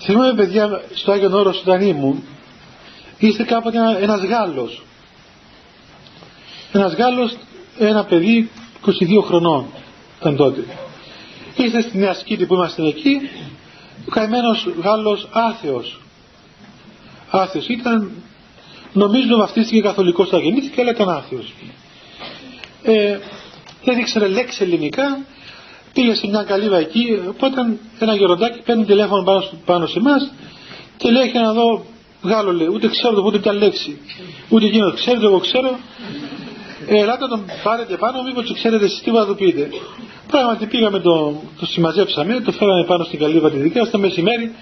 Θυμάμαι 0.00 0.34
παιδιά 0.34 0.82
στο 0.94 1.12
Άγιο 1.12 1.38
Όρος 1.38 1.60
όταν 1.60 1.80
ήμουν 1.80 2.22
ήρθε 3.18 3.44
κάποτε 3.44 3.78
ένα, 3.78 3.98
ένας 3.98 4.20
Γάλλος 4.20 4.82
ένας 6.72 6.94
Γάλλος 6.94 7.36
ένα 7.78 8.04
παιδί 8.04 8.50
22 8.86 8.90
χρονών 9.24 9.66
ήταν 10.20 10.36
τότε 10.36 10.64
ήρθε 11.56 11.80
στη 11.80 11.98
Νέα 11.98 12.14
Σκήτη 12.14 12.46
που 12.46 12.54
είμαστε 12.54 12.86
εκεί 12.86 13.20
ο 14.06 14.10
καημένος 14.10 14.68
Γάλλος 14.82 15.28
άθεος. 15.32 16.00
Άθεος 17.30 17.68
ήταν 17.68 18.10
νομίζω 18.92 19.36
βαφτίστηκε 19.36 19.80
καθολικός 19.80 20.28
θα 20.28 20.38
γεννήθηκε 20.38 20.80
αλλά 20.80 20.90
ήταν 20.90 21.08
άθεος. 21.08 21.52
Ε, 22.82 23.18
δεν 23.84 23.98
ήξερε 23.98 24.26
λέξη 24.26 24.62
ελληνικά 24.62 25.18
πήγε 25.92 26.14
σε 26.14 26.26
μια 26.26 26.42
καλύβα 26.42 26.78
εκεί 26.78 27.20
οπότε 27.28 27.78
ένα 27.98 28.14
γεροντάκι 28.14 28.62
παίρνει 28.62 28.84
τηλέφωνο 28.84 29.22
πάνω, 29.22 29.44
πάνω 29.64 29.86
σε 29.86 29.98
εμάς 29.98 30.32
και 30.96 31.10
λέει 31.10 31.22
έχει 31.22 31.38
να 31.38 31.52
δω 31.52 31.84
Γάλλο 32.22 32.52
λέει 32.52 32.66
ούτε 32.66 32.88
ξέρω 32.88 33.14
το 33.14 33.22
πότε 33.22 33.38
πια 33.38 33.52
λέξη. 33.52 34.00
Ούτε 34.48 34.66
εκείνο 34.66 34.92
ξέρετε 34.92 35.24
εγώ 35.24 35.38
ξέρω 35.38 35.78
ε, 36.86 36.98
ελάτε 37.00 37.26
τον 37.26 37.44
πάρετε 37.62 37.96
πάνω 37.96 38.22
μήπως 38.22 38.52
ξέρετε 38.54 38.84
εσείς 38.84 39.00
τι 39.02 39.10
θα 39.10 39.26
του 39.26 39.34
πείτε 39.34 39.68
πράγματι 40.26 40.66
πήγαμε 40.66 40.98
το, 40.98 41.42
το 41.60 41.66
συμμαζέψαμε 41.66 42.40
το 42.40 42.52
φέραμε 42.52 42.84
πάνω 42.84 43.04
στην 43.04 43.18
καλύβα 43.18 43.50
τη 43.50 43.58
δικιά 43.58 43.84
στο 43.84 43.98
μεσημέρι 43.98 44.54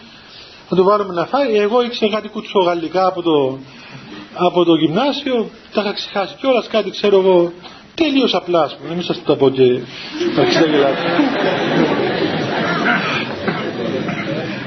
να 0.69 0.77
το 0.77 0.83
βάλουμε 0.83 1.15
να 1.15 1.27
φάει 1.27 1.57
εγώ 1.57 1.83
ήξερα 1.83 2.13
κάτι 2.13 2.29
κουτσογαλλικά 2.29 3.07
από 3.07 3.23
το, 3.23 3.59
από 4.35 4.65
το 4.65 4.75
γυμνάσιο 4.75 5.51
τα 5.75 5.81
είχα 5.81 5.93
ξεχάσει 5.93 6.35
κιόλας 6.41 6.67
κάτι 6.67 6.91
ξέρω 6.91 7.19
εγώ 7.19 7.53
τελείως 8.03 8.35
απλά, 8.35 8.63
ας 8.63 8.77
πούμε, 8.77 8.95
μην 8.95 9.05
σας 9.05 9.23
το 9.25 9.37
πω 9.37 9.51
και 9.51 9.63
να 10.37 10.45
ξεγελάτε. 10.45 11.03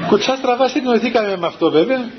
Κουτσά 0.08 0.36
στραβά 0.36 0.68
συνεννοηθήκαμε 0.68 1.36
με 1.36 1.46
αυτό 1.46 1.70
βέβαια. 1.70 2.10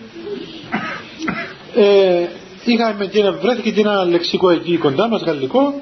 Ε, 1.76 2.28
είχαμε 2.72 3.05
και, 3.05 3.30
βρέθηκε 3.30 3.72
και 3.72 3.80
ένα 3.80 4.05
λεξικό 4.05 4.49
εκεί 4.49 4.78
κοντά 4.78 5.07
μας, 5.07 5.22
γαλλικό. 5.22 5.82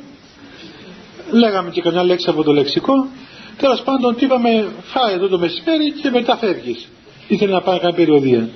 Λέγαμε 1.31 1.69
και 1.69 1.81
καμιά 1.81 2.03
λέξη 2.03 2.29
από 2.29 2.43
το 2.43 2.53
λεξικό. 2.53 3.07
Τέλος 3.57 3.81
πάντων, 3.81 4.15
του 4.15 4.25
είπαμε, 4.25 4.67
φάει 4.83 5.13
εδώ 5.13 5.27
το 5.27 5.39
μεσημέρι 5.39 5.91
και 5.91 6.09
μετά 6.09 6.37
φεύγεις. 6.37 6.87
Ήθελε 7.27 7.51
να 7.51 7.61
πάει 7.61 7.79
κάποια 7.79 7.93
περιοδία. 7.93 8.49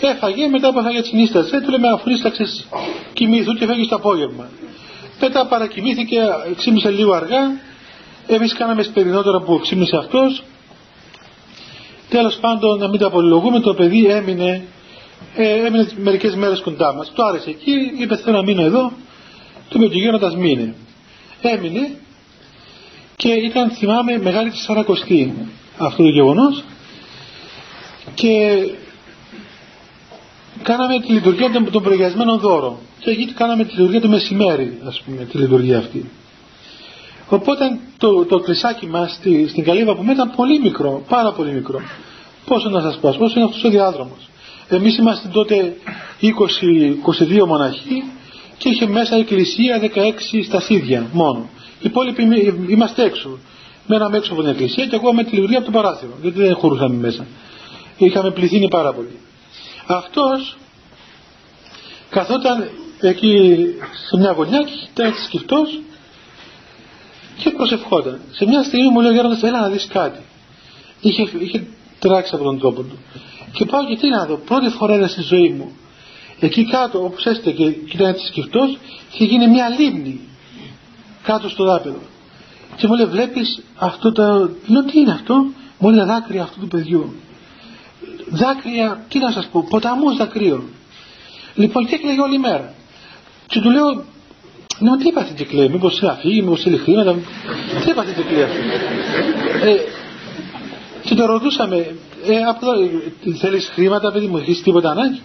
Έφαγε, 0.00 0.48
μετά 0.48 0.72
που 0.72 0.78
έφαγε 0.78 1.00
νύσταζε, 1.12 1.60
του 1.60 1.70
λέμε 1.70 1.88
αφού 1.88 2.10
νύσταξες 2.10 2.66
κοιμήθου 3.12 3.52
και 3.52 3.66
φεύγεις 3.66 3.88
το 3.88 3.96
απόγευμα. 3.96 4.48
Μετά 5.20 5.46
παρακοιμήθηκε, 5.46 6.20
ξύμισε 6.56 6.90
λίγο 6.90 7.12
αργά. 7.12 7.60
Εμείς 8.26 8.54
κάναμε 8.54 8.82
σπερινότερα 8.82 9.40
που 9.40 9.58
ξύμισε 9.58 9.96
αυτός. 9.96 10.42
Τέλος 12.08 12.36
πάντων, 12.40 12.78
να 12.78 12.88
μην 12.88 13.00
τα 13.00 13.06
απολυλογούμε, 13.06 13.60
το 13.60 13.74
παιδί 13.74 14.06
έμεινε, 14.06 14.64
ε, 15.34 15.66
έμεινε 15.66 15.88
μερικές 15.96 16.34
μέρες 16.34 16.60
κοντά 16.60 16.94
μας. 16.94 17.12
Του 17.14 17.26
άρεσε 17.26 17.50
εκεί, 17.50 17.72
είπε 17.98 18.16
θέλω 18.16 18.36
να 18.36 18.42
μείνω 18.42 18.62
εδώ. 18.62 18.92
Του 19.68 19.76
είπε 19.82 19.88
του 19.88 19.98
γέροντας 19.98 20.36
μείνε. 20.36 20.74
Έμεινε 21.40 21.90
και 23.16 23.28
ήταν, 23.28 23.70
θυμάμαι, 23.70 24.18
μεγάλη 24.18 24.50
τη 24.50 24.56
σαρακοστή 24.56 25.34
αυτό 25.78 26.02
το 26.02 26.08
γεγονός 26.08 26.64
και 28.14 28.58
κάναμε 30.62 31.00
τη 31.00 31.12
λειτουργία 31.12 31.50
των, 31.50 31.70
των 31.70 31.82
προγιασμένων 31.82 32.38
δώρων 32.38 32.76
και 32.98 33.10
εκεί 33.10 33.32
κάναμε 33.32 33.64
τη 33.64 33.70
λειτουργία 33.70 34.00
του 34.00 34.08
μεσημέρι 34.08 34.80
ας 34.84 35.00
πούμε 35.00 35.24
τη 35.24 35.38
λειτουργία 35.38 35.78
αυτή 35.78 36.10
οπότε 37.28 37.78
το, 37.98 38.24
το 38.24 38.38
κλεισάκι 38.38 38.86
μας 38.86 39.12
στη, 39.12 39.48
στην 39.48 39.64
καλύβα 39.64 39.94
που 39.94 40.04
ήταν 40.10 40.32
πολύ 40.36 40.60
μικρό 40.60 41.02
πάρα 41.08 41.32
πολύ 41.32 41.52
μικρό 41.52 41.80
πόσο 42.44 42.68
να 42.68 42.80
σας 42.80 42.98
πω 42.98 43.14
πόσο 43.18 43.32
είναι 43.36 43.44
αυτός 43.44 43.64
ο 43.64 43.68
διάδρομος 43.68 44.28
εμείς 44.68 44.96
είμαστε 44.96 45.28
τότε 45.28 45.76
20-22 46.22 47.46
μοναχοί 47.46 48.04
και 48.58 48.68
είχε 48.68 48.86
μέσα 48.86 49.16
εκκλησία 49.16 49.80
16 49.82 49.88
στασίδια 50.44 51.06
μόνο 51.12 51.48
οι 51.80 51.86
υπόλοιποι 51.86 52.22
είμαστε 52.68 53.04
έξω 53.04 53.38
μέναμε 53.86 54.16
έξω 54.16 54.32
από 54.32 54.42
την 54.42 54.50
εκκλησία 54.50 54.86
και 54.86 54.94
εγώ 54.94 55.12
με 55.12 55.24
τη 55.24 55.34
λειτουργία 55.34 55.58
από 55.58 55.66
το 55.66 55.72
παράθυρο 55.72 56.12
γιατί 56.22 56.38
δεν 56.38 56.54
χωρούσαμε 56.54 56.94
μέσα 56.94 57.26
είχαμε 57.96 58.30
πληθύνει 58.30 58.68
πάρα 58.68 58.92
πολύ 58.92 59.18
αυτός 59.86 60.56
καθόταν 62.10 62.70
εκεί 63.00 63.58
σε 64.08 64.16
μια 64.16 64.32
γωνιά 64.32 64.62
και 64.62 64.72
ήταν 64.92 65.14
σκυφτός 65.24 65.80
και 67.38 67.50
προσευχόταν. 67.50 68.20
Σε 68.30 68.46
μια 68.46 68.62
στιγμή 68.62 68.88
μου 68.88 69.00
λέει 69.00 69.10
ο 69.10 69.14
Γέροντας 69.14 69.42
έλα 69.42 69.60
να 69.60 69.68
δεις 69.68 69.86
κάτι. 69.86 70.20
Είχε, 71.00 71.28
είχε 71.38 71.66
τράξει 71.98 72.34
από 72.34 72.44
τον 72.44 72.58
τόπο 72.58 72.82
του. 72.82 72.98
Και 73.52 73.64
πάω 73.64 73.84
και 73.86 73.96
τι 73.96 74.08
να 74.08 74.26
δω, 74.26 74.36
πρώτη 74.36 74.68
φορά 74.68 74.94
είδα 74.94 75.08
στη 75.08 75.22
ζωή 75.22 75.48
μου. 75.50 75.76
Εκεί 76.40 76.64
κάτω 76.64 77.04
όπως 77.04 77.24
έστε 77.24 77.50
και, 77.50 77.70
και 77.70 77.96
ήταν 77.96 78.06
έτσι 78.08 78.26
σκυφτός 78.26 78.78
είχε 79.12 79.24
γίνει 79.24 79.48
μια 79.48 79.68
λίμνη 79.68 80.20
κάτω 81.22 81.48
στο 81.48 81.64
δάπεδο. 81.64 82.00
Και 82.76 82.86
μου 82.86 82.94
λέει 82.94 83.06
βλέπεις 83.06 83.62
αυτό 83.76 84.12
το... 84.12 84.22
Λέω 84.66 84.84
τι 84.84 84.98
είναι 84.98 85.12
αυτό, 85.12 85.46
μου 85.78 85.90
λέει 85.90 86.04
δάκρυα 86.04 86.42
αυτού 86.42 86.60
του 86.60 86.68
παιδιού 86.68 87.14
δάκρυα, 88.30 89.04
τι 89.08 89.18
να 89.18 89.30
σας 89.30 89.46
πω, 89.46 89.66
ποταμούς 89.70 90.16
δακρύων. 90.16 90.62
Λοιπόν 91.54 91.86
και 91.86 91.94
έκλαιγε 91.94 92.20
όλη 92.20 92.38
μέρα. 92.38 92.74
Και 93.46 93.60
του 93.60 93.70
λέω, 93.70 94.04
ναι, 94.78 94.96
τι 94.98 95.08
είπατε 95.08 95.32
και 95.32 95.44
κλαίει, 95.44 95.68
μήπως 95.68 96.00
είναι 96.00 96.10
αφήγη, 96.10 96.42
μήπως 96.42 96.64
είναι 96.64 96.76
χρήματα, 96.76 97.14
τι 97.84 97.90
είπατε 97.90 98.12
και 98.12 98.22
κλαίει 98.22 98.42
αυτό. 98.42 98.58
Ε, 99.66 99.76
και 101.02 101.14
το 101.14 101.26
ρωτούσαμε, 101.26 101.96
ε, 102.26 102.44
απλά, 102.48 102.72
θέλεις 103.38 103.70
χρήματα, 103.74 104.12
παιδί 104.12 104.26
μου, 104.26 104.36
έχεις 104.36 104.62
τίποτα 104.62 104.90
ανάγκη. 104.90 105.20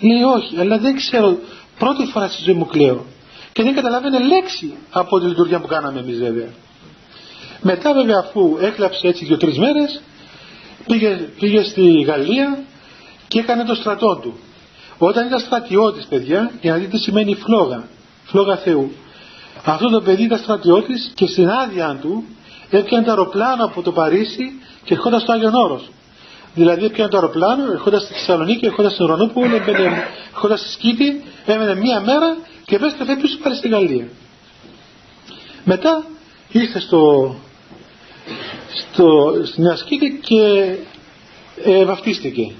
Λέει 0.00 0.22
όχι, 0.22 0.58
αλλά 0.58 0.78
δεν 0.78 0.96
ξέρω, 0.96 1.38
πρώτη 1.78 2.04
φορά 2.04 2.28
στη 2.28 2.42
ζωή 2.42 2.54
μου 2.54 2.66
κλαίω. 2.66 3.04
Και 3.52 3.62
δεν 3.62 3.74
καταλάβαινε 3.74 4.18
λέξη 4.18 4.74
από 4.90 5.20
τη 5.20 5.26
λειτουργία 5.26 5.60
που 5.60 5.66
κάναμε 5.66 6.00
εμείς 6.00 6.18
βέβαια. 6.18 6.48
Μετά 7.60 7.92
βέβαια 7.94 8.18
αφού 8.18 8.56
έκλαψε 8.60 9.06
έτσι 9.06 9.24
δύο-τρεις 9.24 9.58
μέρες, 9.58 10.00
πήγε, 10.86 11.28
πήγε 11.40 11.62
στη 11.62 12.00
Γαλλία 12.00 12.58
και 13.28 13.38
έκανε 13.38 13.64
το 13.64 13.74
στρατό 13.74 14.16
του. 14.22 14.38
Όταν 14.98 15.26
ήταν 15.26 15.40
στρατιώτης 15.40 16.04
παιδιά, 16.04 16.50
για 16.60 16.72
να 16.72 16.78
δείτε 16.78 16.90
τι 16.90 16.98
σημαίνει 16.98 17.34
φλόγα, 17.34 17.88
φλόγα 18.24 18.56
Θεού. 18.56 18.92
Αυτό 19.64 19.90
το 19.90 20.00
παιδί 20.00 20.22
ήταν 20.22 20.38
στρατιώτης 20.38 21.12
και 21.14 21.26
στην 21.26 21.48
άδεια 21.48 21.98
του 22.00 22.24
έπιανε 22.70 23.04
το 23.04 23.10
αεροπλάνο 23.10 23.64
από 23.64 23.82
το 23.82 23.92
Παρίσι 23.92 24.60
και 24.84 24.94
ερχόταν 24.94 25.20
στο 25.20 25.32
Άγιον 25.32 25.54
Όρος. 25.54 25.90
Δηλαδή 26.56 26.84
έπιανε 26.84 27.10
το 27.10 27.16
αεροπλάνο, 27.16 27.72
ερχόταν 27.72 28.00
στη 28.00 28.12
Θεσσαλονίκη, 28.12 28.66
ερχόταν 28.66 28.90
στην 28.90 29.04
Ουρανούπολη, 29.04 29.54
ερχόταν 30.32 30.56
στη 30.56 30.68
Σκήτη, 30.68 31.22
έμενε 31.46 31.74
μία 31.74 32.00
μέρα 32.00 32.36
και 32.64 32.74
επέστρεφε 32.74 33.16
πίσω 33.16 33.38
πάλι 33.42 33.56
στη 33.56 33.68
Γαλλία. 33.68 34.08
Μετά 35.64 36.04
ήρθε 36.52 36.80
στο, 36.80 37.34
στο, 38.74 39.34
στην 39.44 39.66
ασκήτη 39.66 40.20
και 40.22 40.74
ε, 41.64 41.84
βαφτίστηκε. 41.84 42.52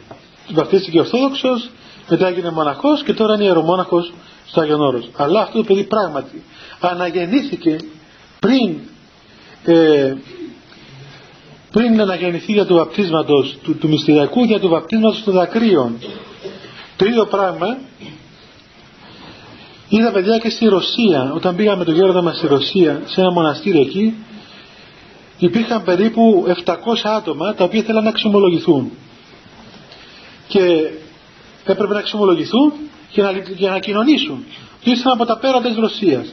Βαφτίστηκε 0.53 0.99
Ορθόδοξος, 0.99 1.70
μετά 2.09 2.26
έγινε 2.26 2.51
μοναχός 2.51 3.03
και 3.03 3.12
τώρα 3.12 3.34
είναι 3.34 3.44
ιερομόναχος 3.44 4.12
στο 4.47 4.61
Άγιον 4.61 4.80
Όρος. 4.80 5.11
Αλλά 5.16 5.40
αυτό 5.40 5.59
το 5.59 5.64
παιδί 5.64 5.84
πράγματι 5.84 6.42
αναγεννήθηκε 6.80 7.76
πριν 8.40 8.78
ε, 9.64 10.14
πριν 11.77 12.01
αναγεννηθεί 12.01 12.53
για 12.53 12.66
το 12.66 12.74
βαπτίσματος 12.74 13.59
του, 13.62 13.77
του 13.77 13.89
μυστηριακού 13.89 14.45
για 14.45 14.61
το 14.61 14.68
βαπτίσματος 14.68 15.22
των 15.24 15.35
δακρύων. 15.35 15.99
Το 16.97 17.07
ίδιο 17.07 17.27
πράγμα 17.27 17.79
είδα 19.89 20.11
παιδιά 20.11 20.39
και 20.39 20.51
στη 20.51 20.66
Ρωσία. 20.66 21.33
Όταν 21.35 21.57
πήγαμε 21.57 21.85
το 21.85 21.93
γέροντα 21.93 22.22
μας 22.22 22.37
στη 22.37 22.47
Ρωσία 22.47 23.03
σε 23.05 23.20
ένα 23.20 23.31
μοναστήρι 23.31 23.81
εκεί 23.81 24.14
υπήρχαν 25.39 25.83
περίπου 25.83 26.47
700 26.64 26.74
άτομα 27.16 27.55
τα 27.55 27.64
οποία 27.64 27.83
θέλαν 27.83 28.03
να 28.03 28.09
εξομολογηθούν. 28.09 28.91
Και 30.49 30.91
έπρεπε 31.64 31.93
να 31.93 31.99
εξομολογηθούν 31.99 32.72
και 33.11 33.22
να, 33.22 33.31
για 33.57 33.70
να 33.70 33.79
κοινωνήσουν. 33.79 34.45
Ήρθαν 34.83 35.12
από 35.12 35.24
τα 35.24 35.39
πέρα 35.39 35.61
της 35.61 35.77
Ρωσίας. 35.77 36.33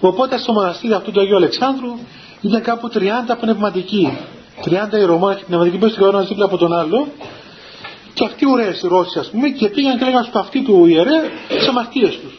Οπότε 0.00 0.38
στο 0.38 0.52
μοναστήρι 0.52 0.92
αυτού 0.92 1.10
του 1.10 1.20
Αγίου 1.20 1.36
Αλεξάνδρου 1.36 1.98
ήταν 2.40 2.62
κάπου 2.62 2.90
30 2.94 3.00
πνευματικοί 3.40 4.18
30 4.64 4.92
ιερομόναχοι 4.92 5.44
πνευματικοί 5.44 5.78
που 5.78 5.88
στην 5.88 6.04
ένα 6.04 6.20
δίπλα 6.20 6.44
από 6.44 6.56
τον 6.56 6.72
άλλο 6.72 7.08
και 8.14 8.24
αυτοί 8.24 8.50
ωραίες 8.50 8.80
Ρώσοι 8.82 9.18
ας 9.18 9.30
πούμε 9.30 9.48
και 9.48 9.68
πήγαν 9.68 9.98
και 9.98 10.04
λέγανε 10.04 10.26
στο 10.28 10.38
αυτοί 10.38 10.62
του 10.62 10.86
ιερέα 10.86 11.22
τις 11.48 11.68
αμαρτίες 11.68 12.18
τους 12.22 12.38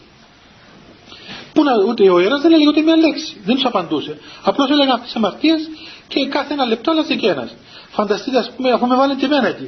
Πού 1.55 1.63
να, 1.63 1.71
ούτε 1.87 2.09
ο 2.09 2.19
ιεράς 2.19 2.41
δεν 2.41 2.51
έλεγε 2.53 2.67
ούτε 2.67 2.81
μια 2.81 2.95
λέξη. 2.95 3.41
Δεν 3.45 3.55
τους 3.55 3.65
απαντούσε. 3.65 4.17
Απλώς 4.43 4.69
έλεγαν 4.69 4.93
αυτές 4.93 5.07
τις 5.07 5.15
αμαρτίες 5.15 5.61
και 6.07 6.27
κάθε 6.27 6.53
ένα 6.53 6.65
λεπτό 6.65 6.91
άλλαζε 6.91 7.15
και 7.15 7.29
ένας. 7.29 7.55
Φανταστείτε 7.89 8.37
ας 8.37 8.51
πούμε 8.55 8.71
αφού 8.71 8.85
με 8.87 8.95
βάλετε 8.95 9.19
και 9.19 9.25
εμένα 9.25 9.47
εκεί. 9.47 9.67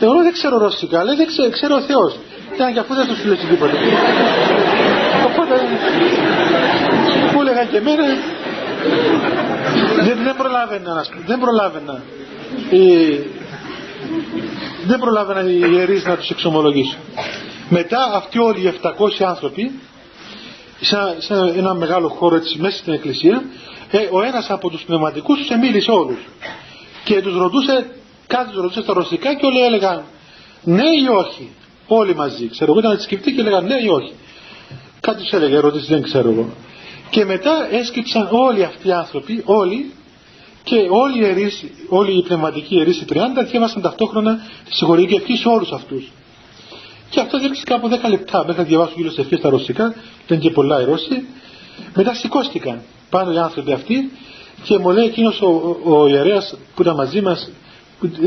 Εγώ 0.00 0.22
δεν 0.26 0.32
ξέρω 0.32 0.58
ρωσικά, 0.58 1.04
λέει 1.04 1.16
δεν 1.16 1.26
ξέρω, 1.26 1.50
ξέρω 1.50 1.74
ο 1.76 1.80
Θεός. 1.80 2.12
Ήταν 2.54 2.72
και 2.72 2.78
αφού 2.78 2.94
δεν 2.94 3.06
του 3.06 3.16
λέει 3.26 3.36
τίποτα. 3.36 3.76
Οπότε 5.28 5.54
που 7.32 7.40
έλεγαν 7.40 7.70
και 7.70 7.76
εμένα 7.76 8.04
δεν, 10.04 10.22
δεν 10.24 10.36
προλάβαινα, 10.36 11.04
δεν 11.26 11.38
προλάβαινα. 11.38 12.02
Οι, 12.70 12.86
δεν 14.86 14.98
προλάβαιναν 14.98 15.48
οι 15.48 15.60
ιερείς 15.72 16.04
να 16.04 16.16
τους 16.16 16.30
εξομολογήσουν. 16.30 16.98
Μετά 17.68 17.98
αυτοί 18.14 18.38
όλοι 18.38 18.60
οι 18.60 18.72
700 18.82 18.90
άνθρωποι 19.26 19.72
σε, 20.80 21.34
ένα 21.56 21.74
μεγάλο 21.74 22.08
χώρο 22.08 22.36
έτσι 22.36 22.58
μέσα 22.58 22.76
στην 22.76 22.92
εκκλησία 22.92 23.44
ε, 23.90 24.08
ο 24.10 24.22
ένας 24.22 24.50
από 24.50 24.70
τους 24.70 24.82
πνευματικούς 24.82 25.38
τους 25.38 25.48
εμίλησε 25.48 25.90
όλους 25.90 26.18
και 27.04 27.20
τους 27.20 27.36
ρωτούσε 27.36 27.86
κάτι 28.26 28.50
τους 28.50 28.60
ρωτούσε 28.60 28.82
στα 28.82 28.92
ρωσικά 28.92 29.34
και 29.34 29.46
όλοι 29.46 29.60
έλεγαν 29.60 30.04
ναι 30.62 30.88
ή 31.02 31.08
όχι 31.08 31.50
όλοι 31.86 32.14
μαζί 32.14 32.48
ξέρω 32.48 32.70
εγώ 32.70 32.80
ήταν 32.80 33.00
σκεφτεί 33.00 33.32
και 33.32 33.40
έλεγαν 33.40 33.64
ναι 33.64 33.74
ή 33.82 33.88
όχι 33.88 34.12
κάτι 35.00 35.22
τους 35.22 35.32
έλεγε 35.32 35.56
ερώτηση 35.56 35.86
δεν 35.86 36.02
ξέρω 36.02 36.30
εγώ 36.30 36.48
και 37.14 37.24
μετά 37.24 37.68
έσκυψαν 37.70 38.28
όλοι 38.30 38.64
αυτοί 38.64 38.88
οι 38.88 38.92
άνθρωποι 38.92 39.42
όλοι 39.44 39.92
και 40.62 40.76
όλοι 40.90 41.16
οι, 41.16 41.20
ιερείς, 41.22 41.64
όλοι 41.88 42.18
οι 42.18 42.22
πνευματικοί 42.22 42.74
ιερείς 42.74 43.00
οι 43.00 43.04
30 43.12 43.16
διάβασαν 43.50 43.82
ταυτόχρονα 43.82 44.40
τη 44.64 44.74
συγχωρητική 44.74 45.14
ευχή 45.14 45.36
σε 45.36 45.48
όλους 45.48 45.70
αυτούς 45.72 46.10
και 47.10 47.20
αυτό 47.20 47.38
διήρξε 47.38 47.62
κάπου 47.64 47.88
10 48.04 48.08
λεπτά 48.10 48.38
μέχρι 48.38 48.62
να 48.62 48.68
διαβάσουν 48.68 48.94
γύρω 48.96 49.10
σε 49.10 49.36
στα 49.36 49.48
ρωσικά, 49.48 49.94
ήταν 50.24 50.38
και 50.38 50.50
πολλά 50.50 50.80
οι 50.80 50.84
Ρώσοι. 50.84 51.26
Μετά 51.94 52.14
σηκώστηκαν 52.14 52.80
πάνω 53.10 53.32
οι 53.32 53.38
άνθρωποι 53.38 53.72
αυτοί 53.72 54.10
και 54.64 54.78
μου 54.78 54.90
λέει 54.90 55.04
εκείνος 55.04 55.40
ο, 55.40 55.78
ο, 55.84 56.00
ο 56.00 56.08
ιερέας 56.08 56.54
που 56.74 56.82
ήταν 56.82 56.94
μαζί 56.94 57.20
μας, 57.20 57.50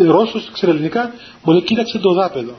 Ρώσος, 0.06 0.50
ξέρει 0.52 0.72
ελληνικά, 0.72 1.14
μου 1.44 1.54
λέει 1.54 1.62
κοίταξε 1.62 1.98
το 1.98 2.14
δάπεδο. 2.14 2.56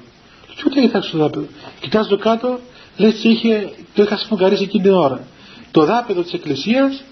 Και 0.54 0.62
ούτε 0.66 0.80
κοίταξε 0.80 1.10
το 1.10 1.18
δάπεδο. 1.18 1.46
Κοιτάζω 1.80 2.16
κάτω, 2.16 2.58
λες 2.96 3.24
είχε, 3.24 3.70
το 3.94 4.02
είχα 4.02 4.16
σφουγγαρίσει 4.18 4.62
εκείνη 4.62 4.82
την 4.82 4.92
ώρα. 4.92 5.26
Το 5.70 5.84
δάπεδο 5.84 6.22
της 6.22 6.32
εκκλησίας 6.32 7.02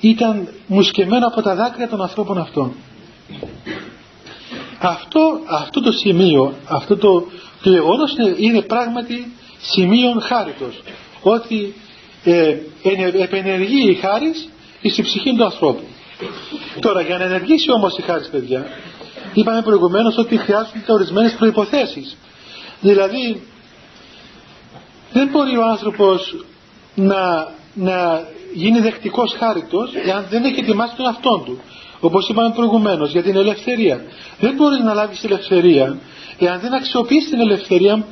ήταν 0.00 0.48
μουσκεμένο 0.66 1.26
από 1.26 1.42
τα 1.42 1.54
δάκρυα 1.54 1.88
των 1.88 2.02
ανθρώπων 2.02 2.38
αυτών. 2.38 2.72
Αυτό, 4.78 5.40
αυτό 5.46 5.80
το 5.80 5.92
σημείο, 5.92 6.54
αυτό 6.68 6.96
το, 6.96 7.26
το 7.62 7.70
γεγονός 7.70 8.12
είναι, 8.12 8.34
είναι 8.38 8.62
πράγματι 8.62 9.32
σημείο 9.60 10.20
χάριτος. 10.20 10.82
Ότι 11.22 11.74
ε, 12.24 12.56
επενεργεί 13.22 13.90
η 13.90 13.94
χάρις 13.94 14.48
στη 14.90 15.02
ψυχή 15.02 15.34
του 15.36 15.44
ανθρώπου. 15.44 15.84
Τώρα 16.80 17.00
για 17.00 17.18
να 17.18 17.24
ενεργήσει 17.24 17.70
όμως 17.70 17.98
η 17.98 18.02
χάρις 18.02 18.28
παιδιά, 18.28 18.66
είπαμε 19.34 19.62
προηγουμένως 19.62 20.16
ότι 20.16 20.36
χρειάζονται 20.36 20.92
ορισμένες 20.92 21.32
προϋποθέσεις. 21.32 22.16
Δηλαδή 22.80 23.42
δεν 25.12 25.28
μπορεί 25.28 25.56
ο 25.56 25.64
άνθρωπος 25.66 26.44
να, 26.94 27.48
να 27.74 28.26
γίνει 28.54 28.80
δεκτικός 28.80 29.34
χάριτος 29.38 29.90
εάν 30.06 30.26
δεν 30.30 30.44
έχει 30.44 30.60
ετοιμάσει 30.60 30.96
τον 30.96 31.06
αυτόν 31.06 31.44
του. 31.44 31.60
Όπως 32.00 32.28
είπαμε 32.28 32.52
προηγουμένως 32.54 33.10
για 33.10 33.22
την 33.22 33.36
ελευθερία. 33.36 34.04
Δεν 34.38 34.54
μπορείς 34.54 34.78
να 34.78 34.94
λάβεις 34.94 35.24
ελευθερία 35.24 35.98
εάν 36.38 36.60
δεν 36.60 36.74
αξιοποιείς 36.74 37.28
την 37.28 37.40
ελευθερία 37.40 38.04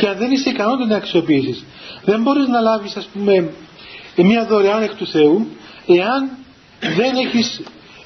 και 0.00 0.08
αν 0.08 0.16
δεν 0.16 0.30
είσαι 0.30 0.50
ικανός 0.50 0.78
να 0.78 0.86
την 0.86 0.94
αξιοποιήσεις. 0.94 1.64
Δεν 2.04 2.22
μπορείς 2.22 2.46
να 2.48 2.60
λάβεις 2.60 2.96
ας 2.96 3.08
πούμε 3.12 3.52
μια 4.16 4.46
δωρεάν 4.46 4.82
εκ 4.82 4.94
του 4.94 5.06
Θεού 5.06 5.46
εάν 5.86 6.30
δεν 6.80 7.16
έχεις 7.16 7.60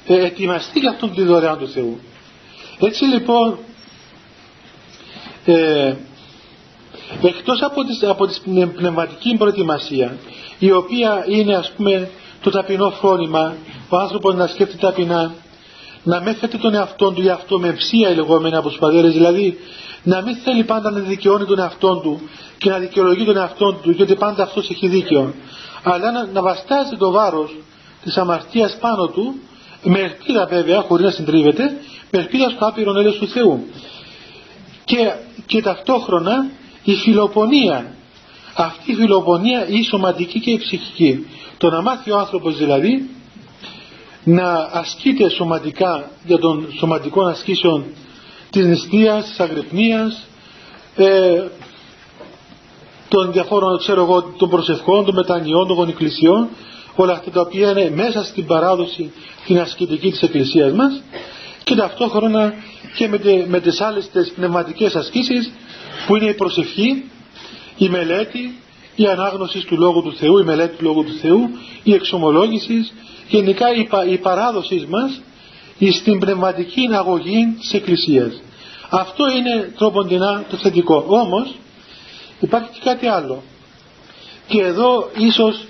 ε, 0.07 0.25
ετοιμαστεί 0.25 0.79
για 0.79 0.89
αυτόν 0.89 1.13
τη 1.13 1.21
δωρεάν 1.21 1.57
του 1.57 1.69
Θεού. 1.69 1.99
Έτσι 2.79 3.03
λοιπόν 3.03 3.57
ε, 5.45 5.95
εκτός 7.21 7.61
από, 7.61 7.83
τις, 7.83 8.03
από 8.03 8.27
την 8.27 8.73
πνευματική 8.73 9.35
προετοιμασία 9.37 10.17
η 10.59 10.71
οποία 10.71 11.25
είναι 11.27 11.55
ας 11.55 11.71
πούμε 11.71 12.09
το 12.41 12.49
ταπεινό 12.49 12.89
φρόνημα 12.89 13.55
ο 13.89 13.97
άνθρωπος 13.97 14.35
να 14.35 14.47
σκέφτεται 14.47 14.85
ταπεινά 14.85 15.33
να 16.03 16.21
μην 16.21 16.35
θέτει 16.35 16.57
τον 16.57 16.73
εαυτό 16.73 17.11
του 17.11 17.21
για 17.21 17.33
αυτό 17.33 17.59
με 17.59 17.71
ψία 17.71 18.09
λεγόμενη 18.09 18.55
από 18.55 18.69
τους 18.69 18.77
πατέρες 18.77 19.13
δηλαδή 19.13 19.57
να 20.03 20.21
μην 20.21 20.35
θέλει 20.35 20.63
πάντα 20.63 20.91
να 20.91 20.99
δικαιώνει 20.99 21.45
τον 21.45 21.59
εαυτό 21.59 21.95
του 21.95 22.21
και 22.57 22.69
να 22.69 22.77
δικαιολογεί 22.77 23.25
τον 23.25 23.37
εαυτό 23.37 23.73
του 23.73 23.91
γιατί 23.91 24.15
πάντα 24.15 24.43
αυτός 24.43 24.69
έχει 24.69 24.87
δίκαιο 24.87 25.33
αλλά 25.83 26.11
να, 26.11 26.25
να 26.25 26.41
βαστάζει 26.41 26.95
το 26.97 27.11
βάρος 27.11 27.55
της 28.03 28.17
αμαρτίας 28.17 28.77
πάνω 28.79 29.07
του 29.07 29.35
με 29.83 29.99
ελπίδα 29.99 30.45
βέβαια 30.45 30.81
χωρίς 30.81 31.05
να 31.05 31.11
συντρίβεται 31.11 31.77
με 32.11 32.19
ελπίδα 32.19 32.49
στο 32.49 32.65
άπειρο 32.65 32.99
έλεος 32.99 33.15
του 33.15 33.27
Θεού. 33.27 33.67
Και, 34.85 35.13
και 35.45 35.61
ταυτόχρονα 35.61 36.49
η 36.91 36.95
φιλοπονία. 36.95 37.95
Αυτή 38.55 38.91
η 38.91 38.95
φιλοπονία 38.95 39.67
η 39.67 39.83
σωματική 39.83 40.39
και 40.39 40.51
η 40.51 40.57
ψυχική. 40.57 41.25
Το 41.57 41.69
να 41.69 41.81
μάθει 41.81 42.11
ο 42.11 42.17
άνθρωπος 42.17 42.57
δηλαδή 42.57 43.09
να 44.23 44.69
ασκείται 44.71 45.29
σωματικά 45.29 46.11
για 46.25 46.37
των 46.37 46.73
σωματικών 46.77 47.27
ασκήσεων 47.27 47.85
της 48.49 48.65
νηστείας, 48.65 49.25
της 49.25 49.39
αγρυπνίας 49.39 50.27
ε, 50.95 51.43
των 53.07 53.31
διαφόρων 53.31 53.77
ξέρω 53.77 54.01
εγώ 54.01 54.21
των 54.23 54.49
προσευχών, 54.49 55.05
των 55.05 55.15
μετανιών, 55.15 55.67
των 55.67 55.75
γονικλησιών 55.75 56.47
όλα 56.95 57.13
αυτά 57.13 57.31
τα 57.31 57.41
οποία 57.41 57.71
είναι 57.71 57.89
μέσα 57.95 58.23
στην 58.23 58.45
παράδοση 58.45 59.11
την 59.45 59.59
ασκητική 59.59 60.11
της 60.11 60.21
Εκκλησίας 60.21 60.71
μας 60.71 61.01
και 61.63 61.75
ταυτόχρονα 61.75 62.53
και 62.95 63.07
με, 63.07 63.17
τε, 63.17 63.45
με 63.47 63.59
τις 63.59 63.81
άλλες 63.81 64.09
τις 64.09 64.31
πνευματικές 64.31 64.95
ασκήσεις 64.95 65.51
που 66.07 66.15
είναι 66.15 66.29
η 66.29 66.33
προσευχή, 66.33 67.03
η 67.77 67.89
μελέτη, 67.89 68.57
η 68.95 69.05
ανάγνωση 69.07 69.65
του 69.65 69.77
Λόγου 69.77 70.01
του 70.01 70.15
Θεού, 70.15 70.37
η 70.37 70.43
μελέτη 70.43 70.77
του 70.77 70.83
Λόγου 70.83 71.03
του 71.03 71.17
Θεού, 71.21 71.49
η 71.83 71.93
εξομολόγηση, 71.93 72.89
γενικά 73.27 73.73
η, 73.73 73.87
η 74.11 74.17
παράδοση 74.17 74.87
μας 74.89 75.21
στην 75.91 76.19
πνευματική 76.19 76.87
αγωγή 76.93 77.55
της 77.59 77.73
Εκκλησίας. 77.73 78.41
Αυτό 78.89 79.29
είναι 79.29 79.73
τρόποντινά 79.77 80.45
το 80.49 80.57
θετικό. 80.57 81.05
Όμως 81.07 81.55
υπάρχει 82.39 82.69
και 82.69 82.79
κάτι 82.83 83.07
άλλο. 83.07 83.43
Και 84.47 84.61
εδώ 84.61 85.09
ίσως 85.17 85.65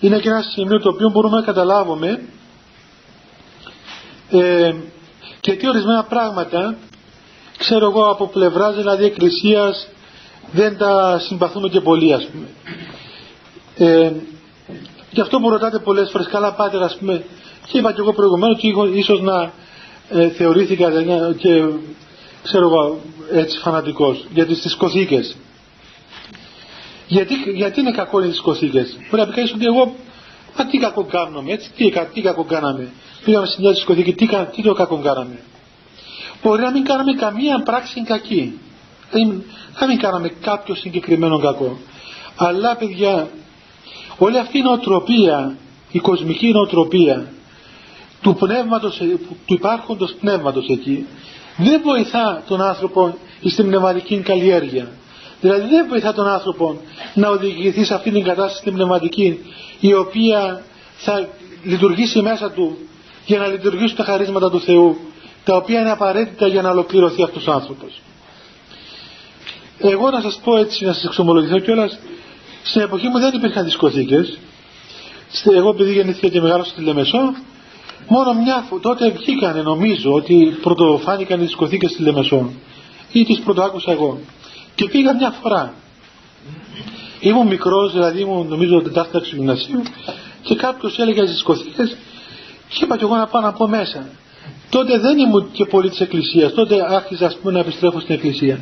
είναι 0.00 0.18
και 0.18 0.28
ένα 0.28 0.42
σημείο 0.42 0.80
το 0.80 0.88
οποίο 0.88 1.10
μπορούμε 1.10 1.36
να 1.36 1.44
καταλάβουμε 1.44 2.22
ε, 4.30 4.74
και 5.40 5.52
τι 5.52 5.68
ορισμένα 5.68 6.04
πράγματα 6.04 6.76
ξέρω 7.58 7.86
εγώ 7.86 8.04
από 8.04 8.26
πλευράς 8.26 8.76
δηλαδή 8.76 9.04
εκκλησίας 9.04 9.88
δεν 10.52 10.76
τα 10.76 11.18
συμπαθούμε 11.18 11.68
και 11.68 11.80
πολύ 11.80 12.12
ας 12.12 12.28
πούμε 12.32 12.46
ε, 13.76 14.12
γι' 15.10 15.20
αυτό 15.20 15.38
που 15.38 15.50
ρωτάτε 15.50 15.78
πολλές 15.78 16.10
φορές 16.10 16.26
καλά 16.26 16.52
πάτε 16.52 16.84
ας 16.84 16.96
πούμε 16.96 17.24
και 17.66 17.78
είπα 17.78 17.92
και 17.92 18.00
εγώ 18.00 18.12
προηγουμένως 18.12 18.60
ότι 18.76 18.98
ίσως 18.98 19.20
να 19.20 19.52
ε, 20.08 20.28
θεωρήθηκα 20.28 20.90
και 21.36 21.64
ξέρω 22.42 22.64
εγώ 22.68 22.98
έτσι 23.32 23.58
φανατικός 23.58 24.26
γιατί 24.34 24.54
στις 24.54 24.74
κοθήκες 24.74 25.36
γιατί, 27.08 27.34
γιατί 27.54 27.80
είναι 27.80 27.90
κακό 27.90 28.24
οι 28.24 28.26
δισκοθήκες. 28.26 28.96
Μπορεί 29.10 29.22
να 29.22 29.28
πει 29.28 29.34
κανείς 29.34 29.52
ότι 29.52 29.64
εγώ, 29.64 29.94
μα 30.58 30.66
τι 30.66 30.78
κακό 30.78 31.04
κάνουμε, 31.04 31.52
έτσι, 31.52 31.70
τι, 31.76 31.92
τι 32.12 32.20
κακό 32.20 32.44
κάναμε; 32.44 32.88
Πήγαμε 33.24 33.46
στην 33.46 33.62
μια 33.62 33.72
δισκοθήκη, 33.72 34.14
τι, 34.14 34.26
τι 34.26 34.62
το 34.62 34.72
κακό 34.72 34.98
κάναμε; 34.98 35.38
Μπορεί 36.42 36.62
να 36.62 36.70
μην 36.70 36.84
κάναμε 36.84 37.12
καμία 37.12 37.62
πράξη 37.62 38.02
κακή. 38.02 38.58
Να 39.80 39.86
μην 39.86 39.98
κάναμε 39.98 40.28
κάποιο 40.28 40.74
συγκεκριμένο 40.74 41.38
κακό. 41.38 41.78
Αλλά 42.36 42.76
παιδιά, 42.76 43.28
όλη 44.18 44.38
αυτή 44.38 44.58
η 44.58 44.62
νοοτροπία, 44.62 45.56
η 45.90 45.98
κοσμική 45.98 46.50
νοοτροπία 46.50 47.32
του 48.22 48.34
πνεύματος, 48.34 48.96
του 49.46 49.54
υπάρχοντος 49.54 50.14
πνεύματος 50.20 50.68
εκεί, 50.68 51.06
δεν 51.56 51.80
βοηθά 51.84 52.42
τον 52.48 52.62
άνθρωπο 52.62 53.16
στην 53.44 53.66
πνευματική 53.66 54.16
καλλιέργεια. 54.16 54.88
Δηλαδή 55.40 55.68
δεν 55.68 55.86
βοηθά 55.88 56.12
τον 56.12 56.28
άνθρωπο 56.28 56.80
να 57.14 57.28
οδηγηθεί 57.28 57.84
σε 57.84 57.94
αυτήν 57.94 58.12
την 58.12 58.22
κατάσταση 58.22 58.62
την 58.62 58.72
πνευματική 58.72 59.38
η 59.80 59.94
οποία 59.94 60.62
θα 60.96 61.28
λειτουργήσει 61.62 62.22
μέσα 62.22 62.50
του 62.50 62.76
για 63.26 63.38
να 63.38 63.46
λειτουργήσουν 63.46 63.96
τα 63.96 64.04
χαρίσματα 64.04 64.50
του 64.50 64.60
Θεού 64.60 64.96
τα 65.48 65.56
οποία 65.56 65.80
είναι 65.80 65.90
απαραίτητα 65.90 66.46
για 66.46 66.62
να 66.62 66.70
ολοκληρωθεί 66.70 67.22
αυτός 67.22 67.46
ο 67.46 67.52
άνθρωπος. 67.52 68.00
Εγώ 69.78 70.10
να 70.10 70.20
σας 70.20 70.40
πω 70.44 70.56
έτσι, 70.56 70.84
να 70.84 70.92
σας 70.92 71.04
εξομολογηθώ 71.04 71.58
κιόλας, 71.58 71.98
στην 72.62 72.80
εποχή 72.80 73.08
μου 73.08 73.18
δεν 73.18 73.34
υπήρχαν 73.34 73.64
δισκοθήκες. 73.64 74.38
Εγώ 75.54 75.68
επειδή 75.68 75.92
γεννήθηκα 75.92 76.28
και 76.28 76.40
μεγάλωσα 76.40 76.70
στη 76.70 76.82
Λεμεσό, 76.82 77.34
μόνο 78.08 78.32
μια 78.32 78.68
τότε 78.80 79.10
βγήκανε 79.10 79.62
νομίζω 79.62 80.12
ότι 80.12 80.58
πρωτοφάνηκαν 80.62 81.40
οι 81.40 81.44
δισκοθήκες 81.44 81.90
στη 81.90 82.02
Λεμεσό 82.02 82.50
ή 83.12 83.24
τις 83.24 83.40
πρωτοάκουσα 83.40 83.92
εγώ. 83.92 84.18
Και 84.74 84.88
πήγα 84.88 85.14
μια 85.14 85.30
φορά. 85.30 85.74
Ήμουν 87.20 87.46
μικρός, 87.46 87.92
δηλαδή 87.92 88.20
ήμουν 88.20 88.46
νομίζω 88.48 88.82
τετάρτη 88.82 89.20
του 89.20 89.36
γυμνασίου 89.36 89.82
και 90.42 90.54
κάποιος 90.54 90.98
έλεγε 90.98 91.20
στις 91.20 91.32
δισκοθήκες 91.32 91.96
και 92.68 92.84
είπα 92.84 92.96
και 92.96 93.04
εγώ 93.04 93.16
να 93.16 93.26
πάω 93.26 93.42
να 93.42 93.52
πω 93.52 93.68
μέσα. 93.68 94.06
Τότε 94.70 94.98
δεν 94.98 95.18
ήμουν 95.18 95.48
και 95.52 95.64
πολύ 95.64 95.90
της 95.90 96.00
εκκλησίας, 96.00 96.52
τότε 96.54 96.94
άρχιζα 96.94 97.26
ας 97.26 97.36
πούμε 97.36 97.52
να 97.52 97.58
επιστρέφω 97.58 98.00
στην 98.00 98.14
εκκλησία. 98.14 98.60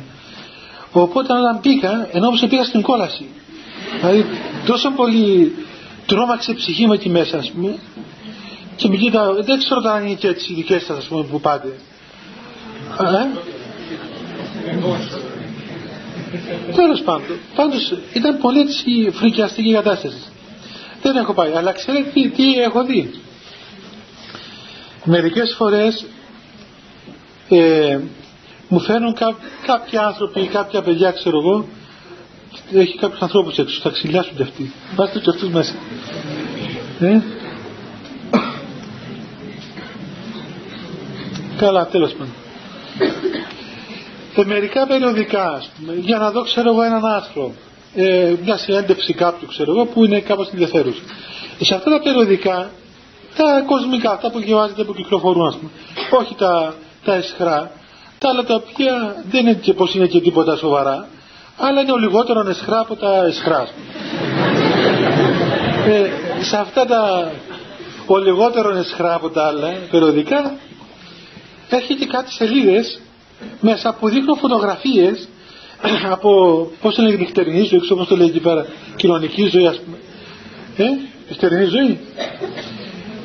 Οπότε 0.91 1.33
όταν 1.33 1.59
πήγα, 1.61 2.07
ενώ 2.11 2.27
όπως 2.27 2.45
πήγα 2.49 2.63
στην 2.63 2.81
κόλαση. 2.81 3.25
Δηλαδή 3.99 4.25
τόσο 4.65 4.91
πολύ 4.91 5.55
τρόμαξε 6.05 6.51
η 6.51 6.55
ψυχή 6.55 6.85
μου 6.85 6.93
εκεί 6.93 7.09
μέσα 7.09 7.37
ας 7.37 7.51
πούμε 7.51 7.75
και 8.77 8.87
μου 8.87 8.95
κοίτα, 8.95 9.33
δεν 9.33 9.57
ξέρω 9.57 9.81
αν 9.95 10.05
είναι 10.05 10.15
και 10.15 10.27
έτσι 10.27 10.51
οι 10.51 10.55
δικές 10.55 10.83
σας 10.83 10.97
ας 10.97 11.05
πούμε 11.05 11.23
που 11.23 11.41
πάτε. 11.41 11.67
Ε; 13.01 13.27
Τέλος 16.75 17.01
πάντων, 17.01 17.37
πάντως 17.55 17.93
ήταν 18.13 18.37
πολύ 18.37 18.59
έτσι 18.59 19.09
φρικιαστική 19.13 19.73
κατάσταση. 19.73 20.21
Δεν 21.01 21.15
έχω 21.15 21.33
πάει, 21.33 21.51
αλλά 21.51 21.71
ξέρετε 21.71 22.09
τι, 22.13 22.29
τι 22.29 22.53
έχω 22.53 22.83
δει; 22.83 23.21
Μερικές 25.09 25.55
φορές 25.57 26.05
ε, 27.49 27.99
μου 28.67 28.79
φέρνουν 28.79 29.13
κά, 29.13 29.35
κάποιοι 29.65 29.97
άνθρωποι 29.97 30.41
ή 30.41 30.47
κάποια 30.47 30.81
παιδιά, 30.81 31.11
ξέρω 31.11 31.37
εγώ, 31.39 31.65
έχει 32.73 32.97
κάποιους 32.97 33.21
ανθρώπους 33.21 33.57
έξω, 33.57 33.79
θα 33.81 33.89
ξυλιάσουν 33.89 34.41
αυτοί. 34.41 34.73
Πάστε 34.95 35.19
και 35.19 35.29
αυτούς 35.29 35.49
μέσα. 35.49 35.73
Ε; 36.99 37.21
Καλά, 41.57 41.87
τέλος 41.87 42.11
πάντων 42.11 42.33
σε 44.37 44.45
μερικά 44.45 44.87
περιοδικά 44.87 45.63
για 45.99 46.17
να 46.17 46.31
δω 46.31 46.41
ξέρω 46.41 46.69
εγώ 46.69 46.81
έναν 46.81 47.05
άστρο 47.05 47.53
ε, 47.95 48.33
μια 48.43 48.57
συνέντευξη 48.57 49.13
κάποιου 49.13 49.47
ξέρω 49.47 49.71
εγώ 49.71 49.85
που 49.85 50.05
είναι 50.05 50.19
κάπως 50.19 50.49
ενδιαφέρουσα 50.51 51.01
σε 51.61 51.75
αυτά 51.75 51.89
τα 51.89 51.99
περιοδικά 52.01 52.71
τα 53.37 53.63
κοσμικά 53.65 54.11
αυτά 54.11 54.31
που 54.31 54.39
διαβάζετε 54.39 54.83
που 54.83 54.93
κυκλοφορούν 54.93 55.47
ας 55.47 55.55
πούμε 55.55 55.71
όχι 56.21 56.35
τα, 56.35 56.73
τα 57.05 57.13
εσχρά 57.13 57.71
τα 58.17 58.29
άλλα 58.29 58.43
τα 58.43 58.55
οποία 58.55 59.23
δεν 59.29 59.41
είναι 59.41 59.53
και 59.53 59.73
πως 59.73 59.95
είναι 59.95 60.07
και 60.07 60.21
τίποτα 60.21 60.55
σοβαρά 60.55 61.07
αλλά 61.57 61.81
είναι 61.81 61.91
ο 61.91 61.97
λιγότερο 61.97 62.49
εσχρά 62.49 62.79
από 62.79 62.95
τα 62.95 63.25
εσχρά 63.25 63.67
ε, 65.87 66.09
σε 66.41 66.57
αυτά 66.57 66.85
τα 66.85 67.31
ο 68.05 68.17
λιγότερο 68.17 68.75
εσχρά 68.77 69.13
από 69.13 69.29
τα 69.29 69.47
άλλα 69.47 69.73
περιοδικά 69.91 70.53
έρχεται 71.69 72.05
κάτι 72.05 72.31
σελίδες 72.31 72.99
μέσα 73.61 73.93
που 73.99 74.09
δείχνω 74.09 74.33
φωτογραφίες 74.33 75.27
από 76.11 76.31
πώς 76.81 76.97
είναι 76.97 77.11
η 77.11 77.17
νυχτερινή 77.17 77.61
ζωή, 77.61 77.79
ξέρω 77.79 77.95
πώς 77.95 78.07
το 78.07 78.15
λέει 78.15 78.27
εκεί 78.27 78.39
πέρα, 78.39 78.65
κοινωνική 78.95 79.47
ζωή 79.47 79.67
ας 79.67 79.79
πούμε. 79.79 79.97
Ε, 80.77 80.83
νυχτερινή 81.27 81.65
ζωή. 81.65 81.99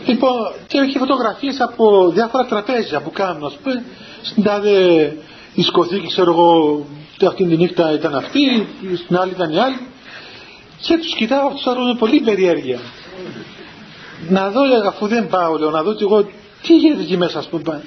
Λοιπόν, 0.06 0.52
και 0.66 0.78
έχει 0.78 0.98
φωτογραφίες 0.98 1.60
από 1.60 2.10
διάφορα 2.10 2.44
τραπέζια 2.44 3.00
που 3.00 3.10
κάνουν, 3.10 3.44
ας 3.44 3.54
πούμε, 3.62 3.84
στην 4.22 4.42
τάδε 4.42 5.16
δισκοθήκη, 5.54 6.06
ξέρω 6.06 6.32
εγώ, 6.32 6.86
αυτή 7.26 7.46
τη 7.46 7.56
νύχτα 7.56 7.92
ήταν 7.92 8.14
αυτή, 8.14 8.68
στην 8.96 9.16
άλλη 9.16 9.30
ήταν 9.30 9.52
η 9.52 9.58
άλλη. 9.58 9.86
Και 10.80 10.98
τους 10.98 11.14
κοιτάω 11.14 11.46
αυτούς 11.46 11.86
με 11.86 11.94
πολύ 11.98 12.20
περιέργεια. 12.20 12.80
Να 14.28 14.50
δω, 14.50 14.60
αφού 14.86 15.06
δεν 15.06 15.28
πάω, 15.28 15.56
λέω, 15.56 15.70
να 15.70 15.82
δω 15.82 15.94
και 15.94 16.04
εγώ 16.04 16.22
τι 16.62 16.76
γίνεται 16.76 17.02
εκεί 17.02 17.16
μέσα, 17.16 17.38
ας 17.38 17.46
πούμε. 17.46 17.84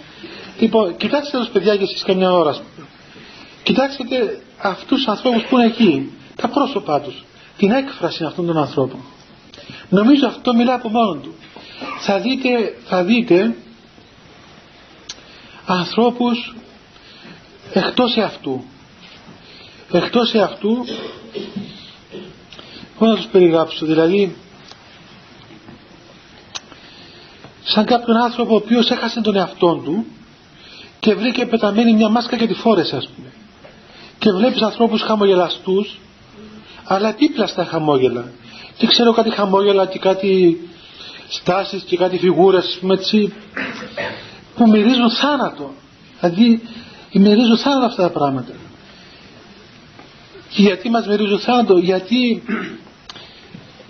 Λοιπόν, 0.60 0.98
κοιτάξτε 0.98 1.38
τους 1.38 1.48
παιδιά 1.48 1.76
και 1.76 1.84
εσείς 1.84 2.04
καμιά 2.04 2.32
ώρα, 2.32 2.50
ας 2.50 2.58
πούμε. 2.58 2.88
Κοιτάξτε 3.64 4.04
αυτούς 4.62 4.98
τους 4.98 5.08
ανθρώπους 5.08 5.44
που 5.44 5.58
είναι 5.58 5.66
εκεί, 5.66 6.12
τα 6.36 6.48
πρόσωπά 6.48 7.02
τους, 7.02 7.24
την 7.58 7.72
έκφραση 7.72 8.24
αυτών 8.24 8.46
των 8.46 8.58
ανθρώπων. 8.58 9.00
Νομίζω 9.90 10.28
αυτό 10.28 10.54
μιλά 10.54 10.74
από 10.74 10.90
μόνο 10.90 11.14
του. 11.14 11.34
Θα 12.00 12.20
δείτε, 12.20 12.78
θα 12.86 13.04
δείτε 13.04 13.56
ανθρώπους 15.66 16.56
εκτός 17.74 18.18
εαυτού. 18.18 18.64
Εκτός 19.92 20.34
εαυτού, 20.34 20.86
πώς 22.98 23.08
να 23.08 23.16
τους 23.16 23.26
περιγράψω, 23.26 23.86
δηλαδή 23.86 24.36
σαν 27.64 27.86
κάποιον 27.86 28.18
άνθρωπο 28.18 28.54
ο 28.54 28.56
οποίος 28.56 28.90
έχασε 28.90 29.22
τον 29.22 29.36
εαυτό 29.36 29.82
του 29.84 30.06
και 31.00 31.14
βρήκε 31.14 31.46
πεταμένη 31.46 31.94
μια 31.94 32.10
μάσκα 32.10 32.38
και 32.38 32.48
τη 32.48 32.54
φόρεσε 32.54 32.96
ας 32.96 33.10
πούμε 33.16 33.28
και 34.18 34.32
βλέπεις 34.32 34.62
ανθρώπους 34.62 35.02
χαμογελαστούς 35.02 36.00
αλλά 36.84 37.12
δίπλα 37.12 37.48
στα 37.48 37.66
χαμόγελα 37.66 38.32
και 38.78 38.88
ξέρω 38.88 39.14
κάτι 39.14 39.30
χαμόγελα 39.30 39.86
και 39.86 40.00
κάτι 40.00 40.60
στάσεις 41.28 41.84
και 41.84 41.98
κάτι 41.98 42.18
φιγούρες 42.18 42.78
πούμε, 42.80 42.94
έτσι, 42.94 43.34
που 44.56 44.70
μυρίζουν 44.70 45.12
θάνατο. 45.12 45.74
Δηλαδή 46.20 46.62
μυρίζουν 47.12 47.58
θάνατο 47.58 47.86
αυτά 47.86 48.02
τα 48.02 48.10
πράγματα. 48.10 48.52
Και 50.50 50.62
γιατί 50.62 50.90
μας 50.90 51.08
μυρίζουν 51.08 51.40
θάνατο; 51.40 51.78
Γιατί 51.78 52.44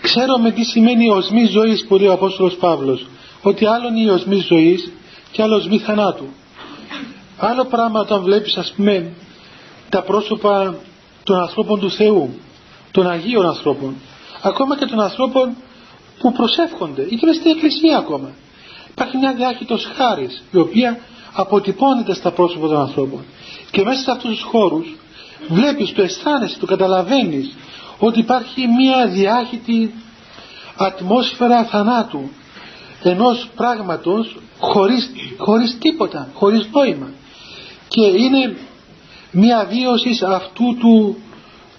ξέρουμε 0.02 0.52
τι 0.52 0.64
σημαίνει 0.64 1.06
η 1.06 1.10
οσμή 1.10 1.46
ζωής 1.46 1.86
που 1.88 1.96
λέει 1.96 2.08
ο 2.08 2.14
Απόστολος 2.14 2.56
Παύλος. 2.56 3.08
Ότι 3.42 3.66
άλλον 3.66 3.96
η 3.96 4.10
οσμή 4.10 4.36
ζωής 4.36 4.92
και 5.32 5.42
άλλο 5.42 5.56
οσμή 5.56 5.80
θανάτου. 5.80 6.28
Άλλο 7.38 7.66
πράγμα 7.66 8.00
όταν 8.00 8.22
βλέπεις 8.22 8.58
ας 8.58 8.74
πούμε 8.76 9.14
τα 9.90 10.02
πρόσωπα 10.02 10.76
των 11.24 11.40
ανθρώπων 11.40 11.80
του 11.80 11.92
Θεού 11.92 12.40
των 12.92 13.10
Αγίων 13.10 13.46
ανθρώπων 13.46 13.96
ακόμα 14.42 14.78
και 14.78 14.86
των 14.86 15.00
ανθρώπων 15.00 15.56
που 16.20 16.32
προσεύχονται. 16.32 17.02
Ή 17.02 17.16
και 17.16 17.34
στην 17.34 17.52
Εκκλησία 17.52 17.98
ακόμα. 17.98 18.30
Υπάρχει 18.92 19.18
μια 19.18 19.34
διάχυτος 19.34 19.92
χάρης 19.96 20.44
η 20.52 20.58
οποία 20.58 21.00
αποτυπώνεται 21.34 22.14
στα 22.14 22.32
πρόσωπα 22.32 22.68
των 22.68 22.80
ανθρώπων. 22.80 23.24
Και 23.72 23.84
μέσα 23.84 24.02
σε 24.02 24.12
αυτούς 24.12 24.30
τους 24.30 24.44
χώρους 24.44 24.96
βλέπεις, 25.48 25.94
το 25.94 26.02
αισθάνεσαι, 26.02 26.60
το 26.60 26.66
καταλαβαίνεις 26.66 27.56
ότι 28.00 28.20
υπάρχει 28.20 28.68
μια 28.68 29.08
διάχυτη 29.08 29.94
ατμόσφαιρα 30.76 31.64
θανάτου 31.64 32.30
ενός 33.04 33.50
πράγματος 33.56 34.36
χωρίς, 34.60 35.10
χωρίς 35.38 35.78
τίποτα, 35.80 36.30
χωρίς 36.34 36.70
νόημα. 36.72 37.10
Και 37.88 38.06
είναι 38.06 38.58
μια 39.32 39.68
βίωση 39.70 40.18
αυτού 40.26 40.76
του, 40.80 41.18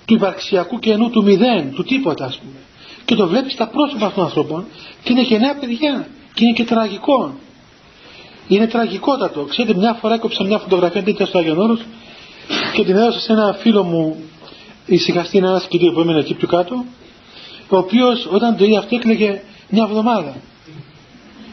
του 0.05 0.15
υπαρξιακού 0.15 0.79
κενού 0.79 1.11
του 1.11 1.23
μηδέν, 1.23 1.73
του 1.75 1.85
τίποτα 1.85 2.25
ας 2.25 2.39
πούμε 2.39 2.66
και 3.07 3.15
το 3.15 3.27
βλέπεις 3.27 3.53
στα 3.53 3.67
πρόσωπα 3.67 4.07
αυτών 4.07 4.15
των 4.15 4.25
ανθρώπων 4.25 4.65
και 5.03 5.13
είναι 5.13 5.23
και 5.23 5.39
νέα 5.39 5.55
παιδιά 5.55 6.09
και 6.35 6.45
είναι 6.45 6.53
και 6.53 6.65
τραγικό 6.65 7.35
είναι 8.49 8.67
τραγικότατο. 8.67 9.43
Ξέρετε 9.43 9.79
μια 9.79 9.93
φορά 10.01 10.15
έκοψα 10.15 10.45
μια 10.45 10.59
φωτογραφία 10.59 11.03
τέτοια 11.03 11.27
στο 11.27 11.39
Άγιον 11.39 11.59
Όρος 11.59 11.81
και 12.73 12.85
την 12.85 12.97
έδωσα 12.97 13.21
σε 13.21 13.33
ένα 13.33 13.57
φίλο 13.61 13.83
μου 13.83 14.17
ησυχαστή 14.87 15.39
ένας 15.39 15.63
σκητήριο 15.63 15.93
που 15.93 16.01
έμεινε 16.01 16.19
εκεί 16.19 16.35
πιο 16.35 16.49
κάτω 16.49 16.85
ο 17.69 17.77
οποίος 17.77 18.29
όταν 18.31 18.57
το 18.57 18.65
είδε 18.65 18.77
αυτό 18.77 18.97
έκλαιγε 18.97 19.43
μια 19.69 19.83
εβδομάδα. 19.83 20.37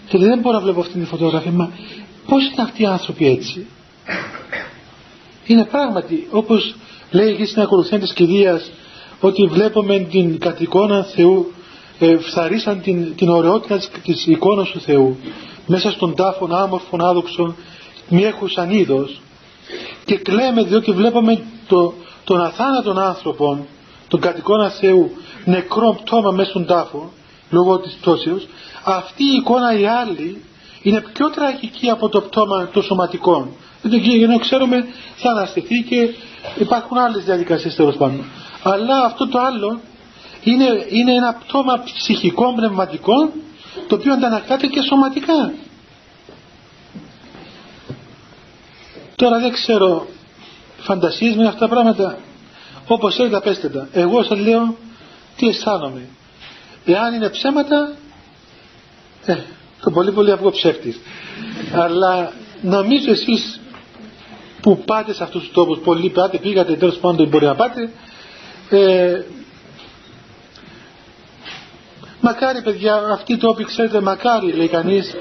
Και 0.08 0.18
δεν 0.18 0.40
μπορώ 0.40 0.58
να 0.58 0.64
βλέπω 0.64 0.80
αυτή 0.80 1.00
τη 1.00 1.06
φωτογραφία 1.06 1.52
μα 1.52 1.72
πως 2.28 2.44
είναι 2.44 2.62
αυτοί 2.62 2.82
οι 2.82 2.86
άνθρωποι 2.86 3.28
έτσι; 3.28 3.66
Είναι 5.46 5.66
πράγματι 5.66 6.28
όπως 6.32 6.76
λέει 7.12 7.30
εκεί 7.30 7.46
στην 7.46 7.62
ακολουθία 7.62 8.00
της 8.00 8.14
κηδείας 8.14 8.72
ότι 9.28 9.46
βλέπουμε 9.46 10.00
την 10.00 10.40
κατ' 10.40 10.60
Θεού 11.16 11.54
ε, 12.00 12.18
φθαρίσαν 12.18 12.82
την, 12.82 13.16
την 13.16 13.30
ωραιότητα 13.30 13.78
της, 13.78 13.90
της 14.04 14.28
εικόνας 14.28 14.70
του 14.70 14.80
Θεού. 14.80 15.18
Μέσα 15.68 15.92
στον 15.92 16.16
τάφο 16.16 16.48
άμορφων 16.52 17.02
άδοξων 17.02 17.56
μη 18.10 18.24
έχουσαν 18.24 18.70
είδος. 18.70 19.22
Και 20.06 20.18
κλαίμε 20.18 20.64
διότι 20.64 20.92
βλέπουμε 20.92 21.44
το, 21.68 21.94
τον 22.24 22.42
αθάνατον 22.42 23.00
άνθρωπο 23.00 23.66
τον 24.08 24.20
κατ' 24.20 24.38
Θεού 24.80 25.12
νεκρό 25.46 26.00
πτώμα 26.04 26.32
μέσα 26.32 26.50
στον 26.50 26.66
τάφο 26.66 27.12
λόγω 27.50 27.80
της 27.80 27.98
πτώσεως. 28.02 28.48
Αυτή 28.84 29.24
η 29.24 29.36
εικόνα 29.36 29.80
η 29.80 29.86
άλλη 29.86 30.42
είναι 30.82 31.04
πιο 31.14 31.30
τραγική 31.30 31.90
από 31.90 32.10
το 32.10 32.22
πτώμα 32.22 32.70
των 32.74 32.84
σωματικών. 32.84 33.50
Γιατί 33.82 34.40
ξέρουμε 34.40 34.86
θα 35.16 35.30
αναστηθεί 35.30 35.82
και 35.82 36.10
υπάρχουν 36.60 36.98
άλλες 36.98 37.24
διαδικασίες 37.24 37.76
τέλος 37.76 37.96
πάντων 37.96 38.26
αλλά 38.64 39.06
αυτό 39.06 39.28
το 39.28 39.40
άλλο 39.40 39.80
είναι, 40.44 40.86
είναι 40.90 41.14
ένα 41.14 41.34
πτώμα 41.34 41.84
ψυχικών, 41.84 42.56
πνευματικών 42.56 43.32
το 43.88 43.96
οποίο 43.96 44.14
αντανακλάται 44.14 44.68
και 44.68 44.82
σωματικά. 44.82 45.54
Τώρα 49.16 49.40
δεν 49.40 49.52
ξέρω 49.52 50.08
φαντασίες 50.78 51.36
με 51.36 51.48
αυτά 51.48 51.60
τα 51.60 51.68
πράγματα. 51.68 52.18
Όπως 52.88 53.16
θέλετε 53.16 53.40
πέστε 53.40 53.70
τα. 53.70 53.88
Εγώ 53.92 54.24
σας 54.24 54.40
λέω 54.40 54.76
τι 55.36 55.48
αισθάνομαι. 55.48 56.02
Εάν 56.86 57.14
είναι 57.14 57.30
ψέματα 57.30 57.94
ε, 59.26 59.38
το 59.82 59.92
πολύ 59.92 60.12
πολύ 60.12 60.32
αυγό 60.32 60.52
ψεύτης. 60.52 61.00
Αλλά 61.74 62.32
νομίζω 62.62 63.12
εσείς 63.12 63.60
που 64.62 64.78
πάτε 64.78 65.14
σε 65.14 65.24
αυτούς 65.24 65.42
τους 65.42 65.52
τόπους 65.52 65.80
πολλοί 65.84 66.10
πάτε 66.10 66.38
πήγατε 66.38 66.76
τέλος 66.76 66.98
πάντων 66.98 67.28
μπορεί 67.28 67.46
να 67.46 67.56
πάτε 67.56 67.92
ε, 68.78 69.26
μακάρι 72.22 72.62
παιδιά 72.62 72.96
αυτοί 73.14 73.34
οι 73.34 73.38
τόποι 73.38 73.64
ξέρετε 73.64 74.02
μακάρι 74.02 74.52
λέει 74.52 74.68
κανείς 74.68 75.16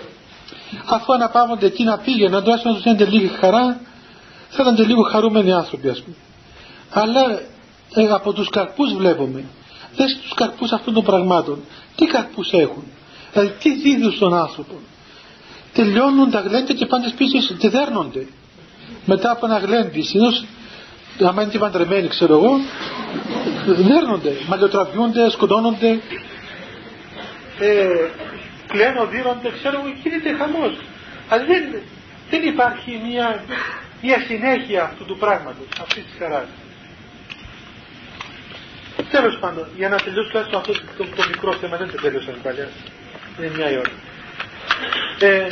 αφού 0.87 1.13
αναπαύονται 1.13 1.67
εκεί 1.67 1.85
να 1.85 1.99
πήγαιναν 1.99 2.43
τουλάχιστον 2.43 2.71
να 2.71 2.77
τους 2.77 2.87
δίνετε 2.87 3.11
λίγη 3.11 3.29
χαρά 3.29 3.81
θα 4.49 4.63
ήταν 4.63 4.75
και 4.75 4.83
λίγο 4.83 5.03
χαρούμενοι 5.03 5.53
άνθρωποι 5.53 5.89
ας 5.89 6.03
πούμε. 6.03 6.17
Αλλά 6.91 7.41
ε, 7.95 8.07
από 8.13 8.33
τους 8.33 8.49
καρπούς 8.49 8.95
βλέπουμε. 8.95 9.45
Δες 9.97 10.19
τους 10.23 10.35
καρπούς 10.35 10.73
αυτών 10.73 10.95
των 10.95 11.05
πραγμάτων. 11.05 11.65
Τι 11.97 12.07
καρπούς 12.07 12.53
έχουν; 12.53 12.85
Δηλαδή 13.33 13.53
τι 13.63 13.75
δίδουν 13.75 14.13
στον 14.13 14.35
άνθρωπο 14.35 14.75
τελειώνουν 15.73 16.31
τα 16.31 16.41
γλέντια 16.41 16.75
και 16.75 16.87
πάνε 16.87 17.11
πίσω 17.17 17.55
και 17.55 17.69
δέρνονται. 17.69 18.27
Μετά 19.05 19.31
από 19.31 19.47
ένα 19.47 19.59
γλέντι 19.59 20.03
συνήθως 20.03 20.45
άμα 21.21 21.43
είναι 21.43 21.51
και 21.51 21.59
παντρεμένοι 21.59 22.09
ξέρω 22.09 22.35
εγώ 22.35 22.51
δέρνονται, 23.67 24.33
μαλλιοτραβιούνται, 24.49 25.31
σκοτώνονται 25.31 26.01
ε, 27.59 27.87
κλαίνουν, 28.67 29.11
δίνονται 29.11 29.51
ξέρω 29.59 29.79
εγώ 29.79 29.95
γίνεται 30.03 30.33
χαμός 30.33 30.75
αλλά 31.29 31.45
δεν, 31.45 31.83
δεν 32.31 32.43
υπάρχει 32.43 33.01
μια, 33.09 33.45
μια 34.03 34.19
συνέχεια 34.27 34.83
αυτού 34.83 35.05
του 35.05 35.17
πράγματος 35.19 35.67
αυτής 35.81 36.05
της 36.05 36.15
χαράς 36.19 36.49
Τέλος 39.11 39.39
πάντων, 39.41 39.67
για 39.77 39.89
να 39.89 39.97
τελειώσω 39.97 40.29
τουλάχιστον 40.29 40.61
αυτό 40.61 40.73
το, 40.73 41.05
το, 41.17 41.25
μικρό 41.29 41.53
θέμα, 41.53 41.77
δεν 41.77 41.91
το 41.91 42.01
τελειώσαμε 42.03 42.39
παλιάς. 42.43 42.71
Είναι 43.39 43.51
μια 43.57 43.71
η 43.71 43.77
ώρα. 43.77 43.91
Ε, 45.21 45.47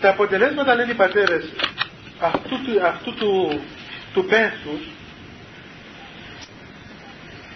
τα 0.00 0.08
αποτελέσματα 0.08 0.74
λένε 0.74 0.92
οι 0.92 0.94
πατέρες 0.94 1.44
αυτού, 2.20 2.56
του, 2.64 2.86
αυτού 2.86 3.14
του, 3.14 3.60
του 4.12 4.24
πένθους 4.24 4.88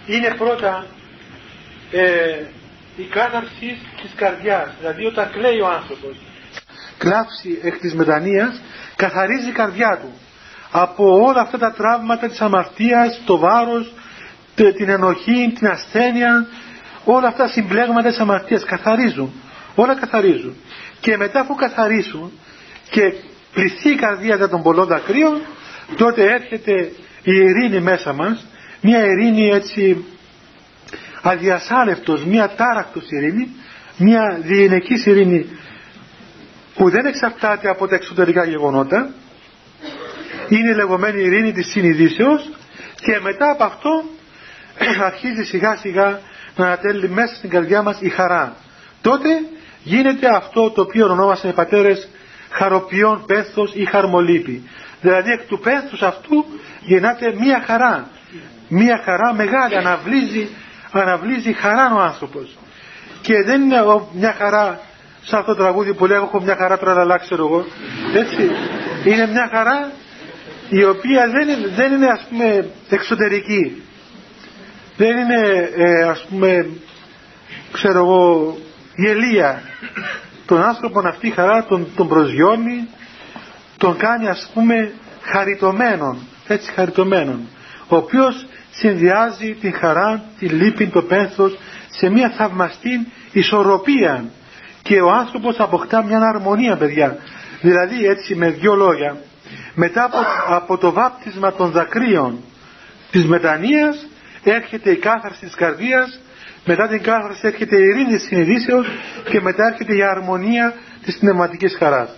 είναι 0.05 0.35
πρώτα 0.37 0.85
ε, 1.91 2.43
η 2.97 3.03
κάθαρση 3.03 3.77
της 4.01 4.11
καρδιάς 4.15 4.69
δηλαδή 4.79 5.05
όταν 5.05 5.31
κλαίει 5.31 5.59
ο 5.59 5.67
άνθρωπος 5.67 6.17
κλάψει 6.97 7.59
εκ 7.61 7.77
της 7.77 7.93
μετανοίας 7.95 8.61
καθαρίζει 8.95 9.49
η 9.49 9.51
καρδιά 9.51 9.99
του 10.01 10.13
από 10.71 11.03
όλα 11.27 11.41
αυτά 11.41 11.57
τα 11.57 11.71
τραύματα 11.71 12.27
της 12.27 12.41
αμαρτίας, 12.41 13.21
το 13.25 13.37
βάρος, 13.37 13.93
την 14.55 14.89
ενοχή, 14.89 15.53
την 15.57 15.67
ασθένεια, 15.67 16.47
όλα 17.05 17.27
αυτά 17.27 17.43
τα 17.43 17.49
συμπλέγματα 17.49 18.09
της 18.09 18.17
αμαρτίας 18.17 18.63
καθαρίζουν. 18.63 19.33
Όλα 19.75 19.95
καθαρίζουν. 19.95 20.55
Και 20.99 21.17
μετά 21.17 21.39
αφού 21.39 21.55
καθαρίσουν 21.55 22.31
και 22.89 23.13
πληθεί 23.53 23.89
η 23.89 23.95
καρδία 23.95 24.49
των 24.49 24.61
πολλών 24.61 24.87
δακρύων, 24.87 25.41
τότε 25.95 26.23
έρχεται 26.31 26.91
η 27.23 27.31
ειρήνη 27.31 27.79
μέσα 27.79 28.13
μας 28.13 28.47
μια 28.81 29.05
ειρήνη 29.05 29.47
έτσι 29.47 30.05
αδιασάλευτος, 31.21 32.25
μια 32.25 32.49
τάρακτος 32.55 33.03
ειρήνη 33.09 33.55
μια 33.97 34.39
διενεκής 34.41 35.05
ειρήνη 35.05 35.45
που 36.75 36.89
δεν 36.89 37.05
εξαρτάται 37.05 37.69
από 37.69 37.87
τα 37.87 37.95
εξωτερικά 37.95 38.43
γεγονότα 38.43 39.09
είναι 40.47 40.69
η 40.69 40.75
λεγόμενη 40.75 41.21
ειρήνη 41.21 41.51
της 41.51 41.67
συνειδήσεως 41.67 42.49
και 42.95 43.19
μετά 43.21 43.51
από 43.51 43.63
αυτό 43.63 44.03
αρχίζει 45.09 45.43
σιγά 45.43 45.75
σιγά 45.75 46.19
να 46.55 46.65
ανατέλει 46.65 47.09
μέσα 47.09 47.35
στην 47.35 47.49
καρδιά 47.49 47.81
μας 47.81 47.97
η 48.01 48.09
χαρά. 48.09 48.55
Τότε 49.01 49.29
γίνεται 49.83 50.27
αυτό 50.35 50.71
το 50.71 50.81
οποίο 50.81 51.09
ονόμασαν 51.09 51.49
οι 51.49 51.53
πατέρες 51.53 52.07
χαροποιών 52.49 53.23
πένθος 53.25 53.71
ή 53.75 53.85
χαρμολύπη. 53.85 54.63
Δηλαδή 55.01 55.31
εκ 55.31 55.47
του 55.47 55.59
πένθους 55.59 56.01
αυτού 56.01 56.45
γεννάται 56.81 57.35
μία 57.39 57.63
χαρά. 57.65 58.09
Μία 58.67 59.01
χαρά 59.03 59.33
μεγάλη, 59.33 59.75
αναβλύζει, 59.75 60.47
αναβλύζει 60.91 61.53
χαρά 61.53 61.93
ο 61.93 61.99
άνθρωπος. 61.99 62.57
Και 63.21 63.43
δεν 63.43 63.61
είναι 63.61 63.81
μια 64.13 64.33
χαρά 64.37 64.79
σαν 65.21 65.39
αυτό 65.39 65.55
το 65.55 65.61
τραγούδι 65.61 65.93
που 65.93 66.05
λέω 66.05 66.23
έχω 66.23 66.41
μια 66.41 66.55
χαρά 66.55 66.77
τραλαλά 66.77 67.17
ξέρω 67.17 67.45
εγώ. 67.45 67.65
Έτσι. 68.13 68.51
Είναι 69.05 69.27
μια 69.27 69.49
χαρά 69.51 69.91
η 70.69 70.83
οποία 70.83 71.29
δεν 71.29 71.49
είναι, 71.49 71.67
δεν 71.75 71.93
είναι 71.93 72.07
ας 72.07 72.25
πούμε 72.29 72.69
εξωτερική. 72.89 73.83
Δεν 74.97 75.17
είναι 75.17 75.69
ε, 75.75 76.03
ας 76.03 76.25
πούμε 76.29 76.69
ξέρω 77.71 77.99
εγώ 77.99 78.57
γελία. 78.95 79.61
Τον 80.45 80.63
άνθρωπο 80.63 81.07
αυτή 81.07 81.27
η 81.27 81.31
χαρά 81.31 81.65
τον, 81.65 81.87
τον 81.95 82.07
προσγειώνει, 82.07 82.87
τον 83.77 83.97
κάνει 83.97 84.27
ας 84.27 84.51
πούμε 84.53 84.91
χαριτωμένον, 85.21 86.17
έτσι 86.47 86.71
χαριτωμένον. 86.71 87.47
Ο 87.87 87.95
οποίος 87.95 88.45
συνδυάζει 88.71 89.53
την 89.61 89.73
χαρά, 89.73 90.23
τη 90.39 90.45
λύπη, 90.45 90.87
το 90.87 91.01
πένθος 91.01 91.57
σε 91.89 92.09
μια 92.09 92.29
θαυμαστή 92.29 93.11
ισορροπία 93.31 94.25
και 94.81 95.01
ο 95.01 95.09
άνθρωπος 95.11 95.59
αποκτά 95.59 96.03
μια 96.03 96.19
αρμονία 96.19 96.77
παιδιά. 96.77 97.17
Δηλαδή 97.61 98.05
έτσι 98.05 98.35
με 98.35 98.49
δύο 98.49 98.75
λόγια 98.75 99.17
μετά 99.73 100.03
από, 100.03 100.17
από 100.47 100.77
το 100.77 100.91
βάπτισμα 100.91 101.53
των 101.53 101.71
δακρύων 101.71 102.43
της 103.11 103.25
μετανοίας 103.25 104.07
έρχεται 104.43 104.91
η 104.91 104.97
κάθαρση 104.97 105.39
της 105.39 105.55
καρδίας 105.55 106.19
μετά 106.65 106.87
την 106.87 107.01
κάθαρση 107.01 107.47
έρχεται 107.47 107.75
η 107.75 107.83
ειρήνη 107.83 108.17
της 108.17 108.23
συνειδήσεως 108.23 108.87
και 109.29 109.41
μετά 109.41 109.67
έρχεται 109.67 109.95
η 109.95 110.03
αρμονία 110.03 110.73
της 111.03 111.17
πνευματικής 111.17 111.75
χαράς 111.79 112.09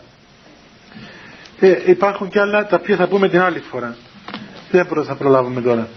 ε, 1.60 1.78
υπάρχουν 1.86 2.30
και 2.30 2.39
άλλα 2.39 2.66
τα 2.66 2.78
οποία 2.82 2.95
θα 2.95 3.07
πούμε 3.07 3.30
την 3.30 3.41
άλλη 3.41 3.60
φορά 3.60 3.95
δεν 4.72 4.86
θα 5.05 5.16
προλάβουμε 5.16 5.62
τώρα 5.62 5.88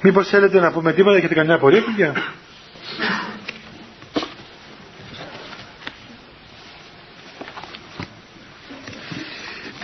μήπως 0.00 0.28
θέλετε 0.28 0.60
να 0.60 0.70
πούμε 0.72 0.92
τίποτα 0.92 1.16
έχετε 1.16 1.34
καμιά 1.34 1.54
απορία 1.54 1.82
παιδιά; 1.84 2.12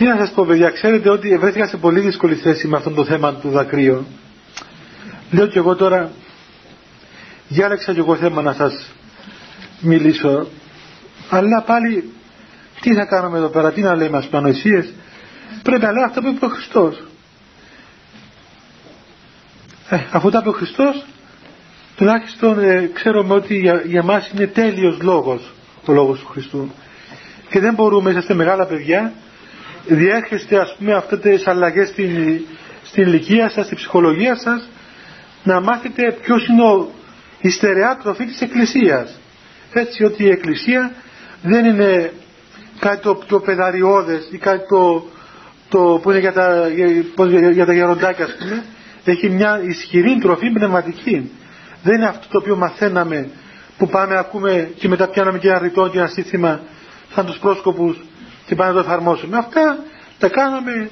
Τι 0.01 0.07
να 0.07 0.17
σας 0.17 0.31
πω 0.33 0.45
παιδιά, 0.45 0.71
ξέρετε 0.71 1.11
ότι 1.11 1.37
βρέθηκα 1.39 1.67
σε 1.67 1.77
πολύ 1.77 2.01
δύσκολη 2.01 2.35
θέση 2.35 2.69
με 2.69 2.77
αυτό 2.77 2.91
το 2.91 3.05
θέμα 3.05 3.35
του 3.35 3.51
δακρύου. 3.51 4.07
Λέω 5.31 5.47
και 5.47 5.59
εγώ 5.59 5.77
τώρα, 5.77 6.11
διάλεξα 7.49 7.93
και 7.93 7.99
εγώ 7.99 8.17
θέμα 8.17 8.43
να 8.43 8.53
σας 8.53 8.91
μιλήσω. 9.81 10.47
Αλλά 11.31 11.63
πάλι, 11.63 12.11
τι 12.81 12.95
θα 12.95 13.05
κάνουμε 13.05 13.39
εδώ 13.39 13.49
πέρα, 13.49 13.73
τι 13.73 13.81
να 13.81 13.95
λέμε 13.95 14.17
ας 14.17 14.27
πανοησίες. 14.29 14.93
Πρέπει 15.63 15.83
να 15.85 15.93
λέω 15.93 16.05
αυτό 16.05 16.21
που 16.21 16.29
είπε 16.29 16.45
ο 16.45 16.49
Χριστός. 16.49 17.03
Ε, 19.89 19.99
αφού 20.11 20.31
τα 20.31 20.39
είπε 20.39 20.49
ο 20.49 20.53
Χριστός, 20.53 21.05
τουλάχιστον 21.97 22.59
ε, 22.59 22.91
ξέρουμε 22.95 23.35
ότι 23.35 23.59
για, 23.59 23.83
για 23.87 24.03
μας 24.03 24.31
είναι 24.35 24.47
τέλειος 24.47 25.01
λόγος 25.03 25.53
ο 25.87 25.93
λόγος 25.93 26.19
του 26.21 26.27
Χριστού. 26.27 26.71
Και 27.51 27.61
δεν 27.61 27.75
μπορούμε, 27.75 28.11
είσαστε 28.11 28.35
μεγάλα 28.35 28.67
παιδιά, 28.67 29.13
διέρχεστε 29.87 30.59
ας 30.59 30.75
πούμε 30.79 30.95
αυτές 30.95 31.19
τις 31.21 31.47
αλλαγές 31.47 31.89
στην, 31.89 32.41
στην 32.85 33.03
ηλικία 33.03 33.49
σας, 33.51 33.65
στην 33.65 33.77
ψυχολογία 33.77 34.37
σας 34.37 34.69
να 35.43 35.61
μάθετε 35.61 36.13
ποιος 36.23 36.47
είναι 36.47 36.63
ο, 36.63 36.91
η 37.41 37.49
στερεά 37.51 37.97
τροφή 38.03 38.25
της 38.25 38.41
Εκκλησίας 38.41 39.21
έτσι 39.73 40.05
ότι 40.05 40.25
η 40.25 40.29
Εκκλησία 40.29 40.93
δεν 41.43 41.65
είναι 41.65 42.13
κάτι 42.79 43.03
το 43.03 43.15
πιο 43.15 43.41
παιδαριώδες 43.41 44.29
ή 44.31 44.39
κάτι 44.39 44.67
το, 44.69 45.07
το 45.71 45.99
που 46.03 46.11
είναι 46.11 46.19
για 46.21 46.33
τα, 46.33 46.69
για, 46.69 47.51
για 47.51 47.67
τα 47.67 47.73
γεροντάκια 47.73 48.25
ας 48.25 48.37
πούμε 48.39 48.65
έχει 49.05 49.29
μια 49.31 49.61
ισχυρή 49.65 50.19
τροφή 50.21 50.51
πνευματική 50.51 51.31
δεν 51.83 51.95
είναι 51.95 52.07
αυτό 52.07 52.27
το 52.31 52.39
οποίο 52.39 52.57
μαθαίναμε 52.57 53.29
που 53.79 53.89
πάμε 53.89 54.17
ακούμε 54.19 54.71
και 54.77 54.89
μετά 54.89 55.09
πιάναμε 55.09 55.39
και 55.39 55.49
ένα 55.49 55.59
ρητό 55.59 55.89
και 55.89 55.99
ένα 55.99 56.07
σύστημα 56.07 56.61
σαν 57.15 57.27
τους 57.27 57.39
πρόσκοπους 57.39 57.97
και 58.47 58.55
πάμε 58.55 58.69
να 58.73 58.75
το 58.83 58.89
εφαρμόσουμε. 58.89 59.37
Αυτά 59.37 59.79
τα 60.19 60.29
κάναμε 60.29 60.91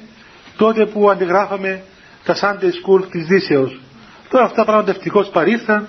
τότε 0.57 0.85
που 0.85 1.09
αντιγράφαμε 1.09 1.81
τα 2.25 2.35
Sunday 2.41 2.63
School 2.79 3.03
της 3.11 3.25
Δύσεως. 3.25 3.79
Τώρα 4.29 4.45
αυτά 4.45 4.63
πράγματα 4.65 4.91
ευτυχώς 4.91 5.27
παρήθαν 5.29 5.87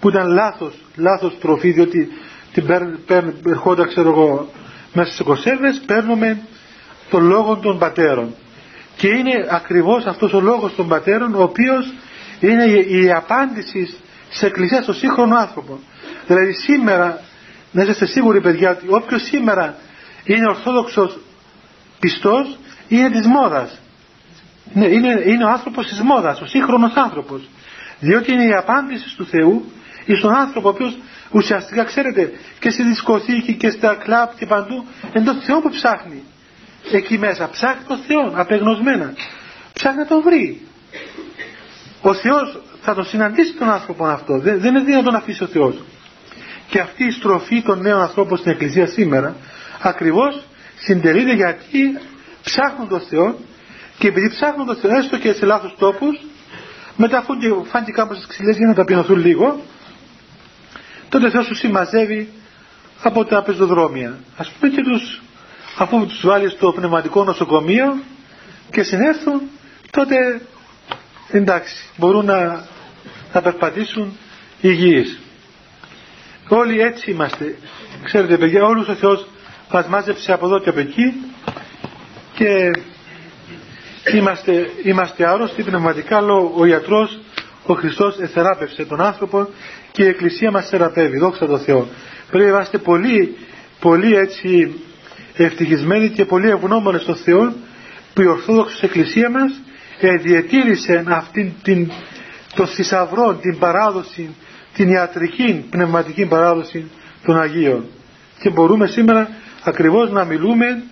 που 0.00 0.08
ήταν 0.08 0.28
λάθος, 0.28 0.74
λάθος 0.96 1.38
τροφή 1.38 1.70
διότι 1.70 2.08
την 2.52 2.64
ερχόταν 3.46 3.88
ξέρω 3.88 4.08
εγώ 4.08 4.48
μέσα 4.92 5.12
στις 5.12 5.24
κοσέρβες 5.26 5.82
παίρνουμε 5.86 6.38
τον 7.10 7.26
λόγο 7.26 7.56
των 7.56 7.78
πατέρων. 7.78 8.34
Και 8.96 9.08
είναι 9.08 9.46
ακριβώς 9.50 10.04
αυτός 10.04 10.32
ο 10.32 10.40
λόγος 10.40 10.74
των 10.74 10.88
πατέρων 10.88 11.34
ο 11.34 11.42
οποίος 11.42 11.92
είναι 12.40 12.64
η 12.64 13.12
απάντηση 13.12 13.94
σε 14.30 14.46
εκκλησία 14.46 14.82
στο 14.82 14.92
σύγχρονο 14.92 15.36
άνθρωπο. 15.36 15.78
Δηλαδή 16.26 16.52
σήμερα, 16.52 17.20
να 17.72 17.82
είστε 17.82 18.06
σίγουροι 18.06 18.40
παιδιά 18.40 18.70
ότι 18.70 18.86
όποιος 18.88 19.22
σήμερα 19.22 19.74
είναι 20.24 20.48
ορθόδοξος 20.48 21.18
πιστός 22.00 22.58
είναι 22.88 23.10
της 23.10 23.26
μόδας. 23.26 23.80
Ναι, 24.72 24.86
είναι, 24.86 25.22
είναι 25.26 25.44
ο 25.44 25.48
άνθρωπος 25.48 25.86
της 25.86 26.00
μόδας, 26.00 26.40
ο 26.40 26.46
σύγχρονος 26.46 26.92
άνθρωπος. 26.94 27.48
Διότι 28.00 28.32
είναι 28.32 28.44
η 28.44 28.52
απάντηση 28.52 29.16
του 29.16 29.26
Θεού 29.26 29.64
στον 30.18 30.34
άνθρωπο 30.34 30.68
ο 30.68 30.70
οποίος 30.70 30.98
ουσιαστικά 31.30 31.84
ξέρετε 31.84 32.32
και 32.58 32.70
στη 32.70 32.82
δισκοθήκη 32.82 33.54
και 33.54 33.70
στα 33.70 33.94
κλαπ 33.94 34.36
και 34.36 34.46
παντού 34.46 34.84
είναι 35.16 35.24
το 35.24 35.34
Θεό 35.34 35.60
που 35.60 35.70
ψάχνει 35.70 36.22
εκεί 36.92 37.18
μέσα. 37.18 37.48
Ψάχνει 37.48 37.84
τον 37.88 37.98
Θεό 38.06 38.32
απεγνωσμένα. 38.34 39.12
Ψάχνει 39.72 39.98
να 39.98 40.06
τον 40.06 40.22
βρει. 40.22 40.60
Ο 42.00 42.14
Θεός 42.14 42.60
θα 42.80 42.94
τον 42.94 43.04
συναντήσει 43.04 43.52
τον 43.52 43.68
άνθρωπο 43.68 44.06
αυτό. 44.06 44.38
Δεν, 44.38 44.60
δεν 44.60 44.74
είναι 44.74 44.84
δυνατόν 44.84 45.04
να 45.04 45.10
τον 45.10 45.14
αφήσει 45.14 45.42
ο 45.42 45.46
Θεός. 45.46 45.82
Και 46.68 46.80
αυτή 46.80 47.04
η 47.04 47.10
στροφή 47.10 47.62
των 47.62 47.80
νέων 47.80 48.00
ανθρώπων 48.00 48.38
στην 48.38 48.50
Εκκλησία 48.50 48.86
σήμερα 48.86 49.36
ακριβώς 49.80 50.44
συντελείται 50.78 51.32
γιατί 51.32 51.98
ψάχνουν 52.42 52.88
τον 52.88 53.00
Θεό 53.00 53.38
και 53.98 54.08
επειδή 54.08 54.28
ψάχνουν 54.28 54.66
τον 54.66 54.76
Θεό 54.76 54.96
έστω 54.96 55.18
και 55.18 55.32
σε 55.32 55.46
λάθος 55.46 55.74
τόπους 55.78 56.20
μετά 56.96 57.18
αφού 57.18 57.36
και 57.36 57.48
φάνηκε 57.70 57.92
κάποιες 57.92 58.26
ξυλές 58.28 58.56
για 58.56 58.66
να 58.66 58.74
ταπεινωθούν 58.74 59.18
λίγο 59.18 59.60
τότε 61.08 61.26
ο 61.26 61.30
Θεός 61.30 61.46
σου 61.46 61.54
συμμαζεύει 61.54 62.28
από 63.02 63.24
τα 63.24 63.42
πεζοδρόμια 63.42 64.18
ας 64.36 64.50
πούμε 64.50 64.72
και 64.72 64.82
τους 64.82 65.22
αφού 65.76 66.06
τους 66.06 66.26
βάλεις 66.26 66.52
στο 66.52 66.72
πνευματικό 66.72 67.24
νοσοκομείο 67.24 68.02
και 68.70 68.82
συνέρθουν 68.82 69.40
τότε 69.90 70.40
εντάξει 71.30 71.74
μπορούν 71.96 72.24
να, 72.24 72.66
να 73.32 73.42
περπατήσουν 73.42 74.16
υγιείς. 74.60 75.18
Όλοι 76.48 76.80
έτσι 76.80 77.10
είμαστε. 77.10 77.58
Ξέρετε 78.02 78.38
παιδιά 78.38 78.64
όλους 78.64 78.88
ο 78.88 78.94
Θεός 78.94 79.26
μας 79.72 79.86
μάζεψε 79.86 80.32
από 80.32 80.46
εδώ 80.46 80.60
και 80.60 80.68
από 80.68 80.78
εκεί 80.78 81.14
και 82.34 82.70
είμαστε, 84.14 84.70
είμαστε 84.82 85.28
άρρωστοι 85.28 85.62
πνευματικά 85.62 86.16
αλλά 86.16 86.34
ο 86.34 86.64
ιατρός 86.64 87.18
ο 87.66 87.74
Χριστός 87.74 88.18
εθεράπευσε 88.18 88.84
τον 88.84 89.00
άνθρωπο 89.00 89.48
και 89.92 90.02
η 90.02 90.06
Εκκλησία 90.06 90.50
μας 90.50 90.68
θεραπεύει. 90.68 91.18
Δόξα 91.18 91.46
τω 91.46 91.58
Θεώ. 91.58 91.88
Πρέπει 92.30 92.44
να 92.44 92.50
είμαστε 92.50 92.78
πολύ, 92.78 93.36
πολύ 93.80 94.16
έτσι 94.16 94.74
ευτυχισμένοι 95.36 96.08
και 96.08 96.24
πολύ 96.24 96.48
ευγνώμονες 96.48 97.02
στον 97.02 97.16
Θεό 97.16 97.52
που 98.14 98.22
η 98.22 98.26
Ορθόδοξη 98.26 98.78
Εκκλησία 98.80 99.30
μας 99.30 99.52
διατήρησε 100.22 101.04
αυτήν 101.08 101.52
την, 101.62 101.90
το 102.54 102.66
θησαυρό, 102.66 103.34
την 103.34 103.58
παράδοση, 103.58 104.34
την 104.74 104.88
ιατρική 104.88 105.64
πνευματική 105.70 106.26
παράδοση 106.26 106.90
των 107.24 107.40
Αγίων. 107.40 107.84
Και 108.40 108.50
μπορούμε 108.50 108.86
σήμερα 108.86 109.28
ακριβώς 109.64 110.10
να 110.10 110.24
μιλούμε 110.24 110.82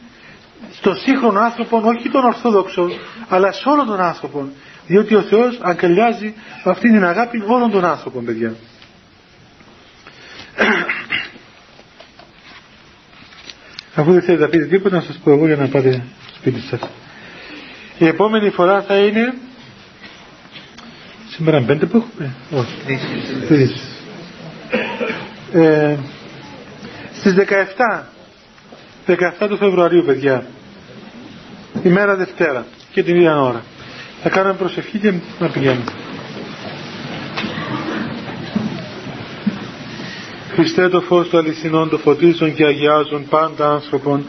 στον 0.72 0.97
σύγχρονο 0.97 1.40
άνθρωπο, 1.40 1.80
όχι 1.84 2.09
τον 2.09 2.24
Ορθόδοξο, 2.24 2.88
αλλά 3.28 3.53
σε 3.53 3.68
όλων 3.68 3.86
των 3.86 4.01
άνθρωπων. 4.01 4.53
Διότι 4.86 5.14
ο 5.14 5.22
Θεός 5.22 5.59
αγκαλιάζει 5.62 6.34
αυτή 6.64 6.90
την 6.90 7.05
αγάπη 7.05 7.42
όλων 7.47 7.70
των 7.70 7.84
άνθρωπων, 7.84 8.24
παιδιά. 8.24 8.55
Αφού 13.95 14.12
δεν 14.12 14.22
θέλετε 14.22 14.42
να 14.45 14.49
πείτε 14.51 14.64
τίποτα, 14.64 14.97
να 14.97 15.03
σας 15.03 15.20
πω 15.24 15.30
εγώ 15.30 15.47
για 15.47 15.57
να 15.57 15.68
πάτε 15.68 16.05
σπίτι 16.36 16.61
σας. 16.61 16.80
Η 17.99 18.07
επόμενη 18.07 18.51
φορά 18.51 18.82
θα 18.82 18.97
είναι 18.97 19.34
σήμερα 21.28 21.61
πέντε 21.62 21.86
που 21.86 21.97
έχουμε; 21.97 22.34
Όχι. 22.51 22.99
Τρεις. 23.49 23.82
Ε, 25.53 25.97
στις 27.14 27.34
17 27.34 28.09
17 29.07 29.49
του 29.49 29.57
Φεβρουαρίου 29.57 30.05
παιδιά. 30.05 30.47
Ημέρα 31.82 32.16
Δευτέρα 32.16 32.66
και 32.92 33.03
την 33.03 33.16
ίδια 33.16 33.40
ώρα 33.40 33.62
θα 34.22 34.28
κάνουμε 34.28 34.55
προσευχή 34.55 34.99
και 34.99 35.12
να 35.38 35.49
πηγαίνουμε 35.49 35.84
Χριστέ 40.55 40.88
το 40.88 41.00
φως 41.00 41.28
του 41.28 41.38
αληθινών 41.38 41.88
το 41.88 41.98
φωτίζουν 41.98 42.55
και 42.55 42.64
αγιάζουν 42.64 43.28
πάντα 43.28 43.70
άνθρωπον 43.70 44.24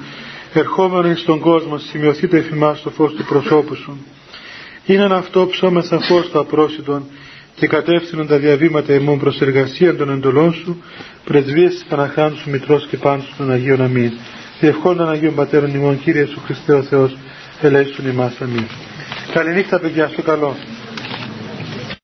ερχόμενοι 0.53 1.15
στον 1.15 1.39
κόσμο 1.39 1.77
σημειωθεί 1.77 2.27
το 2.27 2.35
εφημάς 2.35 2.81
το 2.81 2.89
φως 2.89 3.13
του 3.13 3.25
προσώπου 3.25 3.75
σου. 3.75 4.05
Είναι 4.85 5.15
αυτό 5.15 5.47
ψώμεσα 5.47 5.99
φως 5.99 6.31
το 6.31 6.39
απρόσιτον 6.39 7.03
και 7.55 7.67
κατεύθυνον 7.67 8.27
τα 8.27 8.37
διαβήματα 8.37 8.93
ημών 8.93 9.19
προς 9.19 9.41
εργασία 9.41 9.95
των 9.95 10.09
εντολών 10.09 10.53
σου, 10.53 10.83
πρεσβείες 11.23 11.73
της 11.73 11.85
Παναχράντου 11.89 12.37
σου 12.37 12.49
Μητρός 12.49 12.87
και 12.87 12.97
πάνω 12.97 13.23
στον 13.33 13.51
Αγίον 13.51 13.81
Αμήν. 13.81 14.11
Διευχόντων 14.59 15.09
Αγίων 15.09 15.35
Πατέρων 15.35 15.75
ημών 15.75 15.99
Κύριε 16.01 16.25
σου 16.25 16.41
Χριστέ 16.45 16.73
ο 16.73 16.81
Θεός, 16.83 17.17
ελέησον 17.61 18.07
ημάς 18.07 18.41
Αμήν. 18.41 18.67
Καληνύχτα 19.33 19.79
παιδιά, 19.79 20.07
στο 20.07 20.21
καλό. 20.21 20.55